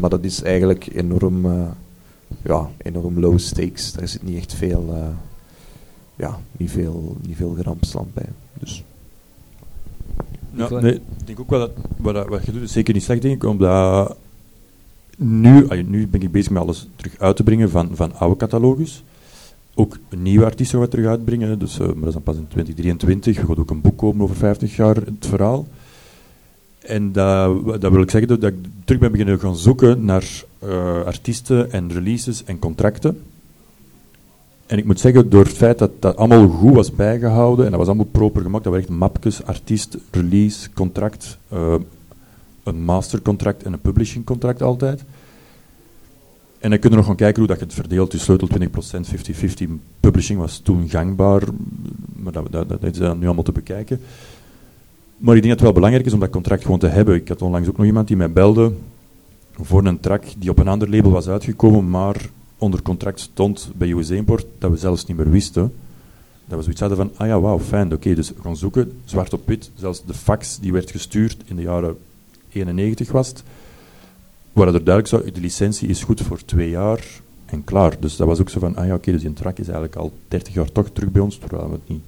Maar 0.00 0.10
dat 0.10 0.24
is 0.24 0.42
eigenlijk 0.42 0.88
enorm, 0.94 1.46
ja, 2.42 2.70
enorm 2.76 3.20
low 3.20 3.38
stakes. 3.38 3.92
Daar 3.92 4.08
zit 4.08 4.22
niet 4.22 4.36
echt 4.36 4.54
veel, 4.54 4.88
eh, 4.94 5.08
ja, 6.16 6.38
niet 6.52 6.70
veel, 6.70 7.16
niet 7.26 7.36
veel 7.36 7.54
gerampsland 7.56 8.14
bij. 8.14 8.28
Dus. 8.58 8.84
Ja, 10.52 10.68
nee, 10.68 10.94
ik 10.94 11.26
denk 11.26 11.40
ook 11.40 11.50
wel 11.50 11.58
dat 11.58 11.70
wat, 11.96 12.14
dat- 12.14 12.28
wat 12.28 12.44
je 12.46 12.52
doet 12.52 12.62
is 12.62 12.72
zeker 12.72 12.94
niet 12.94 13.02
slecht, 13.02 13.22
denk 13.22 13.34
ik, 13.42 13.48
omdat 13.50 14.16
nu, 15.18 15.66
nu 15.86 16.06
ben 16.08 16.22
ik 16.22 16.30
bezig 16.32 16.50
met 16.52 16.62
alles 16.62 16.88
terug 16.96 17.18
uit 17.18 17.36
te 17.36 17.42
brengen 17.42 17.70
van, 17.70 17.88
van 17.92 18.14
oude 18.14 18.36
catalogus. 18.36 19.04
Ook 19.74 19.98
een 20.08 20.22
nieuwe 20.22 20.44
artiest 20.44 20.70
gaan 20.70 20.80
we 20.80 20.88
terug 20.88 21.06
uitbrengen, 21.06 21.58
dus, 21.58 21.78
eh, 21.78 21.86
maar 21.86 21.94
dat 21.96 22.06
is 22.06 22.12
dan 22.12 22.22
pas 22.22 22.36
in 22.36 22.46
2023. 22.48 23.36
Er 23.42 23.46
gaat 23.46 23.58
ook 23.58 23.70
een 23.70 23.80
boek 23.80 23.96
komen 23.98 24.22
over 24.22 24.36
50 24.36 24.76
jaar, 24.76 24.96
het 24.96 25.26
verhaal. 25.26 25.66
En 26.86 27.12
dat, 27.12 27.80
dat 27.80 27.92
wil 27.92 28.02
ik 28.02 28.10
zeggen 28.10 28.40
dat 28.40 28.52
ik 28.52 28.58
terug 28.84 29.00
ben 29.00 29.10
beginnen 29.10 29.40
gaan 29.40 29.56
zoeken 29.56 30.04
naar 30.04 30.42
uh, 30.64 31.04
artiesten 31.04 31.72
en 31.72 31.92
releases 31.92 32.44
en 32.44 32.58
contracten. 32.58 33.22
En 34.66 34.78
ik 34.78 34.84
moet 34.84 35.00
zeggen, 35.00 35.30
door 35.30 35.44
het 35.44 35.52
feit 35.52 35.78
dat 35.78 35.90
dat 35.98 36.16
allemaal 36.16 36.48
goed 36.48 36.74
was 36.74 36.92
bijgehouden 36.92 37.64
en 37.64 37.70
dat 37.70 37.80
was 37.80 37.88
allemaal 37.88 38.08
proper 38.10 38.42
gemaakt, 38.42 38.64
dat 38.64 38.72
waren 38.72 38.88
echt 38.88 38.98
mapjes, 38.98 39.44
artiest, 39.44 39.96
release, 40.10 40.72
contract, 40.72 41.38
uh, 41.52 41.74
een 42.62 42.84
mastercontract 42.84 43.62
en 43.62 43.72
een 43.72 43.80
publishingcontract 43.80 44.62
altijd. 44.62 45.04
En 46.58 46.70
dan 46.70 46.78
kun 46.78 46.90
je 46.90 46.96
nog 46.96 47.06
gaan 47.06 47.16
kijken 47.16 47.38
hoe 47.38 47.46
dat 47.48 47.58
je 47.58 47.64
het 47.64 47.74
verdeelt. 47.74 48.10
Dus 48.10 48.22
sleutel 48.22 48.48
20%, 48.48 48.60
50-50. 49.66 49.70
Publishing 50.00 50.38
was 50.38 50.58
toen 50.58 50.88
gangbaar, 50.88 51.42
maar 52.16 52.32
dat, 52.32 52.68
dat 52.68 52.82
is 52.82 52.98
nu 52.98 53.26
allemaal 53.26 53.42
te 53.42 53.52
bekijken. 53.52 54.00
Maar 55.16 55.36
ik 55.36 55.42
denk 55.42 55.54
dat 55.54 55.64
het 55.64 55.72
wel 55.72 55.72
belangrijk 55.72 56.06
is 56.06 56.12
om 56.12 56.20
dat 56.20 56.30
contract 56.30 56.62
gewoon 56.62 56.78
te 56.78 56.86
hebben. 56.86 57.14
Ik 57.14 57.28
had 57.28 57.42
onlangs 57.42 57.68
ook 57.68 57.76
nog 57.76 57.86
iemand 57.86 58.08
die 58.08 58.16
mij 58.16 58.32
belde 58.32 58.72
voor 59.60 59.84
een 59.84 60.00
track 60.00 60.24
die 60.38 60.50
op 60.50 60.58
een 60.58 60.68
ander 60.68 60.90
label 60.90 61.10
was 61.10 61.28
uitgekomen, 61.28 61.90
maar 61.90 62.30
onder 62.58 62.82
contract 62.82 63.20
stond 63.20 63.70
bij 63.76 63.88
USA 63.88 64.14
Import, 64.14 64.46
dat 64.58 64.70
we 64.70 64.76
zelfs 64.76 65.06
niet 65.06 65.16
meer 65.16 65.30
wisten. 65.30 65.72
Dat 66.44 66.56
we 66.58 66.62
zoiets 66.62 66.80
hadden 66.80 66.98
van, 66.98 67.10
ah 67.16 67.26
ja, 67.26 67.40
wauw, 67.40 67.58
fijn, 67.58 67.92
oké, 67.92 68.14
dus 68.14 68.32
gaan 68.42 68.56
zoeken, 68.56 68.92
zwart 69.04 69.32
op 69.32 69.46
wit, 69.46 69.70
zelfs 69.74 70.04
de 70.04 70.14
fax 70.14 70.58
die 70.58 70.72
werd 70.72 70.90
gestuurd 70.90 71.36
in 71.44 71.56
de 71.56 71.62
jaren 71.62 71.96
91 72.48 73.10
was 73.12 73.28
het, 73.28 73.42
waar 74.52 74.66
er 74.66 74.72
duidelijk 74.72 75.06
zou, 75.06 75.30
de 75.32 75.40
licentie 75.40 75.88
is 75.88 76.02
goed 76.02 76.20
voor 76.20 76.44
twee 76.44 76.70
jaar 76.70 77.04
en 77.44 77.64
klaar. 77.64 77.96
Dus 78.00 78.16
dat 78.16 78.26
was 78.26 78.40
ook 78.40 78.48
zo 78.48 78.60
van, 78.60 78.76
ah 78.76 78.86
ja, 78.86 78.94
oké, 78.94 79.12
dus 79.12 79.20
die 79.20 79.32
track 79.32 79.58
is 79.58 79.66
eigenlijk 79.66 79.96
al 79.96 80.12
30 80.28 80.54
jaar 80.54 80.72
toch 80.72 80.88
terug 80.92 81.10
bij 81.10 81.22
ons, 81.22 81.38
terwijl 81.38 81.68
we 81.68 81.74
het 81.74 81.88
niet, 81.88 82.02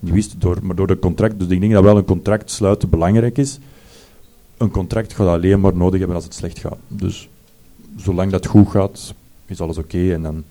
niet 0.00 0.12
wisten, 0.14 0.38
door, 0.38 0.58
maar 0.62 0.76
door 0.76 0.86
de 0.86 0.98
contract, 0.98 1.38
dus 1.38 1.48
ik 1.48 1.60
denk 1.60 1.72
dat 1.72 1.82
wel 1.82 1.96
een 1.96 2.04
contract 2.04 2.50
sluiten 2.50 2.90
belangrijk 2.90 3.38
is. 3.38 3.58
Een 4.56 4.70
contract 4.70 5.12
gaat 5.12 5.26
alleen 5.26 5.60
maar 5.60 5.76
nodig 5.76 5.98
hebben 5.98 6.16
als 6.16 6.24
het 6.24 6.34
slecht 6.34 6.58
gaat. 6.58 6.78
Dus 6.88 7.28
zolang 7.96 8.30
dat 8.30 8.46
goed 8.46 8.68
gaat, 8.68 9.14
is 9.46 9.60
alles 9.60 9.78
oké. 9.78 10.12
en 10.12 10.22
dan 10.22 10.44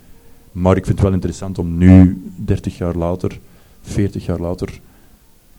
maar 0.56 0.78
ik 0.78 0.86
vind 0.86 0.98
het 0.98 1.06
wel 1.08 1.16
interessant 1.16 1.58
om 1.58 1.78
nu, 1.78 2.22
30 2.36 2.78
jaar 2.78 2.96
later, 2.96 3.40
40 3.82 4.26
jaar 4.26 4.40
later, 4.40 4.80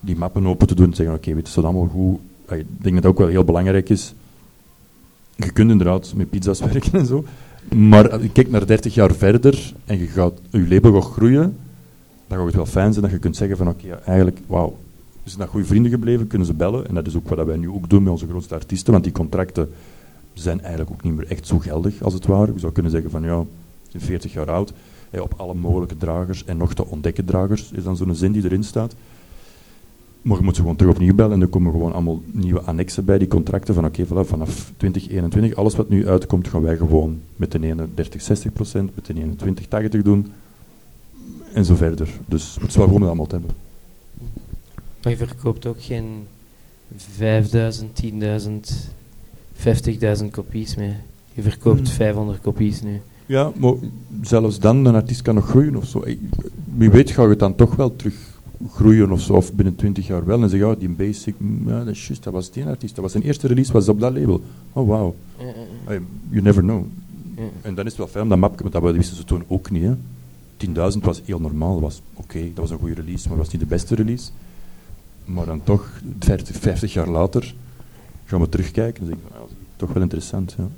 die 0.01 0.17
mappen 0.17 0.47
open 0.47 0.67
te 0.67 0.75
doen 0.75 0.85
en 0.85 0.91
te 0.91 0.97
zeggen, 0.97 1.15
oké, 1.15 1.35
weet 1.35 1.53
je, 1.53 1.61
allemaal 1.61 1.87
goed. 1.87 2.19
Ik 2.59 2.67
denk 2.79 2.95
dat 2.95 3.03
dat 3.03 3.13
ook 3.13 3.19
wel 3.19 3.29
heel 3.29 3.45
belangrijk 3.45 3.89
is. 3.89 4.15
Je 5.37 5.51
kunt 5.51 5.71
inderdaad 5.71 6.13
met 6.17 6.31
pizza's 6.31 6.61
werken 6.73 6.93
en 6.93 7.07
zo, 7.07 7.25
maar 7.75 8.23
je 8.23 8.31
kijkt 8.31 8.51
naar 8.51 8.67
30 8.67 8.95
jaar 8.95 9.15
verder 9.15 9.73
en 9.85 9.99
je, 9.99 10.07
gaat, 10.07 10.41
je 10.51 10.69
label 10.69 11.03
gaat 11.03 11.13
groeien, 11.13 11.57
gaat 12.29 12.47
het 12.47 12.55
wel 12.55 12.67
fijn 12.67 12.93
zijn 12.93 13.05
dat 13.05 13.15
je 13.15 13.21
kunt 13.21 13.37
zeggen 13.37 13.57
van, 13.57 13.69
oké, 13.69 13.89
eigenlijk, 14.05 14.39
wauw, 14.47 14.77
zijn 15.25 15.39
dat 15.39 15.49
goede 15.49 15.67
vrienden 15.67 15.91
gebleven, 15.91 16.27
kunnen 16.27 16.47
ze 16.47 16.55
bellen. 16.55 16.89
En 16.89 16.95
dat 16.95 17.07
is 17.07 17.17
ook 17.17 17.29
wat 17.29 17.47
wij 17.47 17.57
nu 17.57 17.69
ook 17.71 17.89
doen 17.89 18.03
met 18.03 18.13
onze 18.13 18.27
grootste 18.27 18.55
artiesten, 18.55 18.93
want 18.93 19.05
die 19.05 19.13
contracten 19.13 19.71
zijn 20.33 20.61
eigenlijk 20.61 20.91
ook 20.91 21.03
niet 21.03 21.17
meer 21.17 21.27
echt 21.27 21.47
zo 21.47 21.59
geldig, 21.59 22.03
als 22.03 22.15
het 22.15 22.27
ware. 22.27 22.53
Je 22.53 22.59
zou 22.59 22.73
kunnen 22.73 22.93
zeggen 22.93 23.11
van, 23.11 23.23
ja, 23.23 23.45
40 23.97 24.33
jaar 24.33 24.51
oud, 24.51 24.73
op 25.11 25.35
alle 25.37 25.55
mogelijke 25.55 25.97
dragers 25.97 26.45
en 26.45 26.57
nog 26.57 26.75
te 26.75 26.87
ontdekken 26.87 27.25
dragers, 27.25 27.71
is 27.73 27.85
dan 27.85 27.97
zo'n 27.97 28.15
zin 28.15 28.33
die 28.33 28.45
erin 28.45 28.65
staat. 28.65 28.95
Maar 30.23 30.37
je 30.37 30.43
moet 30.43 30.55
ze 30.55 30.61
gewoon 30.61 30.77
terug 30.77 30.93
opnieuw 30.93 31.15
bellen 31.15 31.33
en 31.33 31.41
er 31.41 31.49
komen 31.49 31.73
gewoon 31.73 31.93
allemaal 31.93 32.23
nieuwe 32.31 32.61
annexen 32.61 33.05
bij 33.05 33.19
die 33.19 33.29
contracten 33.29 33.75
van 33.75 33.85
oké, 33.85 34.01
okay, 34.01 34.25
vanaf 34.25 34.73
2021, 34.77 35.59
alles 35.59 35.77
wat 35.77 35.89
nu 35.89 36.09
uitkomt, 36.09 36.49
gaan 36.49 36.63
wij 36.63 36.77
gewoon 36.77 37.21
met 37.37 37.53
de 37.53 37.63
ene 37.63 37.89
30, 37.95 38.23
60 38.23 38.53
procent, 38.53 38.95
met 38.95 39.07
de 39.07 39.15
ene 39.15 39.37
20, 39.37 39.67
80 39.67 40.03
doen 40.03 40.33
en 41.57 41.65
zo 41.65 41.75
verder. 41.75 42.09
Dus 42.27 42.57
het 42.61 42.69
is 42.69 42.77
wel 42.77 42.87
gewoon 42.87 43.03
allemaal 43.03 43.27
te 43.27 43.35
hebben. 43.35 43.55
Maar 45.03 45.13
je 45.13 45.19
verkoopt 45.19 45.67
ook 45.67 45.83
geen 45.83 46.27
5000, 46.97 48.03
10.000, 48.03 48.11
50.000 50.23 50.31
kopies 50.31 50.77
meer. 50.77 50.97
Je 51.33 51.43
verkoopt 51.43 51.91
500 51.91 52.43
hmm. 52.43 52.53
kopies 52.53 52.83
nu. 52.83 53.01
Ja, 53.27 53.53
maar 53.57 53.75
zelfs 54.23 54.59
dan, 54.59 54.85
een 54.85 54.95
artiest 54.95 55.23
kan 55.23 55.35
nog 55.35 55.49
groeien 55.49 55.77
of 55.77 55.87
zo. 55.87 56.05
Wie 56.75 56.91
weet 56.91 57.11
gaat 57.11 57.29
het 57.29 57.39
dan 57.39 57.55
toch 57.55 57.77
wel 57.77 57.97
terug 57.97 58.15
groeien 58.71 59.11
of 59.11 59.21
zo, 59.21 59.33
of 59.33 59.53
binnen 59.53 59.75
20 59.75 60.07
jaar 60.07 60.25
wel. 60.25 60.43
En 60.43 60.51
zeggen, 60.51 60.69
ja, 60.69 60.75
die 60.75 60.89
basic, 60.89 61.35
ja, 61.67 61.79
dat 61.85 61.95
is 61.95 62.07
juist, 62.07 62.23
dat 62.25 62.33
was 62.33 62.51
die 62.51 62.65
artiest. 62.65 62.95
Dat 62.95 63.05
was 63.05 63.13
zijn 63.13 63.25
eerste 63.25 63.47
release, 63.47 63.73
was 63.73 63.89
op 63.89 64.01
dat 64.01 64.13
label. 64.13 64.41
Oh, 64.73 64.87
wow. 64.87 65.15
You 66.29 66.43
never 66.43 66.63
know. 66.63 66.85
En 67.63 67.75
dan 67.75 67.85
is 67.85 67.91
het 67.91 67.97
wel 67.97 68.07
fijn 68.07 68.23
om 68.23 68.29
dat 68.29 68.39
mapje, 68.39 68.71
want 68.71 68.73
dat 68.85 68.95
wisten 68.95 69.17
ze 69.17 69.25
toen 69.25 69.45
ook 69.47 69.71
niet. 69.71 69.91
10.000 70.67 70.75
was 71.01 71.23
heel 71.25 71.41
normaal, 71.41 71.81
was 71.81 72.03
oké, 72.15 72.41
dat 72.41 72.57
was 72.57 72.71
een 72.71 72.79
goede 72.79 72.95
release, 72.95 73.29
maar 73.29 73.39
was 73.39 73.51
niet 73.51 73.61
de 73.61 73.67
beste 73.67 73.95
release. 73.95 74.31
Maar 75.25 75.47
dan 75.47 75.61
toch, 75.65 76.01
50, 76.19 76.57
50 76.57 76.93
jaar 76.93 77.09
later, 77.09 77.55
gaan 78.25 78.41
we 78.41 78.49
terugkijken 78.49 79.01
en 79.01 79.07
zeggen, 79.07 79.25
nou, 79.33 79.49
toch 79.77 79.93
wel 79.93 80.03
interessant. 80.03 80.55
Ja. 80.59 80.69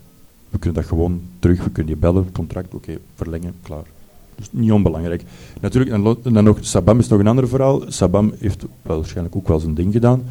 We 0.51 0.59
kunnen 0.59 0.81
dat 0.81 0.89
gewoon 0.89 1.20
terug, 1.39 1.64
we 1.64 1.70
kunnen 1.70 1.93
je 1.93 1.99
bellen, 1.99 2.33
contract, 2.33 2.74
oké, 2.74 2.99
verlengen, 3.14 3.55
klaar. 3.62 3.85
Dus 4.35 4.49
niet 4.51 4.72
onbelangrijk. 4.72 5.24
Natuurlijk, 5.61 5.93
en 6.24 6.33
dan 6.35 6.45
nog, 6.45 6.59
Sabam 6.61 6.99
is 6.99 7.09
nog 7.09 7.20
een 7.20 7.26
ander 7.26 7.49
verhaal. 7.49 7.83
Sabam 7.87 8.33
heeft 8.39 8.64
waarschijnlijk 8.83 9.37
ook 9.37 9.49
wel 9.49 9.59
zijn 9.59 9.74
ding 9.74 9.93
gedaan. 9.93 10.22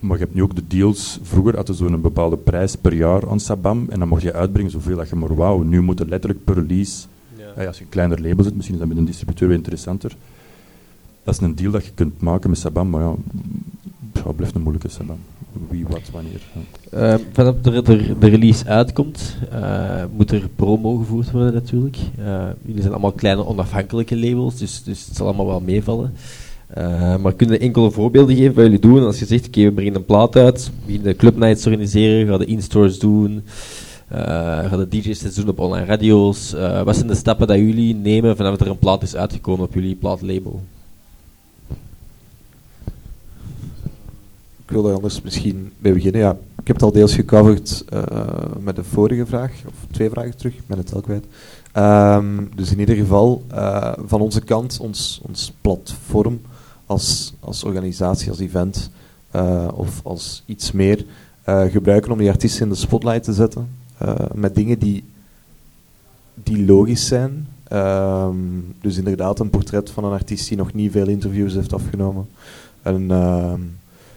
Maar 0.00 0.18
je 0.18 0.22
hebt 0.24 0.34
nu 0.34 0.42
ook 0.42 0.54
de 0.54 0.66
deals. 0.66 1.18
Vroeger 1.22 1.56
hadden 1.56 1.74
ze 1.74 1.88
zo'n 1.88 2.00
bepaalde 2.00 2.36
prijs 2.36 2.76
per 2.76 2.94
jaar 2.94 3.30
aan 3.30 3.40
Sabam. 3.40 3.86
En 3.88 3.98
dan 3.98 4.08
mocht 4.08 4.22
je 4.22 4.32
uitbrengen 4.32 4.70
zoveel 4.70 4.96
dat 4.96 5.08
je 5.08 5.16
maar 5.16 5.34
wou. 5.34 5.64
Nu 5.64 5.82
moet 5.82 5.98
het 5.98 6.08
letterlijk 6.08 6.44
per 6.44 6.54
release. 6.54 7.06
Ja. 7.58 7.66
als 7.66 7.78
je 7.78 7.84
een 7.84 7.90
kleiner 7.90 8.20
label 8.20 8.44
zit, 8.44 8.54
misschien 8.54 8.74
is 8.74 8.80
dat 8.80 8.88
met 8.88 8.98
een 8.98 9.04
distributeur 9.04 9.48
weer 9.48 9.56
interessanter. 9.56 10.16
Dat 11.24 11.34
is 11.34 11.40
een 11.40 11.54
deal 11.54 11.70
dat 11.70 11.84
je 11.84 11.90
kunt 11.94 12.20
maken 12.20 12.50
met 12.50 12.58
Sabam. 12.58 12.90
Maar 12.90 13.02
ja, 13.02 13.14
het 14.12 14.36
blijft 14.36 14.54
een 14.54 14.62
moeilijke 14.62 14.88
Sabam 14.88 15.18
wie, 15.68 15.86
wat, 15.88 16.10
wanneer. 16.12 16.40
Uh, 16.94 17.14
vanaf 17.32 17.54
de, 17.62 17.82
de, 17.82 18.18
de, 18.18 18.28
release 18.28 18.66
uitkomt, 18.66 19.36
uh, 19.52 20.04
moet 20.16 20.30
er 20.30 20.48
promo 20.56 20.96
gevoerd 20.96 21.30
worden 21.30 21.54
natuurlijk. 21.54 21.96
Uh, 22.18 22.46
jullie 22.64 22.80
zijn 22.80 22.92
allemaal 22.92 23.12
kleine 23.12 23.46
onafhankelijke 23.46 24.16
labels, 24.16 24.58
dus, 24.58 24.82
dus 24.82 25.06
het 25.06 25.16
zal 25.16 25.26
allemaal 25.26 25.46
wel 25.46 25.60
meevallen. 25.60 26.12
maar 27.20 27.34
kunnen 27.34 27.60
enkele 27.60 27.90
voorbeelden 27.90 28.36
geven 28.36 28.54
wat 28.54 28.64
jullie 28.64 28.78
doen? 28.78 29.04
Als 29.04 29.18
je 29.18 29.26
zegt, 29.26 29.46
oké, 29.46 29.62
we 29.62 29.72
brengen 29.72 29.94
een 29.94 30.04
plaat 30.04 30.36
uit, 30.36 30.64
we 30.64 30.72
beginnen 30.86 31.16
clubnights 31.16 31.66
organiseren, 31.66 32.26
gaan 32.26 32.38
de 32.38 32.46
in-stores 32.46 32.98
doen, 32.98 33.42
gaan 34.10 34.78
de 34.78 34.88
DJ's 34.88 35.34
doen 35.34 35.48
op 35.48 35.58
online 35.58 35.86
radio's. 35.86 36.52
wat 36.84 36.94
zijn 36.96 37.06
de 37.06 37.14
stappen 37.14 37.46
dat 37.46 37.56
jullie 37.56 37.94
nemen 37.94 38.36
vanaf 38.36 38.60
er 38.60 38.66
een 38.66 38.78
plaat 38.78 39.02
is 39.02 39.16
uitgekomen 39.16 39.66
op 39.66 39.74
jullie 39.74 39.94
plaatlabel? 39.94 40.62
ik 44.68 44.74
wil 44.74 44.88
er 44.88 44.94
anders 44.94 45.22
misschien 45.22 45.72
mee 45.78 45.92
beginnen. 45.92 46.20
Ja, 46.20 46.30
ik 46.58 46.66
heb 46.66 46.76
het 46.76 46.82
al 46.82 46.92
deels 46.92 47.14
gecoverd 47.14 47.84
uh, 47.92 48.02
met 48.60 48.76
de 48.76 48.84
vorige 48.84 49.26
vraag, 49.26 49.52
of 49.66 49.74
twee 49.90 50.10
vragen 50.10 50.36
terug, 50.36 50.54
ben 50.66 50.78
het 50.78 50.94
al 50.94 51.00
kwijt. 51.00 51.24
Um, 51.74 52.50
dus 52.54 52.72
in 52.72 52.78
ieder 52.78 52.96
geval, 52.96 53.42
van 54.06 54.20
onze 54.20 54.40
kant, 54.40 54.78
ons, 54.80 55.20
ons 55.22 55.52
platform 55.60 56.40
als, 56.86 57.34
als 57.40 57.64
organisatie, 57.64 58.30
als 58.30 58.38
event 58.38 58.90
of 59.74 60.00
als 60.04 60.42
iets 60.46 60.72
meer 60.72 61.04
gebruiken 61.46 62.12
om 62.12 62.18
die 62.18 62.30
artiesten 62.30 62.62
in 62.62 62.68
de 62.68 62.74
spotlight 62.74 63.22
te 63.22 63.32
zetten. 63.32 63.68
Met 64.34 64.54
dingen 64.54 64.78
die, 64.78 65.04
die 66.34 66.64
logisch 66.64 67.06
zijn. 67.06 67.46
Um, 67.72 68.74
dus 68.80 68.96
inderdaad, 68.96 69.38
een 69.38 69.50
portret 69.50 69.90
van 69.90 70.04
een 70.04 70.12
artiest 70.12 70.48
die 70.48 70.56
nog 70.56 70.72
niet 70.72 70.92
veel 70.92 71.08
interviews 71.08 71.54
heeft 71.54 71.72
afgenomen. 71.72 72.28
Een, 72.82 73.08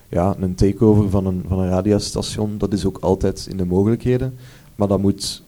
ja, 0.10 0.36
een 0.40 0.56
takeover 0.56 1.10
van 1.10 1.26
een, 1.26 1.44
van 1.48 1.60
een 1.60 1.70
radiostation, 1.70 2.58
dat 2.58 2.74
is 2.74 2.86
ook 2.86 2.98
altijd 2.98 3.48
in 3.50 3.58
de 3.58 3.66
mogelijkheden. 3.66 4.34
Maar 4.76 4.88
dat 4.88 5.02
moet 5.02 5.44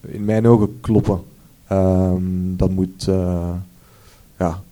in 0.00 0.24
mijn 0.24 0.46
ogen 0.46 0.80
kloppen. 0.80 1.20
Um, 1.72 2.56
dat 2.56 2.70
moet, 2.70 3.06
uh, 3.08 3.50
ja, 4.38 4.62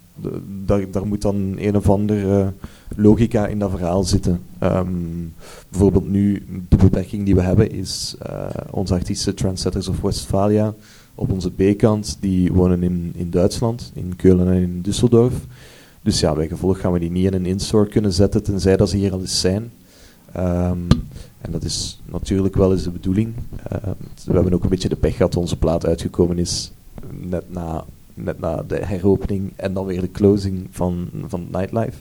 daar, 0.64 0.90
daar 0.90 1.06
moet 1.06 1.22
dan 1.22 1.54
een 1.56 1.76
of 1.76 1.90
andere 1.90 2.52
logica 2.96 3.46
in 3.46 3.58
dat 3.58 3.70
verhaal 3.70 4.04
zitten. 4.04 4.40
Um, 4.62 5.34
bijvoorbeeld 5.68 6.08
nu, 6.08 6.46
de 6.68 6.76
beperking 6.76 7.24
die 7.24 7.34
we 7.34 7.40
hebben 7.40 7.70
is 7.70 8.16
uh, 8.26 8.46
onze 8.70 8.94
artiesten 8.94 9.34
Trendsetters 9.34 9.88
of 9.88 10.00
Westphalia 10.00 10.74
op 11.14 11.32
onze 11.32 11.50
B-kant, 11.50 12.16
die 12.20 12.52
wonen 12.52 12.82
in, 12.82 13.12
in 13.16 13.30
Duitsland, 13.30 13.90
in 13.94 14.16
Keulen 14.16 14.48
en 14.48 14.62
in 14.62 14.82
Düsseldorf. 14.82 15.34
Dus 16.02 16.20
ja, 16.20 16.34
bij 16.34 16.48
gevolg 16.48 16.80
gaan 16.80 16.92
we 16.92 16.98
die 16.98 17.10
niet 17.10 17.26
in 17.26 17.34
een 17.34 17.46
in-store 17.46 17.88
kunnen 17.88 18.12
zetten, 18.12 18.42
tenzij 18.42 18.76
dat 18.76 18.88
ze 18.88 18.96
hier 18.96 19.12
al 19.12 19.20
eens 19.20 19.40
zijn. 19.40 19.70
Um, 20.36 20.86
en 21.40 21.50
dat 21.50 21.64
is 21.64 22.00
natuurlijk 22.04 22.54
wel 22.54 22.72
eens 22.72 22.82
de 22.82 22.90
bedoeling. 22.90 23.34
Uh, 23.72 23.90
we 24.24 24.32
hebben 24.32 24.52
ook 24.52 24.62
een 24.62 24.68
beetje 24.68 24.88
de 24.88 24.96
pech 24.96 25.16
gehad 25.16 25.32
dat 25.32 25.42
onze 25.42 25.56
plaat 25.56 25.86
uitgekomen 25.86 26.38
is 26.38 26.72
net 27.20 27.44
na, 27.50 27.84
net 28.14 28.40
na 28.40 28.62
de 28.62 28.84
heropening 28.84 29.52
en 29.56 29.72
dan 29.72 29.86
weer 29.86 30.00
de 30.00 30.10
closing 30.10 30.66
van, 30.70 31.08
van 31.26 31.46
Nightlife. 31.52 31.98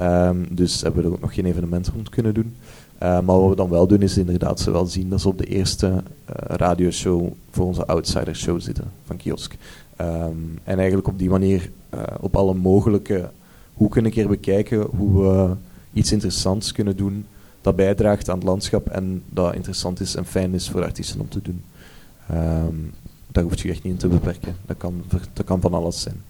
Um, 0.00 0.46
dus 0.50 0.80
hebben 0.80 1.02
we 1.02 1.08
er 1.08 1.14
ook 1.14 1.20
nog 1.20 1.34
geen 1.34 1.44
evenement 1.44 1.88
rond 1.88 2.08
kunnen 2.08 2.34
doen. 2.34 2.54
Uh, 3.02 3.20
maar 3.20 3.40
wat 3.40 3.48
we 3.48 3.56
dan 3.56 3.68
wel 3.68 3.86
doen 3.86 4.02
is 4.02 4.18
inderdaad 4.18 4.60
ze 4.60 4.70
wel 4.70 4.86
zien 4.86 5.08
dat 5.08 5.20
ze 5.20 5.28
op 5.28 5.38
de 5.38 5.46
eerste 5.46 5.86
uh, 5.86 6.02
radioshow 6.36 7.32
voor 7.50 7.66
onze 7.66 7.86
Outsider 7.86 8.36
Show 8.36 8.60
zitten 8.60 8.90
van 9.04 9.16
Kiosk. 9.16 9.56
Um, 10.00 10.58
en 10.64 10.76
eigenlijk 10.78 11.08
op 11.08 11.18
die 11.18 11.30
manier 11.30 11.70
uh, 11.94 12.02
op 12.20 12.36
alle 12.36 12.54
mogelijke 12.54 13.30
hoeken 13.74 14.04
een 14.04 14.10
keer 14.10 14.28
bekijken 14.28 14.80
hoe 14.80 15.22
we 15.22 15.54
iets 15.92 16.12
interessants 16.12 16.72
kunnen 16.72 16.96
doen 16.96 17.26
dat 17.60 17.76
bijdraagt 17.76 18.28
aan 18.28 18.38
het 18.38 18.44
landschap 18.44 18.88
en 18.88 19.22
dat 19.30 19.54
interessant 19.54 20.00
is 20.00 20.14
en 20.14 20.24
fijn 20.24 20.54
is 20.54 20.68
voor 20.68 20.84
artiesten 20.84 21.20
om 21.20 21.28
te 21.28 21.42
doen. 21.42 21.62
Ehm, 22.28 22.74
daar 23.32 23.42
hoef 23.42 23.62
je 23.62 23.68
echt 23.68 23.82
niet 23.82 23.92
in 23.92 23.98
te 23.98 24.08
beperken. 24.08 24.56
Dat 24.66 24.76
kan, 24.76 25.02
dat 25.32 25.44
kan 25.44 25.60
van 25.60 25.74
alles 25.74 26.00
zijn. 26.00 26.22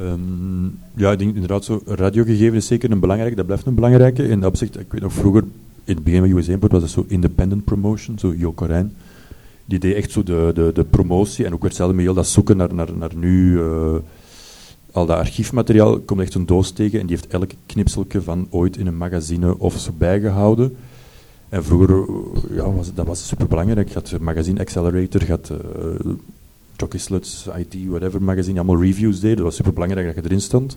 Ehm, 0.00 0.64
ja, 0.94 1.12
ik 1.12 1.18
denk 1.18 1.34
inderdaad 1.34 1.64
zo, 1.64 1.82
radiogegeven 1.86 2.54
is 2.54 2.66
zeker 2.66 2.90
een 2.90 3.00
belangrijke, 3.00 3.36
dat 3.36 3.46
blijft 3.46 3.66
een 3.66 3.74
belangrijke. 3.74 4.28
In 4.28 4.40
dat 4.40 4.48
opzicht, 4.48 4.80
ik 4.80 4.92
weet 4.92 5.00
nog 5.00 5.12
vroeger, 5.12 5.42
in 5.84 5.94
het 5.94 6.04
begin 6.04 6.20
van 6.20 6.38
USA 6.38 6.52
Import 6.52 6.72
was 6.72 6.82
het 6.82 6.90
zo 6.90 7.04
independent 7.08 7.64
promotion, 7.64 8.18
zo 8.18 8.34
Jo 8.36 8.52
Corijn. 8.52 8.92
Die 9.64 9.78
deed 9.78 9.94
echt 9.94 10.10
zo 10.10 10.22
de, 10.22 10.50
de, 10.54 10.70
de 10.74 10.84
promotie 10.84 11.44
en 11.44 11.52
ook 11.52 11.60
weer 11.60 11.68
hetzelfde 11.68 11.94
met 11.94 12.04
heel 12.04 12.14
dat 12.14 12.26
zoeken 12.26 12.56
naar, 12.56 12.74
naar, 12.74 12.96
naar 12.96 13.16
nu, 13.16 13.60
eh, 13.60 13.94
al 14.92 15.06
dat 15.06 15.18
archiefmateriaal, 15.18 15.98
komt 16.00 16.20
echt 16.20 16.34
een 16.34 16.46
doos 16.46 16.70
tegen 16.70 17.00
en 17.00 17.06
die 17.06 17.16
heeft 17.16 17.32
elk 17.32 17.50
knipseltje 17.66 18.22
van 18.22 18.46
ooit 18.50 18.76
in 18.76 18.86
een 18.86 18.96
magazine 18.96 19.58
of 19.58 19.78
zo 19.78 19.90
bijgehouden. 19.98 20.76
En 21.48 21.64
vroeger, 21.64 21.90
eh, 21.90 22.56
ja, 22.56 22.72
was, 22.72 22.94
dat 22.94 23.06
was 23.06 23.26
super 23.28 23.46
belangrijk. 23.46 23.88
Je 23.88 23.94
had 23.94 24.20
magazine 24.20 24.60
Accelerator, 24.60 25.26
je 25.26 25.38
eh, 25.48 26.12
Jockey 26.76 26.98
Sluts, 26.98 27.46
IT, 27.56 27.76
whatever 27.88 28.22
magazine, 28.22 28.58
allemaal 28.58 28.82
reviews 28.82 29.20
deden. 29.20 29.36
Dat 29.36 29.44
was 29.44 29.56
super 29.56 29.72
belangrijk 29.72 30.06
dat 30.06 30.14
je 30.14 30.30
erin 30.30 30.40
stond. 30.40 30.76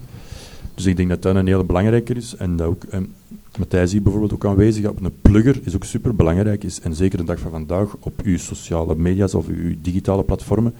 Dus 0.75 0.85
ik 0.85 0.97
denk 0.97 1.09
dat 1.09 1.21
dat 1.21 1.35
een 1.35 1.47
hele 1.47 1.63
belangrijker 1.63 2.17
is. 2.17 2.35
En 2.35 2.55
dat 2.55 2.67
ook, 2.67 2.83
en 2.83 3.13
Matthijs 3.57 3.91
hier 3.91 4.01
bijvoorbeeld 4.01 4.33
ook 4.33 4.45
aanwezig 4.45 4.85
op 4.85 5.03
een 5.03 5.21
plugger 5.21 5.59
is 5.63 5.75
ook 5.75 5.83
super 5.83 6.15
belangrijk. 6.15 6.63
Is, 6.63 6.79
en 6.79 6.95
zeker 6.95 7.17
de 7.17 7.23
dag 7.23 7.39
van 7.39 7.51
vandaag 7.51 7.95
op 7.99 8.21
uw 8.23 8.37
sociale 8.37 8.95
media's 8.95 9.33
of 9.33 9.47
uw 9.47 9.75
digitale 9.81 10.23
platformen, 10.23 10.73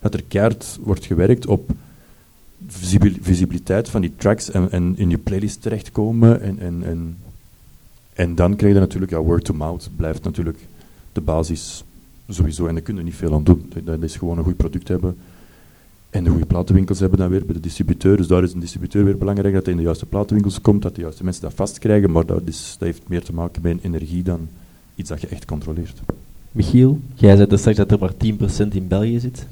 dat 0.00 0.14
er 0.14 0.22
keihard 0.28 0.78
wordt 0.82 1.04
gewerkt 1.04 1.46
op 1.46 1.70
visibil- 2.66 3.18
visibiliteit 3.20 3.88
van 3.88 4.00
die 4.00 4.12
tracks 4.16 4.50
en, 4.50 4.70
en 4.70 4.94
in 4.96 5.10
je 5.10 5.18
playlist 5.18 5.62
terechtkomen. 5.62 6.40
En, 6.40 6.58
en, 6.58 6.82
en, 6.84 7.16
en 8.12 8.34
dan 8.34 8.56
krijg 8.56 8.74
je 8.74 8.80
natuurlijk, 8.80 9.12
ja, 9.12 9.18
word 9.18 9.44
to 9.44 9.54
mouth 9.54 9.90
blijft 9.96 10.24
natuurlijk 10.24 10.58
de 11.12 11.20
basis 11.20 11.84
sowieso. 12.28 12.66
En 12.66 12.74
daar 12.74 12.82
kun 12.82 12.96
je 12.96 13.02
niet 13.02 13.14
veel 13.14 13.34
aan 13.34 13.44
doen. 13.44 13.72
Dat- 13.84 14.02
is 14.02 14.16
gewoon 14.16 14.38
een 14.38 14.44
goed 14.44 14.56
product 14.56 14.88
hebben. 14.88 15.16
En 16.10 16.24
de 16.24 16.30
goede 16.30 16.46
platenwinkels 16.46 16.98
hebben 17.00 17.18
dan 17.18 17.28
weer 17.28 17.44
bij 17.44 17.54
de 17.54 17.60
distributeur. 17.60 18.16
Dus 18.16 18.26
daar 18.26 18.42
is 18.42 18.52
een 18.52 18.60
distributeur 18.60 19.04
weer 19.04 19.18
belangrijk 19.18 19.54
dat 19.54 19.62
hij 19.62 19.72
in 19.72 19.78
de 19.78 19.84
juiste 19.84 20.06
platenwinkels 20.06 20.60
komt, 20.60 20.82
dat 20.82 20.94
de 20.94 21.00
juiste 21.00 21.24
mensen 21.24 21.42
dat 21.42 21.54
vastkrijgen. 21.54 22.10
Maar 22.10 22.26
dat, 22.26 22.40
is, 22.44 22.76
dat 22.78 22.88
heeft 22.88 23.08
meer 23.08 23.22
te 23.22 23.32
maken 23.34 23.62
met 23.62 23.78
energie 23.82 24.22
dan 24.22 24.48
iets 24.94 25.08
dat 25.08 25.20
je 25.20 25.26
echt 25.26 25.44
controleert. 25.44 26.00
Michiel, 26.52 27.00
jij 27.14 27.36
zei 27.36 27.48
dus 27.48 27.58
straks 27.60 27.76
dat 27.76 27.90
er 27.92 27.98
maar 27.98 28.12
10% 28.16 28.74
in 28.74 28.88
België 28.88 29.20
zit. 29.20 29.46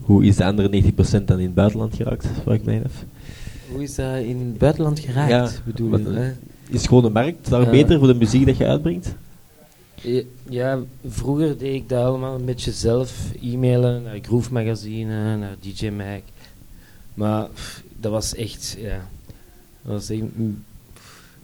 Hoe 0.00 0.24
is 0.24 0.36
de 0.36 0.44
andere 0.44 0.68
90% 0.68 1.24
dan 1.24 1.38
in 1.38 1.44
het 1.46 1.54
buitenland 1.54 1.94
geraakt, 1.94 2.26
vraag 2.42 2.54
ik 2.56 2.64
mij 2.64 2.82
af. 2.84 3.04
Hoe 3.72 3.82
is 3.82 3.94
dat 3.94 4.16
in 4.16 4.36
het 4.38 4.58
buitenland 4.58 4.98
geraakt, 5.00 5.30
Ja, 5.30 5.50
bedoel 5.64 5.98
je? 5.98 6.08
hè? 6.08 6.32
Is 6.70 6.86
gewoon 6.86 7.02
de 7.02 7.10
markt 7.10 7.48
daar 7.50 7.70
beter 7.70 7.98
voor 7.98 8.08
de 8.08 8.14
muziek 8.14 8.46
dat 8.46 8.56
je 8.56 8.66
uitbrengt? 8.66 9.14
Ja, 10.06 10.22
Ja, 10.48 10.78
vroeger 11.08 11.58
deed 11.58 11.74
ik 11.74 11.88
dat 11.88 12.04
allemaal 12.04 12.34
een 12.34 12.44
beetje 12.44 12.72
zelf. 12.72 13.30
E-mailen 13.42 14.02
naar 14.02 14.18
Groove 14.22 14.52
Magazine, 14.52 15.36
naar 15.36 15.56
DJ 15.60 15.88
Mag. 15.88 16.20
Maar 17.14 17.48
pff, 17.48 17.82
dat 18.00 18.12
was 18.12 18.34
echt, 18.34 18.76
ja... 18.78 19.08
Dat 19.82 19.92
was 19.94 20.10
echt, 20.10 20.22
mm, 20.34 20.64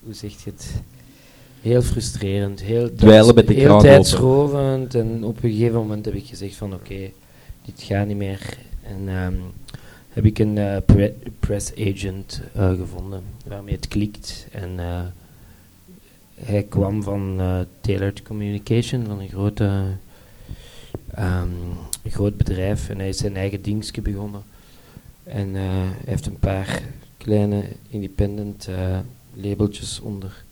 hoe 0.03 0.15
zeg 0.15 0.31
je 0.45 0.51
het? 0.51 0.73
Heel 1.61 1.83
frustrerend. 1.83 2.61
Heel 2.61 2.95
Dweilen 2.95 3.35
met 3.35 3.47
de 3.47 3.55
heel 3.55 3.81
tijdsrovend. 3.81 4.95
En 4.95 5.25
op 5.25 5.43
een 5.43 5.51
gegeven 5.51 5.75
moment 5.75 6.05
heb 6.05 6.15
ik 6.15 6.27
gezegd 6.27 6.55
van 6.57 6.75
oké, 6.75 7.11
dit 7.65 7.83
gaat 7.83 8.07
niet 8.07 8.17
meer. 8.17 8.59
En 8.83 9.09
ehm, 9.09 9.35
heb 10.09 10.25
ik 10.25 10.39
een 10.39 10.59
eh, 10.59 10.77
pre- 10.87 11.15
press 11.41 11.73
agent 11.79 12.41
eh, 12.55 12.73
gevonden 12.73 13.23
waarmee 13.47 13.75
het 13.75 13.89
klikt. 13.89 14.47
En 14.51 14.79
eh, 14.79 15.01
hij 16.45 16.63
kwam 16.63 17.03
van 17.03 17.41
eh 17.41 17.61
Tailored 17.81 18.23
Communication, 18.23 19.07
van 19.07 19.21
een 19.21 19.29
grote, 19.29 19.83
ehm, 21.15 21.49
groot 22.05 22.37
bedrijf. 22.37 22.89
En 22.89 22.99
hij 22.99 23.09
is 23.09 23.17
zijn 23.19 23.37
eigen 23.37 23.63
dingetje 23.63 24.03
begonnen. 24.03 24.43
En 25.25 25.57
eh, 25.57 25.63
hij 25.63 26.05
heeft 26.05 26.27
een 26.27 26.39
paar 26.39 26.83
kleine 27.17 27.65
independent 27.89 28.67
eh, 28.67 28.99
labeltjes 29.35 30.01
onder, 30.01 30.45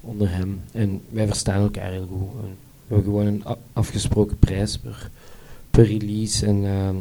onder 0.00 0.30
hem. 0.30 0.60
En 0.72 1.02
wij 1.08 1.26
verstaan 1.26 1.62
elkaar 1.62 1.90
heel 1.90 2.06
goed. 2.06 2.42
We 2.86 2.94
hebben 2.94 3.12
gewoon 3.12 3.26
een 3.26 3.44
afgesproken 3.72 4.38
prijs 4.38 4.78
per, 4.78 5.10
per 5.70 5.84
release. 5.84 6.46
En 6.46 6.64
ehm, 6.64 6.96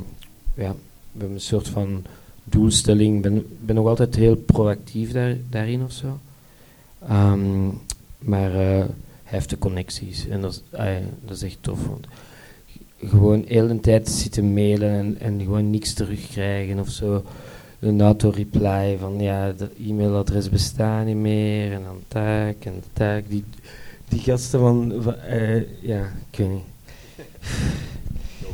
ja, 0.53 0.75
we 1.11 1.19
hebben 1.19 1.35
een 1.35 1.41
soort 1.41 1.67
van 1.67 2.05
doelstelling. 2.43 3.15
Ik 3.15 3.21
ben, 3.21 3.45
ben 3.59 3.75
nog 3.75 3.87
altijd 3.87 4.15
heel 4.15 4.35
proactief 4.35 5.11
daar, 5.11 5.35
daarin 5.49 5.83
of 5.83 5.91
zo. 5.91 6.19
Ehm, 7.07 7.67
maar 8.20 8.53
eh, 8.53 8.86
hij 9.24 9.38
heeft 9.38 9.49
de 9.49 9.57
connecties 9.57 10.28
en 10.28 10.41
dat 10.41 10.63
is, 10.72 11.32
is 11.32 11.43
echt 11.43 11.57
tof. 11.61 11.80
Gewoon 13.03 13.43
heel 13.47 13.67
de 13.67 13.80
tijd 13.80 14.09
zitten 14.09 14.53
mailen 14.53 14.89
en, 14.89 15.17
en 15.20 15.41
gewoon 15.41 15.70
niks 15.70 15.93
terugkrijgen 15.93 16.80
of 16.80 16.89
zo. 16.89 17.24
Een 17.80 18.01
auto-reply 18.01 18.97
van 18.99 19.20
ja, 19.20 19.51
dat 19.51 19.70
e-mailadres 19.88 20.49
bestaat 20.49 21.05
niet 21.05 21.15
meer 21.15 21.72
en 21.72 21.84
dan 21.84 21.99
taak 22.07 22.65
en 22.65 22.84
taak. 22.93 23.24
Die, 23.28 23.43
die 24.07 24.20
gasten 24.20 24.59
van, 24.59 24.93
van 24.99 25.15
eh, 25.15 25.82
ja, 25.82 26.11
ik 26.32 26.38
weet 26.38 26.49
niet. 26.49 26.67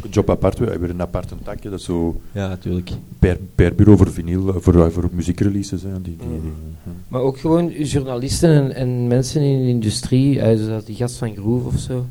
Ook 0.06 0.12
een 0.12 0.18
job 0.18 0.30
apart, 0.30 0.60
we 0.60 0.66
hebben 0.66 0.90
een 0.90 1.02
apart 1.02 1.32
een 1.32 1.44
takje, 1.44 1.70
dat 1.70 1.82
zo 1.82 2.22
Ja, 2.32 2.48
natuurlijk. 2.48 2.92
per, 3.20 3.38
per 3.56 3.76
bureau 3.76 3.98
voor 3.98 4.12
vinyl, 4.12 4.48
eh, 4.50 4.56
voor, 4.60 4.92
voor 4.92 5.10
muziekreleases. 5.12 5.82
Hè, 5.82 6.02
die, 6.02 6.16
die, 6.18 6.28
die, 6.28 6.52
ja. 6.86 6.92
Maar 7.08 7.22
ook 7.22 7.40
gewoon 7.40 7.72
journalisten 7.72 8.50
en, 8.50 8.74
en 8.76 9.08
mensen 9.08 9.42
in 9.42 9.62
de 9.62 9.68
industrie, 9.68 10.40
eh, 10.42 10.58
zoals 10.58 10.86
die 10.86 10.96
gast 10.96 11.16
van 11.18 11.36
Groove 11.36 11.68
of 11.68 11.80
zo. 11.80 12.06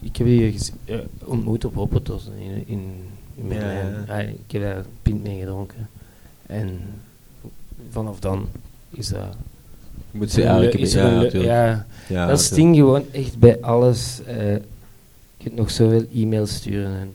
Ik 0.00 0.16
heb 0.16 0.26
die 0.26 0.58
eh, 0.84 0.96
ontmoet 1.24 1.64
op 1.64 1.74
Hoppetos 1.74 2.30
in, 2.38 2.62
in, 2.66 2.82
in 3.34 3.48
Berlijn. 3.48 3.86
Ja, 4.06 4.16
ja. 4.16 4.22
Ah, 4.22 4.28
ik 4.28 4.52
heb 4.52 4.62
daar 4.62 4.76
een 4.76 4.84
pint 5.02 5.22
mee 5.22 5.38
gedronken. 5.38 5.88
En 6.46 6.68
vanaf 7.90 8.20
dan 8.20 8.46
is 8.90 9.08
dat... 9.08 9.36
Moet 10.10 10.30
ze 10.30 10.42
eigenlijk... 10.42 10.74
is 10.74 10.92
ja, 10.92 11.22
ja, 11.32 11.86
Ja, 12.08 12.26
dat 12.26 12.40
sting 12.40 12.76
gewoon 12.76 13.02
echt 13.12 13.38
bij 13.38 13.60
alles. 13.60 14.20
eh 14.26 14.56
je 15.40 15.46
kunt 15.48 15.54
nog 15.58 15.70
zoveel 15.70 16.04
e-mails 16.14 16.54
sturen 16.54 16.96
en 17.00 17.14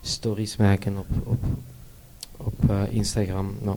stories 0.00 0.56
maken 0.56 0.96
op, 0.98 1.06
op, 1.24 1.44
op 2.36 2.70
eh, 2.70 2.82
Instagram. 2.90 3.54
Nou, 3.62 3.76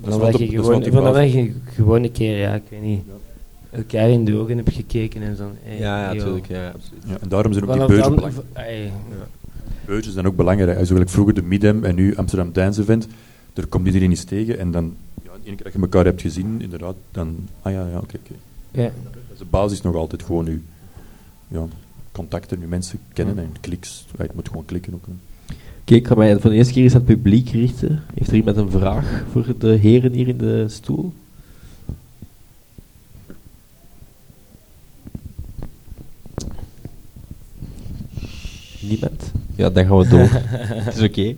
Dat 0.00 0.12
vanaf 0.14 0.38
je 0.38 0.48
gewoon, 0.48 0.84
vanaf 0.84 1.24
je 1.32 1.52
gewoon 1.74 2.02
een 2.02 2.12
keer, 2.12 2.38
ja, 2.38 2.54
ik 2.54 2.62
weet 2.68 2.82
niet, 2.82 3.02
elkaar 3.70 4.08
in 4.10 4.24
de 4.24 4.36
ogen 4.36 4.56
hebt 4.56 4.72
gekeken 4.72 5.22
en 5.22 5.36
zo. 5.36 5.50
hey, 5.62 5.78
Ja, 5.78 6.02
ja, 6.08 6.12
natuurlijk. 6.12 6.46
Ja, 6.46 6.66
absoluut. 6.70 7.02
Ja, 7.06 7.16
en 7.20 7.28
daarom 7.28 7.52
zijn 7.52 7.64
ook 7.68 7.72
die 7.76 7.86
beurzen 7.86 8.14
belangrijk. 8.14 8.46
v- 8.52 8.58
ey, 8.58 8.92
Beurzen 9.86 10.12
zijn 10.12 10.26
ook 10.26 10.36
belangrijk. 10.36 10.78
Also, 10.78 10.92
gelijk 10.92 11.10
vroeger 11.10 11.34
de 11.34 11.42
Midem 11.42 11.84
en 11.84 11.94
nu 11.94 12.16
Amsterdam 12.16 12.52
Dance 12.52 12.80
Event. 12.80 13.08
Er 13.54 13.66
komt 13.66 13.86
iedereen 13.86 14.10
eens 14.10 14.24
tegen 14.24 14.58
en 14.58 14.70
dan, 14.70 14.94
ja, 15.22 15.30
ene 15.44 15.54
keer 15.56 15.64
dat 15.64 15.72
je 15.72 15.78
elkaar 15.80 16.04
hebt 16.04 16.20
gezien, 16.20 16.60
inderdaad, 16.60 16.94
dan, 17.10 17.36
ah 17.62 17.72
ja, 17.72 17.86
ja, 17.86 17.96
oké, 17.98 18.16
oké. 18.24 18.34
ja. 18.70 18.82
Dat 19.04 19.14
is 19.32 19.38
de 19.38 19.44
basis 19.44 19.80
nog 19.82 19.94
altijd 19.94 20.22
gewoon 20.22 20.44
nu, 20.44 20.62
ja, 21.48 21.66
contacten, 22.12 22.58
nu 22.58 22.66
mensen 22.66 22.98
kennen 23.12 23.38
en 23.38 23.52
kliks. 23.60 24.06
Ja, 24.18 24.24
je 24.24 24.30
moet 24.34 24.48
gewoon 24.48 24.64
klikken 24.64 24.94
ook. 24.94 25.04
Oké, 25.80 25.94
ik 25.94 26.06
ga 26.06 26.14
mij 26.14 26.38
voor 26.38 26.50
de 26.50 26.56
eerste 26.56 26.72
keer 26.72 26.82
eens 26.82 26.94
aan 26.94 27.04
het 27.06 27.08
publiek 27.08 27.48
richten. 27.50 28.02
Heeft 28.14 28.30
er 28.30 28.36
iemand 28.36 28.56
een 28.56 28.70
vraag 28.70 29.24
voor 29.30 29.54
de 29.58 29.68
heren 29.68 30.12
hier 30.12 30.28
in 30.28 30.38
de 30.38 30.64
stoel? 30.68 31.12
Niemand? 38.80 39.32
Ja, 39.54 39.70
dan 39.70 39.86
gaan 39.86 39.98
we 39.98 40.08
door. 40.08 40.28
Het 40.84 40.96
is 40.96 41.02
oké. 41.02 41.34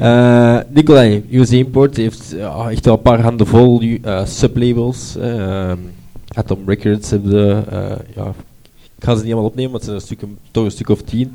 Eh, 0.00 0.58
Nicolai, 0.68 1.24
USA 1.30 1.56
Import 1.56 1.96
heeft 1.96 2.34
echt 2.70 2.84
wel 2.84 2.94
een 2.94 3.02
paar 3.02 3.20
handen 3.20 3.46
vol 3.46 3.78
nu, 3.78 3.98
eh, 4.02 4.26
sublabels. 4.26 5.16
eh, 5.16 5.68
ehm, 5.70 5.78
Atom 6.34 6.58
Records 6.66 7.10
hebben 7.10 7.30
de, 7.30 7.62
ja, 8.14 8.34
ik 8.98 9.04
ga 9.04 9.14
ze 9.14 9.22
niet 9.22 9.32
allemaal 9.32 9.50
opnemen, 9.50 9.70
want 9.70 9.86
het 9.86 10.06
zijn 10.06 10.18
een 10.22 10.38
toch 10.50 10.64
een 10.64 10.70
stuk 10.70 10.88
of 10.88 11.02
tien. 11.02 11.32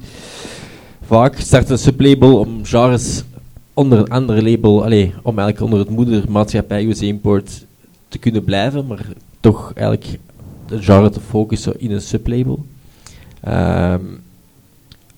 Vaak 1.01 1.39
start 1.39 1.69
een 1.69 1.77
sublabel 1.77 2.39
om 2.39 2.65
genres 2.65 3.23
onder 3.73 3.99
een 3.99 4.09
andere 4.09 4.43
label, 4.49 4.83
allee, 4.83 5.13
om 5.21 5.39
eigenlijk 5.39 5.61
onder 5.61 5.79
het 5.79 5.89
moedermaatschappij 5.89 6.85
USA 6.85 7.05
Import 7.05 7.65
te 8.07 8.17
kunnen 8.17 8.43
blijven, 8.43 8.87
maar 8.87 9.05
toch 9.39 9.73
eigenlijk 9.73 10.19
het 10.65 10.83
genre 10.83 11.09
te 11.09 11.19
focussen 11.19 11.79
in 11.79 11.91
een 11.91 12.01
sublabel. 12.01 12.65
Ehm, 13.41 14.01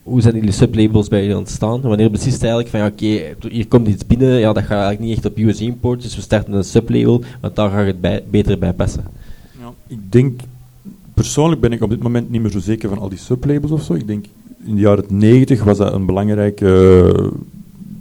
hoe 0.03 0.21
zijn 0.21 0.35
jullie 0.35 0.51
sublabels 0.51 1.07
bij 1.07 1.21
jullie 1.21 1.37
ontstaan? 1.37 1.81
Wanneer 1.81 2.11
je 2.11 2.37
eigenlijk 2.39 2.67
van 2.67 2.79
ja, 2.79 2.85
oké, 2.85 3.35
hier 3.49 3.67
komt 3.67 3.87
iets 3.87 4.05
binnen, 4.05 4.39
ja, 4.39 4.53
dat 4.53 4.63
gaat 4.63 4.71
eigenlijk 4.71 4.99
niet 4.99 5.15
echt 5.15 5.25
op 5.25 5.37
US 5.37 5.61
import, 5.61 6.01
dus 6.01 6.15
we 6.15 6.21
starten 6.21 6.53
een 6.53 6.63
sublabel, 6.63 7.23
want 7.41 7.55
daar 7.55 7.69
gaat 7.69 7.85
het 7.85 8.31
beter 8.31 8.59
bij 8.59 8.73
passen. 8.73 9.03
Ja, 9.59 9.73
ik 9.87 10.11
denk, 10.11 10.41
persoonlijk 11.23 11.61
ben 11.61 11.71
ik 11.71 11.81
op 11.81 11.89
dit 11.89 12.03
moment 12.03 12.29
niet 12.29 12.41
meer 12.41 12.51
zo 12.51 12.59
zeker 12.59 12.89
van 12.89 12.97
al 12.97 13.09
die 13.09 13.17
sublabels 13.17 13.71
of 13.71 13.83
zo. 13.83 13.93
Ik 13.93 14.07
denk, 14.07 14.25
in 14.65 14.75
de 14.75 14.81
jaren 14.81 15.05
90 15.07 15.63
was 15.63 15.77
dat 15.77 15.93
een 15.93 16.05
belangrijk 16.05 16.61
eh, 16.61 17.27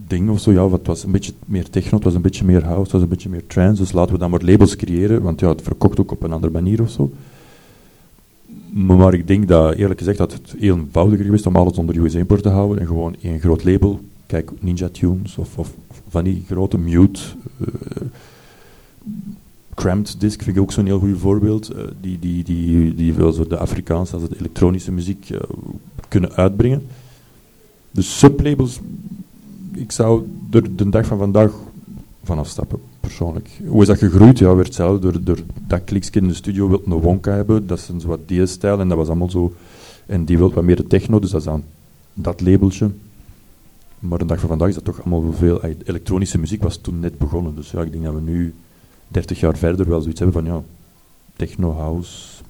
ding 0.06 0.30
of 0.30 0.40
zo. 0.40 0.52
Ja, 0.52 0.68
wat 0.68 0.86
was 0.86 1.04
een 1.04 1.10
beetje 1.10 1.32
meer 1.44 1.70
techno, 1.70 1.96
het 1.96 2.04
was 2.04 2.14
een 2.14 2.22
beetje 2.22 2.44
meer 2.44 2.64
house, 2.64 2.82
het 2.82 2.92
was 2.92 3.02
een 3.02 3.08
beetje 3.08 3.28
meer 3.28 3.46
trance. 3.46 3.82
Dus 3.82 3.92
laten 3.92 4.12
we 4.12 4.18
dan 4.18 4.30
maar 4.30 4.42
labels 4.44 4.76
creëren, 4.76 5.22
want 5.22 5.40
ja, 5.40 5.48
het 5.48 5.62
verkocht 5.62 6.00
ook 6.00 6.10
op 6.10 6.22
een 6.22 6.32
andere 6.32 6.52
manier 6.52 6.82
of 6.82 6.90
zo. 6.90 7.12
Maar 8.72 9.14
ik 9.14 9.26
denk 9.26 9.48
dat, 9.48 9.74
eerlijk 9.74 9.98
gezegd, 9.98 10.18
dat 10.18 10.32
het 10.32 10.54
heel 10.58 10.76
eenvoudiger 10.76 11.24
geweest 11.24 11.46
om 11.46 11.56
alles 11.56 11.78
onder 11.78 12.04
US 12.04 12.14
Import 12.14 12.42
te 12.42 12.48
houden 12.48 12.78
en 12.78 12.86
gewoon 12.86 13.16
één 13.22 13.40
groot 13.40 13.64
label. 13.64 14.00
Kijk, 14.26 14.50
Ninja 14.60 14.88
Tunes 14.88 15.36
of, 15.36 15.58
of, 15.58 15.74
van 16.08 16.24
die 16.24 16.44
grote 16.46 16.78
Mute. 16.78 17.20
Uh, 17.60 17.66
Cramped 19.74 20.20
Disc 20.20 20.42
vind 20.42 20.56
ik 20.56 20.62
ook 20.62 20.72
zo'n 20.72 20.86
heel 20.86 20.98
goed 20.98 21.18
voorbeeld. 21.18 21.74
Uh, 21.76 21.82
die, 22.00 22.18
die, 22.18 22.44
die, 22.44 22.94
die 22.94 23.14
veel 23.14 23.32
zo 23.32 23.46
de 23.46 23.56
Afrikaanse 23.56 24.14
als 24.14 24.28
de 24.28 24.36
elektronische 24.38 24.92
muziek 24.92 25.30
uh, 25.30 25.38
kunnen 26.08 26.32
uitbrengen. 26.32 26.82
Dus 27.90 28.18
sublabels, 28.18 28.80
ik 29.74 29.92
zou 29.92 30.26
er 30.50 30.76
de 30.76 30.88
dag 30.88 31.06
van 31.06 31.18
vandaag 31.18 31.52
van 32.24 32.38
afstappen, 32.38 32.78
persoonlijk. 33.00 33.48
Hoe 33.66 33.80
is 33.80 33.86
dat 33.86 33.98
gegroeid? 33.98 34.38
Ja, 34.38 34.54
werd 34.54 34.66
hetzelfde. 34.66 35.12
Door, 35.12 35.24
door 35.24 35.38
dat 35.66 35.84
kliksje 35.84 36.12
in 36.12 36.28
de 36.28 36.34
studio 36.34 36.68
wil 36.68 36.82
een 36.84 36.92
Wonka 36.92 37.32
hebben, 37.32 37.66
dat 37.66 37.78
is 37.78 37.88
een 37.88 38.00
wat 38.06 38.20
die 38.26 38.46
stijl 38.46 38.80
en 38.80 38.88
dat 38.88 38.96
was 38.96 39.08
allemaal 39.08 39.30
zo. 39.30 39.52
En 40.06 40.24
die 40.24 40.38
wil 40.38 40.52
wat 40.52 40.64
meer 40.64 40.76
de 40.76 40.86
techno, 40.86 41.18
dus 41.18 41.30
dat 41.30 41.40
is 41.40 41.46
dan 41.46 41.64
dat 42.14 42.40
labeltje. 42.40 42.90
Maar 43.98 44.18
de 44.18 44.26
dag 44.26 44.40
van 44.40 44.48
vandaag 44.48 44.68
is 44.68 44.74
dat 44.74 44.84
toch 44.84 45.00
allemaal 45.00 45.32
veel. 45.32 45.64
Elektronische 45.84 46.38
muziek 46.38 46.62
was 46.62 46.76
toen 46.76 47.00
net 47.00 47.18
begonnen, 47.18 47.54
dus 47.54 47.70
ja, 47.70 47.82
ik 47.82 47.92
denk 47.92 48.04
dat 48.04 48.14
we 48.14 48.20
nu 48.20 48.54
30 49.12 49.40
jaar 49.40 49.56
verder 49.56 49.88
wel 49.88 50.00
zoiets 50.00 50.20
hebben 50.20 50.44
van 50.44 50.54
ja, 50.54 50.62
techno, 51.36 51.72
house, 51.72 52.42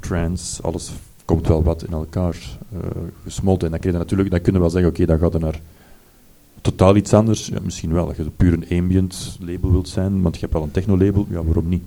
trance, 0.00 0.62
alles 0.62 0.92
komt 1.24 1.46
wel 1.46 1.62
wat 1.62 1.84
in 1.84 1.92
elkaar 1.92 2.36
uh, 2.72 2.80
gesmolten. 3.24 3.64
En 3.64 3.70
dan, 3.70 3.80
kun 3.80 3.92
je 3.92 3.98
natuurlijk, 3.98 4.30
dan 4.30 4.40
kunnen 4.40 4.62
we 4.62 4.66
wel 4.68 4.76
zeggen, 4.76 4.90
oké, 4.90 5.02
okay, 5.02 5.16
dan 5.16 5.24
gaat 5.24 5.34
er 5.34 5.46
naar 5.46 5.60
totaal 6.60 6.96
iets 6.96 7.14
anders. 7.14 7.50
Misschien 7.62 7.92
wel, 7.92 8.06
dat 8.06 8.16
je 8.16 8.30
puur 8.36 8.52
een 8.52 8.78
ambient 8.78 9.38
label 9.40 9.70
wilt 9.70 9.88
zijn, 9.88 10.22
want 10.22 10.34
je 10.34 10.40
hebt 10.40 10.52
wel 10.52 10.62
een 10.62 10.70
techno 10.70 10.98
label, 10.98 11.26
ja, 11.30 11.42
waarom 11.44 11.68
niet? 11.68 11.82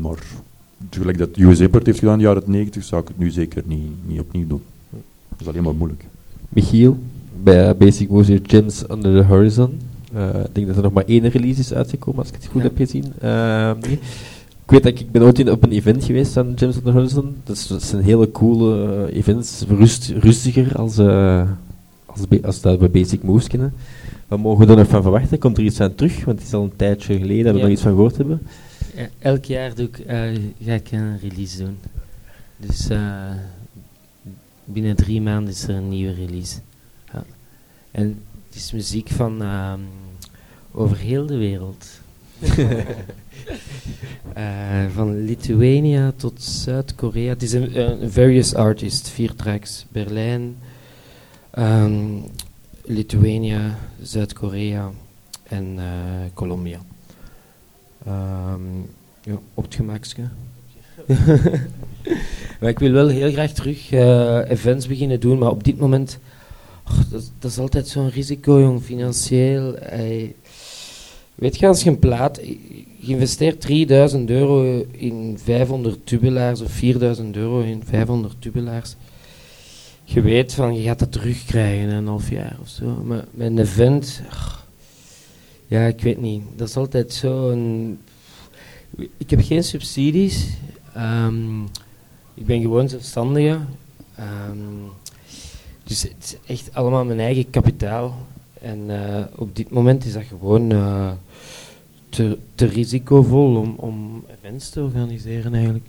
Maar 0.00 0.24
gelijk 0.90 1.18
dat 1.18 1.36
USA 1.36 1.68
Port 1.68 1.86
heeft 1.86 1.98
gedaan 1.98 2.12
in 2.12 2.18
de 2.18 2.24
jaren 2.24 2.42
90, 2.46 2.84
zou 2.84 3.02
ik 3.02 3.08
het 3.08 3.18
nu 3.18 3.30
zeker 3.30 3.62
niet, 3.66 3.92
niet 4.06 4.20
opnieuw 4.20 4.46
doen. 4.46 4.62
Dat 5.28 5.40
is 5.40 5.48
alleen 5.48 5.62
maar 5.62 5.74
moeilijk. 5.74 6.04
Michiel, 6.48 6.98
bij 7.42 7.76
Basic 7.76 8.08
Moves 8.08 8.38
Gems 8.42 8.90
Under 8.90 9.20
the 9.20 9.26
Horizon. 9.26 9.80
Uh, 10.14 10.28
ik 10.44 10.54
denk 10.54 10.66
dat 10.66 10.76
er 10.76 10.82
nog 10.82 10.92
maar 10.92 11.04
één 11.04 11.28
release 11.28 11.60
is 11.60 11.72
uitgekomen, 11.72 12.18
als 12.20 12.28
ik 12.28 12.34
het 12.34 12.46
goed 12.46 12.62
ja. 12.62 12.68
heb 12.68 12.76
gezien. 12.76 13.12
Uh, 13.22 13.72
ik 14.64 14.70
weet 14.70 14.82
dat 14.82 14.92
ik, 14.92 15.00
ik 15.00 15.10
ben 15.10 15.22
ooit 15.22 15.38
in, 15.38 15.50
op 15.50 15.62
een 15.62 15.72
event 15.72 16.04
geweest 16.04 16.36
aan 16.36 16.46
Under 16.46 16.82
the 16.82 16.90
Horizon. 16.90 17.36
Dat, 17.44 17.56
is, 17.56 17.66
dat 17.66 17.82
zijn 17.82 18.02
hele 18.02 18.30
coole 18.30 19.06
uh, 19.08 19.16
events, 19.16 19.64
rust, 19.68 20.08
rustiger 20.08 20.76
als, 20.76 20.98
als, 22.06 22.42
als 22.42 22.60
dat 22.60 22.78
we 22.78 22.88
Basic 22.88 23.22
Moves 23.22 23.46
kennen. 23.46 23.74
Wat 24.28 24.38
mogen 24.38 24.66
we 24.66 24.72
er 24.72 24.78
nog 24.78 24.88
van 24.88 25.02
verwachten? 25.02 25.38
Komt 25.38 25.58
er 25.58 25.64
iets 25.64 25.80
aan 25.80 25.94
terug? 25.94 26.24
Want 26.24 26.38
het 26.38 26.46
is 26.46 26.54
al 26.54 26.62
een 26.62 26.76
tijdje 26.76 27.18
geleden 27.18 27.44
dat 27.44 27.54
we 27.54 27.58
ja. 27.58 27.64
er 27.64 27.72
iets 27.72 27.82
van 27.82 27.94
gehoord 27.94 28.16
hebben. 28.16 28.42
Ja, 28.96 29.08
elk 29.18 29.44
jaar 29.44 29.74
doe 29.74 29.86
ik, 29.86 30.04
ga 30.64 30.72
ik 30.72 30.92
een 30.92 31.18
release 31.18 31.64
doen. 31.64 31.78
Dus 32.56 32.88
binnen 34.64 34.96
drie 34.96 35.20
maanden 35.20 35.52
is 35.52 35.62
er 35.62 35.74
een 35.74 35.88
nieuwe 35.88 36.14
release. 36.14 36.58
Ja. 37.12 37.24
En 37.90 38.18
het 38.46 38.56
is 38.56 38.72
muziek 38.72 39.08
van 39.08 39.42
um, 39.42 39.80
over 40.72 40.96
heel 40.96 41.26
de 41.26 41.36
wereld. 41.36 41.86
uh, 44.36 44.86
van 44.94 45.24
Lithuania 45.24 46.12
tot 46.16 46.42
Zuid-Korea. 46.42 47.28
Het 47.28 47.42
is 47.42 47.52
een, 47.52 48.10
various 48.10 48.54
artist, 48.54 49.08
vier 49.08 49.34
tracks. 49.34 49.86
Berlijn, 49.88 50.56
um, 51.58 52.22
Lithuania, 52.84 53.78
Zuid-Korea 54.02 54.90
en 55.42 55.74
uh, 55.76 55.82
Colombia. 56.34 56.78
Um, 58.08 58.90
op 59.54 59.64
het 59.64 59.74
gemakske. 59.74 60.22
maar 62.60 62.68
ik 62.68 62.78
wil 62.78 62.92
wel 62.92 63.08
heel 63.08 63.32
graag 63.32 63.52
terug 63.52 63.92
uh, 63.92 64.50
events 64.50 64.86
beginnen 64.86 65.20
doen, 65.20 65.38
maar 65.38 65.50
op 65.50 65.64
dit 65.64 65.78
moment 65.78 66.18
Oh, 66.88 67.10
dat, 67.10 67.32
dat, 67.38 67.50
is 67.50 67.58
altijd 67.58 67.88
zo'n 67.88 68.08
risico, 68.08 68.60
jong, 68.60 68.82
financieel. 68.82 69.76
Weet 71.42 71.58
je, 71.58 71.66
als 71.66 71.82
je 71.82 71.90
een 71.90 71.98
plaat... 71.98 72.40
Je 72.98 73.12
investeert 73.12 73.60
3000 73.60 74.30
euro 74.30 74.86
in 74.90 75.38
500 75.42 76.06
tubelaars 76.06 76.60
of 76.60 76.70
4000 76.70 77.36
euro 77.36 77.60
in 77.60 77.82
500 77.84 78.34
tubelaars. 78.38 78.94
Je 80.04 80.20
weet 80.20 80.54
van, 80.54 80.74
je 80.74 80.82
gaat 80.82 80.98
dat 80.98 81.12
terugkrijgen 81.12 81.88
in 81.88 81.88
een 81.88 82.06
half 82.06 82.30
jaar 82.30 82.56
of 82.60 82.68
zo. 82.68 83.02
Maar 83.04 83.24
met 83.30 83.46
een 83.46 83.58
event... 83.58 84.22
Oh, 84.26 84.54
ja, 85.66 85.86
ik 85.86 86.00
weet 86.00 86.20
niet. 86.20 86.42
Dat 86.56 86.68
is 86.68 86.76
altijd 86.76 87.12
zo 87.12 87.50
een... 87.50 87.98
Ik 89.16 89.30
heb 89.30 89.40
geen 89.42 89.64
subsidies. 89.64 90.48
Um, 90.96 91.64
ik 92.34 92.46
ben 92.46 92.60
gewoon 92.60 92.88
zelfstandige. 92.88 93.58
Um, 94.50 94.90
dus 95.84 96.02
het 96.02 96.38
is 96.46 96.54
echt 96.54 96.74
allemaal 96.74 97.04
mijn 97.04 97.20
eigen 97.20 97.50
kapitaal. 97.50 98.26
En 98.60 98.78
uh, 98.88 99.24
op 99.36 99.56
dit 99.56 99.70
moment 99.70 100.04
is 100.04 100.12
dat 100.12 100.22
gewoon 100.22 100.72
uh, 100.72 101.10
te, 102.12 102.38
te, 102.54 102.66
risicovol 102.66 103.56
om, 103.56 103.74
om 103.76 104.24
events 104.38 104.68
te 104.68 104.82
organiseren 104.82 105.54
eigenlijk. 105.54 105.84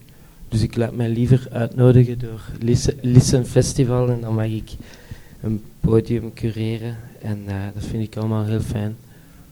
Dus 0.50 0.62
ik 0.62 0.76
laat 0.76 0.96
mij 0.96 1.10
liever 1.10 1.48
uitnodigen 1.52 2.20
door 2.20 2.42
Listen, 3.02 3.46
Festival 3.46 4.10
en 4.10 4.22
dan 4.22 4.36
mag 4.36 4.46
ik 4.46 4.72
een 5.42 5.62
podium 5.80 6.34
cureren. 6.34 6.98
En 7.22 7.40
uh, 7.48 7.54
dat 7.74 7.84
vind 7.84 8.04
ik 8.04 8.16
allemaal 8.16 8.46
heel 8.46 8.60
fijn. 8.60 8.96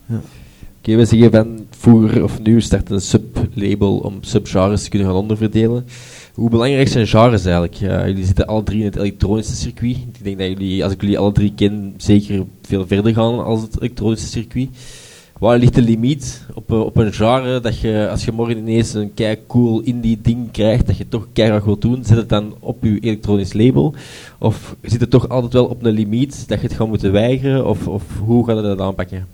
Ja. 0.05 0.15
Oké, 0.15 0.89
okay, 0.89 0.95
we 0.95 1.05
zeggen 1.05 1.31
van 1.31 1.65
vroeger 1.69 2.23
of 2.23 2.41
nu 2.41 2.61
start 2.61 2.89
een 2.89 3.01
sublabel 3.01 3.97
om 3.97 4.17
subgenres 4.21 4.83
te 4.83 4.89
kunnen 4.89 5.07
gaan 5.07 5.17
onderverdelen. 5.17 5.85
Hoe 6.33 6.49
belangrijk 6.49 6.87
zijn 6.87 7.07
genres 7.07 7.45
eigenlijk? 7.45 7.75
Jullie 7.75 8.25
zitten 8.25 8.47
alle 8.47 8.63
drie 8.63 8.79
in 8.79 8.85
het 8.85 8.95
elektronische 8.95 9.55
circuit. 9.55 9.97
Ik 9.97 10.23
denk 10.23 10.37
dat 10.37 10.47
jullie, 10.47 10.83
als 10.83 10.93
ik 10.93 11.01
jullie 11.01 11.19
alle 11.19 11.31
drie 11.31 11.53
ken, 11.55 11.93
zeker 11.97 12.45
veel 12.61 12.87
verder 12.87 13.13
gaan 13.13 13.43
als 13.43 13.61
het 13.61 13.77
elektronische 13.77 14.27
circuit. 14.27 14.69
Waar 15.41 15.57
ligt 15.57 15.75
de 15.75 15.81
limiet 15.81 16.45
op, 16.53 16.71
op 16.71 16.97
een 16.97 17.13
genre 17.13 17.59
dat 17.59 17.79
je, 17.79 18.07
als 18.09 18.25
je 18.25 18.31
morgen 18.31 18.57
ineens 18.57 18.93
een 18.93 19.13
kei 19.13 19.37
cool 19.47 19.81
indie 19.81 20.19
ding 20.21 20.51
krijgt, 20.51 20.87
dat 20.87 20.97
je 20.97 21.07
toch 21.07 21.27
keihard 21.33 21.65
wilt 21.65 21.81
doen, 21.81 22.03
zet 22.03 22.17
het 22.17 22.29
dan 22.29 22.55
op 22.59 22.83
je 22.83 22.99
elektronisch 22.99 23.53
label? 23.53 23.93
Of 24.39 24.75
zit 24.81 25.01
het 25.01 25.09
toch 25.09 25.29
altijd 25.29 25.53
wel 25.53 25.65
op 25.65 25.83
een 25.83 25.93
limiet 25.93 26.47
dat 26.47 26.61
je 26.61 26.67
het 26.67 26.75
gaat 26.75 26.87
moeten 26.87 27.11
weigeren? 27.11 27.67
Of, 27.67 27.87
of 27.87 28.03
hoe 28.19 28.45
gaat 28.45 28.55
je 28.55 28.61
dat 28.61 28.79
aanpakken? 28.79 29.27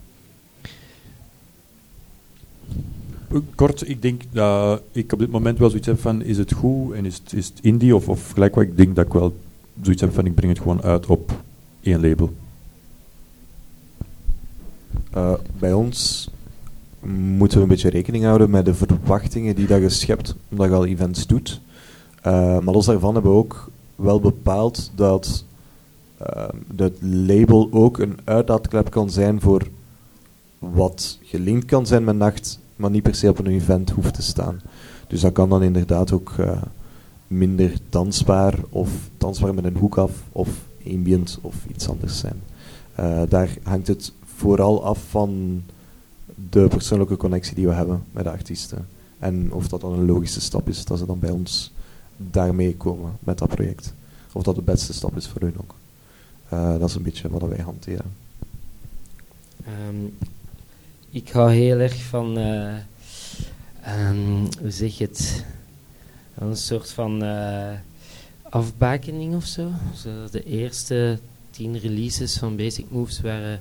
Kort, 3.55 3.89
ik 3.89 4.01
denk 4.01 4.21
dat 4.31 4.81
ik 4.91 5.13
op 5.13 5.19
dit 5.19 5.31
moment 5.31 5.59
wel 5.59 5.69
zoiets 5.69 5.87
heb 5.87 5.99
van, 5.99 6.23
is 6.23 6.37
het 6.37 6.53
goed 6.53 6.93
en 6.93 7.05
is 7.05 7.17
het, 7.23 7.33
is 7.33 7.53
indie 7.61 7.95
of, 7.95 8.09
of 8.09 8.31
gelijk 8.31 8.55
wat 8.55 8.63
ik 8.63 8.77
denk 8.77 8.95
dat 8.95 9.05
ik 9.05 9.13
wel 9.13 9.35
zoiets 9.81 10.01
heb 10.01 10.13
van, 10.13 10.25
ik 10.25 10.35
breng 10.35 10.51
het 10.51 10.61
gewoon 10.61 10.81
uit 10.81 11.05
op 11.05 11.31
één 11.81 12.01
label. 12.01 12.33
Uh, 15.18 15.34
bij 15.59 15.74
ons 15.74 16.30
moeten 17.38 17.57
we 17.57 17.63
een 17.63 17.70
beetje 17.70 17.89
rekening 17.89 18.24
houden 18.24 18.49
met 18.49 18.65
de 18.65 18.74
verwachtingen 18.74 19.55
die 19.55 19.68
dat 19.68 19.82
je 19.82 19.89
schept, 19.89 20.36
omdat 20.49 20.68
je 20.68 20.74
al 20.74 20.86
events 20.86 21.28
doet. 21.28 21.61
Uh, 22.18 22.59
maar 22.59 22.74
los 22.74 22.86
daarvan 22.86 23.13
hebben 23.13 23.32
we 23.32 23.38
ook 23.38 23.72
wel 23.95 24.20
bepaald 24.20 24.91
dat 24.95 25.45
het 26.76 26.97
label 27.01 27.68
ook 27.72 27.99
een 27.99 28.18
uitlaatklep 28.24 28.89
kan 28.89 29.09
zijn 29.09 29.41
voor 29.41 29.68
wat 30.59 31.20
gelinkt 31.24 31.65
kan 31.65 31.86
zijn 31.86 32.03
met 32.03 32.15
nacht 32.15 32.59
maar 32.76 32.89
niet 32.89 33.03
per 33.03 33.15
se 33.15 33.30
op 33.30 33.39
een 33.39 33.47
event 33.47 33.89
hoeft 33.89 34.13
te 34.13 34.22
staan. 34.22 34.61
Dus 35.07 35.22
dat 35.22 35.32
kan 35.32 35.49
dan 35.49 35.63
inderdaad 35.63 36.11
ook 36.11 36.36
minder 37.28 37.74
dansbaar 37.89 38.53
of 38.70 38.89
dansbaar 39.18 39.53
met 39.53 39.65
een 39.65 39.78
hoek 39.78 39.97
af 39.97 40.11
of 40.32 40.49
ambient 40.86 41.39
of 41.41 41.55
iets 41.74 41.89
anders 41.89 42.20
zijn. 42.20 42.41
Daar 43.30 43.57
hangt 43.63 43.88
het 43.88 44.11
vooral 44.38 44.83
af 44.83 44.99
van 45.09 45.63
de 46.49 46.67
persoonlijke 46.67 47.17
connectie 47.17 47.55
die 47.55 47.67
we 47.67 47.73
hebben 47.73 48.03
met 48.11 48.23
de 48.23 48.29
artiesten. 48.29 48.88
En 49.19 49.53
of 49.53 49.67
dat 49.67 49.81
dan 49.81 49.93
een 49.93 50.05
logische 50.05 50.41
stap 50.41 50.69
is 50.69 50.85
dat 50.85 50.97
ze 50.97 51.05
dan 51.05 51.19
bij 51.19 51.29
ons 51.29 51.71
daarmee 52.17 52.75
komen 52.75 53.17
met 53.19 53.38
dat 53.38 53.49
project. 53.49 53.93
Of 54.31 54.43
dat 54.43 54.55
de 54.55 54.61
beste 54.61 54.93
stap 54.93 55.15
is 55.15 55.27
voor 55.27 55.41
hun 55.41 55.57
ook. 55.57 55.75
Uh, 56.53 56.79
dat 56.79 56.89
is 56.89 56.95
een 56.95 57.03
beetje 57.03 57.29
wat 57.29 57.41
wij 57.41 57.63
hanteren. 57.63 58.11
Um, 59.88 60.17
ik 61.09 61.29
hou 61.29 61.51
heel 61.51 61.77
erg 61.77 62.03
van, 62.03 62.38
uh, 62.38 62.75
um, 64.09 64.47
hoe 64.61 64.71
zeg 64.71 64.97
je 64.97 65.03
het, 65.03 65.45
een 66.38 66.57
soort 66.57 66.91
van 66.91 67.23
uh, 67.23 67.71
afbakening 68.41 69.35
of 69.35 69.45
zo. 69.45 69.69
zo. 69.95 70.09
De 70.31 70.43
eerste 70.43 71.19
tien 71.51 71.79
releases 71.79 72.38
van 72.38 72.55
Basic 72.55 72.85
Moves 72.89 73.21
waren 73.21 73.59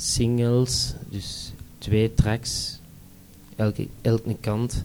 singles, 0.00 0.94
dus 1.08 1.52
twee 1.78 2.14
tracks, 2.14 2.78
elke, 3.56 3.88
elke 4.02 4.36
kant. 4.40 4.84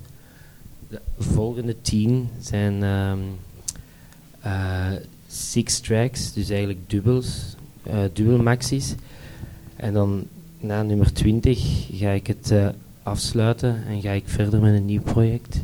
De 0.90 1.02
volgende 1.18 1.82
tien 1.82 2.30
zijn 2.40 2.84
um, 2.84 3.20
uh, 4.46 4.92
six 5.28 5.80
tracks, 5.80 6.34
dus 6.34 6.50
eigenlijk 6.50 6.90
dubbels, 6.90 7.56
dubbel 8.14 8.42
maxis. 8.42 8.96
En 9.76 9.94
dan 9.94 10.28
na 10.60 10.84
nummer 10.84 11.14
20 11.14 11.88
ga 11.92 12.10
ik 12.10 12.28
het 12.28 12.52
uh, 12.52 12.68
afsluiten 13.04 13.86
en 13.88 14.02
ga 14.02 14.12
ik 14.12 14.24
verder 14.28 14.62
met 14.62 14.74
een 14.74 14.86
nieuw 14.86 15.02
project. 15.02 15.64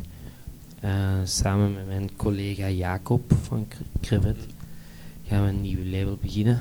Uh, 0.84 0.90
samen 1.24 1.74
met 1.74 1.86
mijn 1.86 2.10
collega 2.16 2.68
Jacob 2.68 3.32
van 3.42 3.66
Crevet 4.00 4.36
gaan 5.26 5.42
we 5.42 5.48
een 5.48 5.60
nieuw 5.60 5.84
label 5.84 6.18
beginnen. 6.20 6.60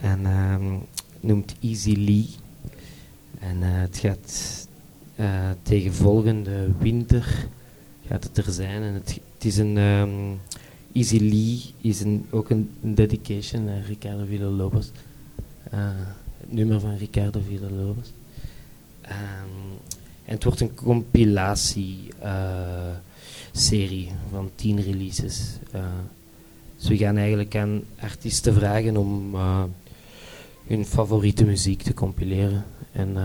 En 0.00 0.26
um, 0.26 0.80
noemt 1.24 1.54
Easy 1.60 1.94
Lee. 1.94 2.28
En 3.38 3.56
uh, 3.56 3.80
het 3.80 3.98
gaat 3.98 4.68
tegen 5.62 5.94
volgende 5.94 6.68
winter 6.78 7.48
gaat 8.08 8.24
het 8.24 8.46
er 8.46 8.52
zijn. 8.52 8.82
En 8.82 8.94
het, 8.94 9.20
is 9.38 9.56
een 9.56 9.76
um, 9.76 10.40
Easy 10.92 11.18
Lee 11.18 11.60
is 11.80 12.00
een, 12.00 12.26
ook 12.30 12.50
een, 12.50 12.70
dedication 12.80 13.64
naar 13.64 13.82
Ricardo 13.86 14.24
Villalobos. 14.24 14.90
Uh, 15.74 15.80
het 16.40 16.52
nummer 16.52 16.80
van 16.80 16.96
Ricardo 16.96 17.40
Villalobos. 17.46 18.12
Um, 19.02 19.78
en 20.24 20.34
het 20.34 20.44
wordt 20.44 20.60
een 20.60 20.74
compilatie 20.74 21.98
uh, 22.22 22.94
serie 23.52 24.10
van 24.30 24.50
tien 24.54 24.80
releases. 24.80 25.58
Uh, 25.74 25.84
dus 26.76 26.88
we 26.88 26.96
gaan 26.96 27.16
eigenlijk 27.16 27.56
aan 27.56 27.82
artiesten 28.00 28.54
vragen 28.54 28.96
om 28.96 29.36
hun 30.66 30.84
favoriete 30.84 31.44
muziek 31.44 31.82
te 31.82 31.94
compileren. 31.94 32.64
En 32.92 33.16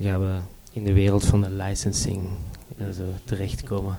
gaan 0.00 0.20
we 0.20 0.38
in 0.72 0.84
de 0.84 0.92
wereld 0.92 1.24
van 1.24 1.40
de 1.40 1.50
licensing 1.50 2.28
zo 2.78 3.04
terechtkomen. 3.24 3.98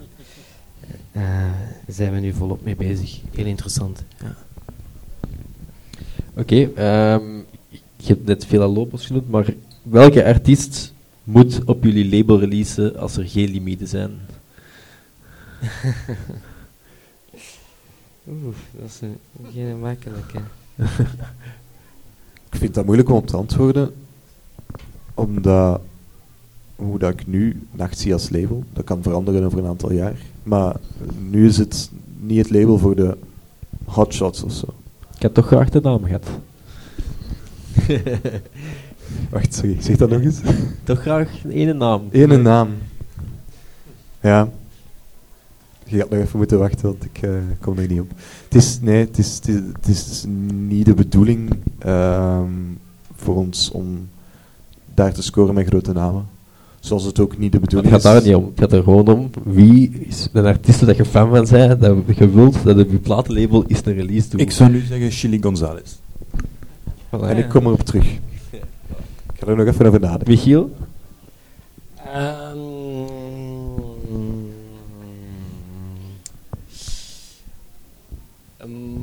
Daar 1.11 1.75
zijn 1.87 2.13
we 2.13 2.19
nu 2.19 2.33
volop 2.33 2.63
mee 2.63 2.75
bezig. 2.75 3.19
Heel 3.31 3.45
interessant. 3.45 4.03
Ja. 4.19 4.35
Oké, 6.33 6.69
okay, 6.69 7.13
um, 7.13 7.45
je 7.97 8.07
hebt 8.07 8.25
net 8.25 8.45
veel 8.45 8.73
Lopers 8.73 9.05
genoemd, 9.05 9.29
maar 9.29 9.53
welke 9.83 10.25
artiest 10.25 10.93
moet 11.23 11.63
op 11.65 11.83
jullie 11.83 12.17
label 12.17 12.39
releasen 12.39 12.97
als 12.97 13.17
er 13.17 13.27
geen 13.27 13.49
limieten 13.49 13.87
zijn? 13.87 14.11
Oeh, 18.29 18.55
dat 18.71 18.89
is 18.89 19.01
een, 19.01 19.17
geen 19.53 19.79
makkelijke. 19.79 20.39
ik 22.51 22.57
vind 22.57 22.73
dat 22.73 22.85
moeilijk 22.85 23.09
om 23.09 23.25
te 23.25 23.37
antwoorden, 23.37 23.91
omdat 25.13 25.81
hoe 26.75 26.99
dat 26.99 27.13
ik 27.13 27.27
nu 27.27 27.67
Nacht 27.71 27.99
zie 27.99 28.13
als 28.13 28.29
label, 28.29 28.63
dat 28.73 28.83
kan 28.83 29.03
veranderen 29.03 29.43
over 29.43 29.57
een 29.59 29.65
aantal 29.65 29.91
jaar. 29.91 30.15
Maar 30.43 30.75
nu 31.29 31.47
is 31.47 31.57
het 31.57 31.89
niet 32.19 32.37
het 32.37 32.49
label 32.49 32.77
voor 32.77 32.95
de 32.95 33.17
hotshots 33.85 34.43
of 34.43 34.51
zo. 34.51 34.65
Ik 35.15 35.21
heb 35.21 35.33
toch 35.33 35.47
graag 35.47 35.69
de 35.69 35.81
naam 35.81 36.03
gehad. 36.03 36.25
Wacht, 39.31 39.53
sorry, 39.53 39.81
zeg 39.81 39.97
dat 39.97 40.09
nog 40.09 40.21
eens. 40.21 40.39
toch 40.83 41.01
graag 41.01 41.43
een 41.43 41.51
ene 41.51 41.73
naam. 41.73 42.07
Ene 42.11 42.37
naam. 42.37 42.69
Ja. 44.21 44.49
Je 45.91 45.97
gaat 45.97 46.09
nog 46.09 46.19
even 46.19 46.37
moeten 46.37 46.59
wachten, 46.59 46.85
want 46.87 47.03
ik 47.03 47.21
uh, 47.21 47.31
kom 47.59 47.77
er 47.77 47.87
niet 47.87 47.99
op. 47.99 48.11
Het 48.43 48.55
is, 48.55 48.79
nee, 48.81 49.05
het 49.05 49.17
is, 49.17 49.35
het 49.35 49.47
is, 49.87 49.99
het 49.99 50.11
is 50.11 50.25
niet 50.67 50.85
de 50.85 50.93
bedoeling 50.93 51.49
um, 51.85 52.79
voor 53.15 53.35
ons 53.35 53.71
om 53.71 54.09
daar 54.93 55.13
te 55.13 55.21
scoren 55.21 55.53
met 55.53 55.67
grote 55.67 55.93
namen. 55.93 56.25
Zoals 56.79 57.03
het 57.03 57.19
ook 57.19 57.37
niet 57.37 57.51
de 57.51 57.59
bedoeling 57.59 57.95
is. 57.95 58.03
Het 58.03 58.11
gaat 58.11 58.13
daar 58.13 58.31
niet 58.31 58.35
om. 58.35 58.45
Het 58.45 58.59
gaat 58.59 58.71
er 58.71 58.83
gewoon 58.83 59.07
om 59.07 59.29
wie 59.43 59.89
is 59.89 60.29
een 60.33 60.45
artiest 60.45 60.85
dat 60.85 60.95
je 60.95 61.05
fan 61.05 61.29
van 61.29 61.47
bent, 61.49 61.81
dat 61.81 62.17
je 62.17 62.29
wilt 62.29 62.63
dat 62.63 62.79
op 62.79 62.91
je 62.91 62.97
platenlabel 62.97 63.63
is 63.67 63.85
een 63.85 63.93
release 63.93 64.29
doen. 64.29 64.39
Ik 64.39 64.51
zou 64.51 64.71
nu 64.71 64.79
zeggen 64.79 65.11
Chili 65.11 65.41
Gonzalez. 65.41 65.95
Voilà, 67.09 67.27
en 67.27 67.37
ik 67.37 67.49
kom 67.49 67.65
erop 67.65 67.81
terug. 67.81 68.05
Ik 69.33 69.39
ga 69.39 69.47
er 69.47 69.55
nog 69.55 69.67
even 69.67 69.85
over 69.85 69.99
nadenken. 69.99 70.29
Michiel? 70.29 70.75
Um, 72.15 72.70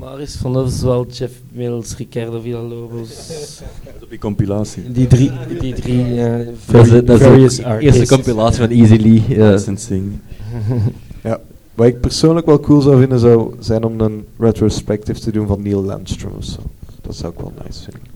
Maris 0.08 0.36
van 0.36 0.56
Oswald, 0.56 1.16
Jeff 1.16 1.32
Mills, 1.52 1.96
Ricardo 1.96 2.40
Villalobos. 2.40 3.60
op 4.02 4.08
die 4.08 4.18
compilatie. 4.18 4.92
Die 4.92 5.06
drie, 5.06 5.30
die 5.60 5.74
drie 5.74 6.04
uh, 6.14 6.46
dat 6.70 6.86
is, 6.86 7.04
dat 7.04 7.20
is 7.20 7.56
de 7.56 7.78
eerste 7.78 8.06
compilatie 8.06 8.60
van 8.60 8.70
Easily. 8.70 9.22
Uh. 9.28 9.56
ja. 11.30 11.40
Wat 11.74 11.86
ik 11.86 12.00
persoonlijk 12.00 12.46
wel 12.46 12.60
cool 12.60 12.80
zou 12.80 12.98
vinden, 12.98 13.18
zou 13.18 13.54
zijn 13.60 13.84
om 13.84 14.00
een 14.00 14.26
retrospective 14.38 15.20
te 15.20 15.32
doen 15.32 15.46
van 15.46 15.62
Neil 15.62 15.82
Landstrom 15.82 16.32
of 16.36 16.44
zo. 16.44 16.60
Dat 17.00 17.16
zou 17.16 17.32
ik 17.32 17.40
wel 17.40 17.52
nice 17.64 17.82
vinden. 17.82 18.10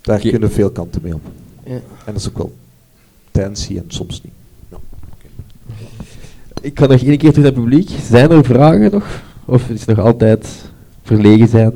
Daar 0.00 0.18
okay. 0.18 0.30
kunnen 0.30 0.50
veel 0.50 0.70
kanten 0.70 1.02
mee 1.02 1.14
op. 1.14 1.22
Ja. 1.64 1.72
En 1.72 1.82
dat 2.04 2.16
is 2.16 2.28
ook 2.28 2.38
wel 2.38 2.52
dancey 3.30 3.76
en 3.76 3.84
soms 3.88 4.22
niet. 4.22 4.32
Ja. 4.70 4.76
Okay. 5.12 5.30
Ik 6.60 6.78
ga 6.78 6.86
nog 6.86 7.02
één 7.02 7.18
keer 7.18 7.32
terug 7.32 7.36
naar 7.36 7.44
het 7.44 7.54
publiek. 7.54 7.90
Zijn 8.08 8.30
er 8.30 8.44
vragen 8.44 8.90
nog? 8.90 9.30
Of 9.44 9.68
is 9.68 9.86
het 9.86 9.96
nog 9.96 10.06
altijd 10.06 10.70
verlegen 11.02 11.48
zijn? 11.48 11.72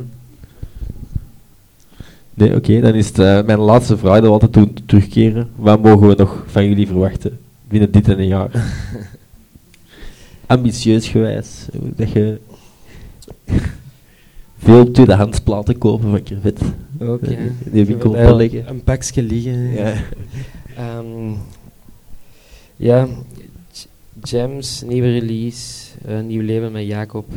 Nee, 2.35 2.55
oké, 2.55 2.81
dan 2.81 2.95
is 2.95 3.07
het 3.07 3.19
uh, 3.19 3.43
mijn 3.43 3.59
laatste 3.59 3.97
vraag 3.97 4.15
dat 4.15 4.23
we 4.23 4.29
altijd 4.29 4.53
doen, 4.53 4.77
terugkeren. 4.87 5.49
Wat 5.57 5.83
mogen 5.83 6.09
we 6.09 6.15
nog 6.15 6.45
van 6.47 6.69
jullie 6.69 6.87
verwachten 6.87 7.39
binnen 7.69 7.91
dit 7.91 8.09
en 8.09 8.19
een 8.19 8.27
jaar? 8.27 8.51
Ambitieus 10.47 11.09
gewijs, 11.09 11.67
dat 11.73 12.11
je 12.11 12.39
veel 14.59 14.91
tweedehands 14.91 15.41
platen 15.41 15.79
kopen 15.79 16.11
van 16.11 16.23
Crevet. 16.23 16.61
Oké. 16.99 17.11
Okay. 17.11 17.53
Die 17.65 17.85
winkel 17.85 18.37
liggen. 18.37 18.69
Een 18.69 18.83
pakje 18.83 19.23
liggen. 19.23 19.73
Ja. 19.73 19.95
um, 20.99 21.37
ja, 22.77 23.09
Gems, 24.23 24.83
nieuwe 24.83 25.19
release, 25.19 25.86
nieuw 26.07 26.43
leven 26.43 26.73
met 26.73 26.87
Jacob. 26.87 27.33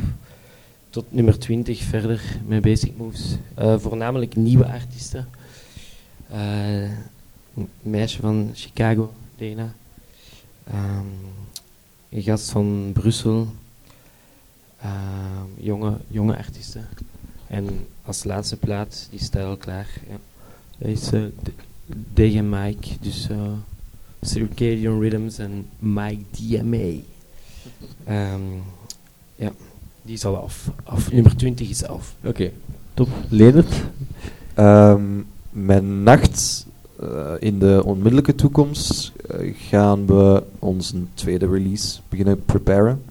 Tot 0.89 1.05
nummer 1.09 1.39
20 1.39 1.81
verder 1.81 2.21
met 2.47 2.61
Basic 2.61 2.97
Moves. 2.97 3.37
Uh, 3.59 3.79
voornamelijk 3.79 4.35
nieuwe 4.35 4.65
artiesten. 4.65 5.27
Een 6.29 7.69
meisje 7.81 8.21
van 8.21 8.51
Chicago, 8.53 9.13
Dana. 9.37 9.73
Um, 10.73 11.07
een 12.09 12.21
gast 12.21 12.49
van 12.49 12.89
Brussel. 12.93 13.47
jonge, 15.57 15.97
jonge 16.07 16.37
artiesten. 16.37 16.87
En 17.47 17.87
als 18.05 18.23
laatste 18.23 18.57
plaat, 18.57 19.07
die 19.09 19.19
staat 19.19 19.45
al 19.45 19.57
klaar. 19.57 19.89
Ja. 20.09 20.17
Dat 20.77 20.89
is 20.89 21.11
uh, 21.13 22.41
Mike, 22.41 22.87
dus 23.01 23.27
Circadian 24.21 25.01
Rhythms 25.01 25.37
en 25.37 25.69
Mike 25.79 26.23
DMA. 26.31 27.01
Um, 28.09 28.61
ja, 29.35 29.51
die 30.01 30.13
is 30.13 30.25
al 30.25 30.37
af. 30.37 30.69
af. 30.83 31.11
Nummer 31.11 31.35
20 31.35 31.69
is 31.69 31.83
af. 31.83 32.13
Oké, 32.19 32.29
okay. 32.29 32.53
top. 32.93 33.09
Um, 34.57 35.25
mijn 35.49 36.03
nacht 36.03 36.67
uh, 37.03 37.31
in 37.39 37.59
de 37.59 37.81
onmiddellijke 37.85 38.35
toekomst 38.35 39.11
uh, 39.31 39.53
gaan 39.57 40.05
we 40.05 40.43
onze 40.59 40.95
tweede 41.13 41.47
release 41.47 41.99
beginnen 42.09 42.45
preparen. 42.45 43.01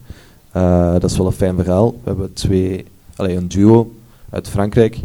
Uh, 0.57 0.93
dat 0.93 1.05
is 1.05 1.16
wel 1.16 1.27
een 1.27 1.33
fijn 1.33 1.57
verhaal. 1.57 1.91
We 1.91 1.99
hebben 2.09 2.33
twee, 2.33 2.85
allee, 3.16 3.37
een 3.37 3.49
duo 3.49 3.93
uit 4.31 4.49
Frankrijk 4.49 4.99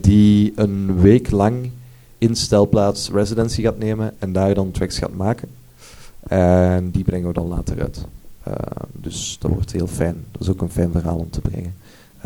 die 0.00 0.52
een 0.56 1.00
week 1.00 1.30
lang 1.30 1.70
in 2.18 2.36
stelplaats 2.36 3.10
residency 3.10 3.62
gaat 3.62 3.78
nemen 3.78 4.14
en 4.18 4.32
daar 4.32 4.54
dan 4.54 4.70
tracks 4.70 4.98
gaat 4.98 5.14
maken. 5.14 5.48
En 6.28 6.90
die 6.90 7.04
brengen 7.04 7.28
we 7.28 7.34
dan 7.34 7.48
later 7.48 7.80
uit. 7.80 8.06
Uh, 8.48 8.54
dus 8.92 9.36
dat 9.40 9.50
wordt 9.50 9.72
heel 9.72 9.86
fijn. 9.86 10.16
Dat 10.30 10.40
is 10.40 10.48
ook 10.48 10.60
een 10.60 10.70
fijn 10.70 10.90
verhaal 10.90 11.16
om 11.16 11.30
te 11.30 11.40
brengen. 11.40 11.74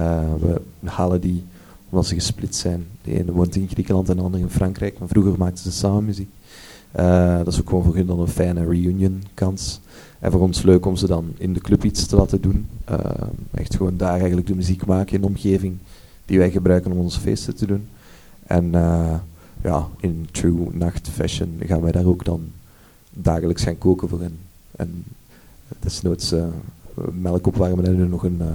Uh, 0.00 0.22
we 0.40 0.60
halen 0.90 1.20
die 1.20 1.44
omdat 1.90 2.06
ze 2.06 2.14
gesplit 2.14 2.54
zijn. 2.56 2.86
De 3.02 3.18
ene 3.18 3.32
woont 3.32 3.56
in 3.56 3.68
Griekenland 3.68 4.08
en 4.08 4.16
de 4.16 4.22
andere 4.22 4.42
in 4.42 4.50
Frankrijk. 4.50 4.98
Maar 4.98 5.08
vroeger 5.08 5.38
maakten 5.38 5.64
ze 5.64 5.72
samen 5.72 6.04
muziek. 6.04 6.30
Uh, 6.98 7.36
dat 7.36 7.46
is 7.46 7.60
ook 7.60 7.68
gewoon 7.68 7.84
voor 7.84 7.94
hun 7.94 8.06
dan 8.06 8.20
een 8.20 8.28
fijne 8.28 8.64
reunion 8.64 9.22
kans. 9.34 9.80
En 10.18 10.30
voor 10.30 10.40
ons 10.40 10.62
leuk 10.62 10.86
om 10.86 10.96
ze 10.96 11.06
dan 11.06 11.32
in 11.36 11.52
de 11.52 11.60
club 11.60 11.84
iets 11.84 12.06
te 12.06 12.16
laten 12.16 12.40
doen. 12.40 12.66
echt 13.54 13.76
gewoon 13.76 13.96
daar 13.96 14.16
eigenlijk 14.16 14.46
de 14.46 14.54
muziek 14.54 14.86
maken 14.86 15.14
in 15.14 15.20
de 15.20 15.26
omgeving 15.26 15.76
die 16.24 16.38
wij 16.38 16.50
gebruiken 16.50 16.92
om 16.92 16.98
onze 16.98 17.20
feesten 17.20 17.56
te 17.56 17.66
doen. 17.66 17.88
En 18.46 18.70
ja, 19.62 19.88
in 20.00 20.28
true 20.30 20.68
nacht 20.72 21.08
fashion 21.08 21.60
gaan 21.60 21.80
wij 21.80 21.92
daar 21.92 22.06
ook 22.06 22.24
dan 22.24 22.40
dagelijks 23.10 23.62
gaan 23.62 23.78
koken 23.78 24.08
voor 24.08 24.20
hen. 24.20 24.38
En 24.76 25.04
desnoods 25.80 26.32
uh, 26.32 26.44
melk 27.12 27.46
opwarmen 27.46 27.86
en 27.86 27.96
hun 27.96 28.08
nog 28.08 28.24
een 28.24 28.38
uh, 28.40 28.46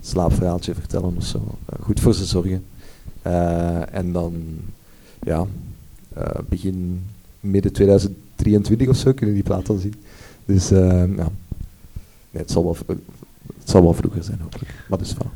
slaapverhaaltje 0.00 0.74
vertellen 0.74 1.16
of 1.16 1.24
zo. 1.24 1.38
Uh, 1.38 1.84
goed 1.84 2.00
voor 2.00 2.14
ze 2.14 2.24
zorgen. 2.24 2.64
en 3.92 4.12
dan, 4.12 4.34
ja, 5.22 5.46
begin 6.48 7.04
midden 7.40 7.72
2023 7.72 8.88
of 8.88 8.96
zo 8.96 9.12
kunnen 9.12 9.34
die 9.34 9.44
plaat 9.44 9.66
dan 9.66 9.78
zien. 9.78 9.94
Dus 10.44 10.68
ja, 10.68 11.06
nee, 11.06 11.28
het, 12.30 12.50
zal 12.50 12.64
wel, 12.64 12.76
het 13.58 13.70
zal 13.70 13.82
wel 13.82 13.92
vroeger 13.92 14.22
zijn 14.22 14.38
hopelijk. 14.40 14.74
Maar 14.88 14.98
dus 14.98 15.14
wel. 15.14 15.30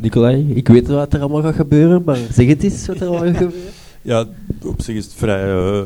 Nicolai, 0.00 0.52
ik 0.54 0.68
weet 0.68 0.88
wat 0.88 1.12
er 1.12 1.20
allemaal 1.20 1.42
gaat 1.42 1.54
gebeuren, 1.54 2.02
maar 2.04 2.16
zeg 2.16 2.46
het 2.46 2.62
eens 2.62 2.86
wat 2.86 2.96
er 2.96 3.06
allemaal 3.06 3.26
gaat 3.26 3.36
gebeuren. 3.36 3.72
Ja, 4.02 4.26
op 4.64 4.82
zich 4.82 4.96
is 4.96 5.04
het 5.04 5.14
vrij... 5.14 5.50
eh, 5.50 5.82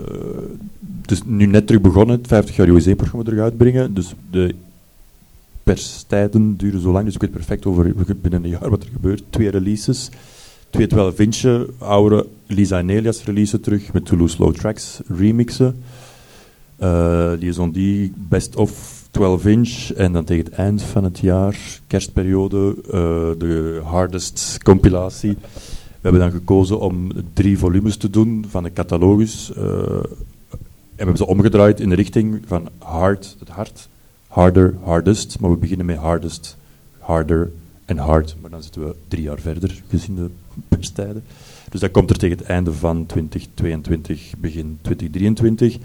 het 1.03 1.11
is 1.11 1.23
nu 1.25 1.47
net 1.47 1.67
terug 1.67 1.83
begonnen, 1.83 2.17
het 2.17 2.27
50 2.27 2.57
jaar 2.57 2.69
OEC-programma 2.69 3.25
terug 3.25 3.41
uitbrengen. 3.41 3.95
Dus 3.95 4.15
de 4.31 4.55
perstijden 5.63 6.57
duren 6.57 6.81
zo 6.81 6.93
lang, 6.93 7.05
dus 7.05 7.15
ik 7.15 7.21
weet 7.21 7.31
perfect 7.31 7.67
over 7.67 7.93
binnen 8.21 8.45
een 8.45 8.51
jaar 8.51 8.71
wat 8.71 8.83
er 8.83 8.89
gebeurt. 8.93 9.23
Twee 9.31 9.51
releases. 9.51 10.11
Twee 10.71 10.87
12 10.87 11.19
inch, 11.19 11.69
oude 11.79 12.27
Lisa 12.47 12.79
en 12.79 12.91
Elias 12.91 13.25
releasen 13.25 13.61
terug 13.61 13.93
met 13.93 14.05
Toulouse 14.05 14.35
Slow 14.35 14.55
Tracks 14.55 15.01
remixen. 15.07 15.77
Eh 16.77 17.33
Liaison 17.39 17.71
die 17.71 18.13
best 18.17 18.57
of 18.57 19.03
12 19.11 19.47
inch 19.47 19.91
en 19.91 20.13
dan 20.13 20.25
tegen 20.25 20.45
het 20.45 20.55
eind 20.55 20.83
van 20.83 21.05
het 21.05 21.19
jaar, 21.19 21.57
kerstperiode, 21.87 22.75
eh, 22.85 22.93
de 23.39 23.81
hardest 23.85 24.59
compilatie. 24.63 25.37
We 26.03 26.09
hebben 26.09 26.31
dan 26.31 26.41
gekozen 26.41 26.81
om 26.81 27.13
drie 27.33 27.59
volumes 27.59 27.97
te 27.97 28.11
doen 28.11 28.45
van 28.49 28.63
de 28.63 28.73
catalogus. 28.73 29.53
eh, 29.53 29.63
en 29.63 31.09
we 31.09 31.09
hebben 31.09 31.17
ze 31.17 31.27
omgedraaid 31.27 31.81
in 31.81 31.89
de 31.89 31.95
richting 31.95 32.43
van 32.47 32.69
hard, 32.79 33.37
het 33.39 33.49
hart, 33.49 33.89
harder, 34.27 34.75
hardest. 34.83 35.41
Maar 35.41 35.51
we 35.51 35.57
beginnen 35.57 35.87
met 35.87 35.97
hardest, 35.97 36.57
harder 36.99 37.51
en 37.85 37.99
hard. 37.99 38.37
Maar 38.41 38.51
dan 38.51 38.63
zitten 38.63 38.85
we 38.85 38.95
drie 39.09 39.23
jaar 39.23 39.41
verder, 39.41 39.83
gezien 39.89 40.15
de 40.17 40.31
perstijden. 40.69 41.25
Dus 41.71 41.81
dat 41.81 41.91
komt 41.91 42.11
er 42.11 42.19
tegen 42.19 42.39
het 42.39 42.47
einde 42.47 42.73
van 42.73 43.07
2022, 43.07 44.33
begin 44.39 44.79
2023. 44.81 45.79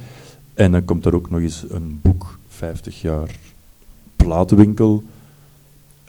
En 0.53 0.71
dan 0.71 0.85
komt 0.85 1.05
er 1.05 1.15
ook 1.15 1.29
nog 1.29 1.39
eens 1.39 1.65
een 1.69 1.99
boek, 2.01 2.39
50 2.47 3.01
jaar 3.01 3.35
platenwinkel, 4.15 5.03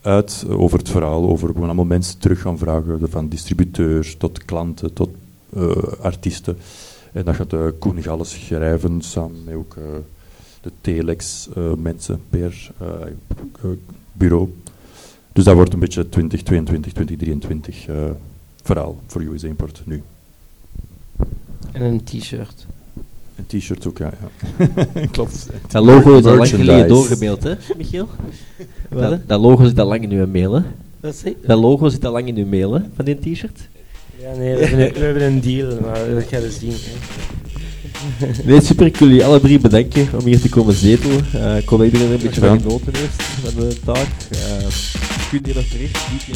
uit 0.03 0.45
over 0.49 0.79
het 0.79 0.89
verhaal, 0.89 1.29
over 1.29 1.49
gewoon 1.49 1.65
allemaal 1.65 1.85
mensen 1.85 2.19
terug 2.19 2.41
gaan 2.41 2.59
vragen, 2.59 3.11
van 3.11 3.29
distributeurs 3.29 4.17
tot 4.17 4.45
klanten, 4.45 4.93
tot 4.93 5.11
eh, 5.53 5.77
artiesten. 6.01 6.57
En 7.13 7.25
dat 7.25 7.35
gaat 7.35 7.53
uh, 7.53 7.67
Koen 7.79 8.03
Galles 8.03 8.31
schrijven, 8.31 9.01
samen 9.01 9.45
met 9.45 9.55
ook 9.55 9.75
uh, 9.77 9.85
de 10.61 10.73
Telex 10.81 11.49
mensen 11.79 12.21
per 12.29 12.71
bureau. 14.13 14.55
Dus 15.33 15.45
dat 15.45 15.55
wordt 15.55 15.73
een 15.73 15.79
beetje 15.79 16.09
2022, 16.09 16.93
2023 16.93 17.87
verhaal 18.63 19.01
voor 19.07 19.23
USA 19.23 19.47
Import 19.47 19.83
nu. 19.85 20.03
En 21.73 21.83
een 21.83 22.05
t-shirt. 22.05 22.67
Een 23.39 23.59
t-shirt 23.59 23.87
ook, 23.87 23.99
ja. 23.99 24.13
ja. 24.59 24.67
Klopt. 25.11 25.47
Dat 25.69 25.85
logo 25.85 26.19
is 26.19 26.25
al 26.25 26.37
lang 26.37 26.49
geleden 26.49 26.89
doorgemaild, 26.89 27.43
hè, 27.43 27.55
Michiel? 27.77 28.09
dat, 28.91 29.21
dat, 29.27 29.41
logo 29.41 29.65
zit 29.65 29.79
al 29.79 29.87
lang 29.87 30.03
in 30.03 30.11
uw 30.11 30.27
mail, 30.27 30.53
hè? 30.53 30.63
Zeg 31.13 31.33
Dat 31.47 31.59
logo 31.59 31.89
zit 31.89 32.05
al 32.05 32.13
lang 32.13 32.27
in 32.27 32.37
uw 32.37 32.47
mail, 32.47 32.73
hè, 32.73 32.81
van 32.97 33.05
die 33.05 33.19
t-shirt? 33.19 33.69
Ja, 34.21 34.35
nee, 34.37 34.57
we 34.57 34.65
hebben, 34.65 34.87
een, 34.87 34.93
we 34.93 34.99
hebben 34.99 35.23
een 35.23 35.41
deal, 35.41 35.81
maar 35.81 36.15
dat 36.15 36.25
ga 36.25 36.39
je 36.39 36.51
zien. 36.51 36.75
Nee, 38.45 38.61
super. 38.61 38.87
Ik 38.87 38.97
wil 38.97 39.09
jullie 39.09 39.25
alle 39.25 39.41
drie 39.41 39.59
bedanken 39.59 40.09
om 40.15 40.25
hier 40.25 40.41
te 40.41 40.49
komen 40.49 40.75
zetelen. 40.75 41.25
Uh, 41.35 41.57
ik 41.57 41.69
hoop 41.69 41.79
dat 41.79 41.87
iedereen 41.87 42.07
er 42.07 42.13
een 42.13 42.23
beetje 42.23 42.41
van 42.41 42.61
genoten 42.61 42.95
heeft 42.95 43.23
van 43.23 43.55
de 43.55 43.77
taak. 43.85 44.09
Uh, 44.33 44.67
kun 45.31 45.41
je 45.45 45.55
nog 45.55 45.65
terecht, 45.65 46.11
niet 46.13 46.27
in 46.27 46.35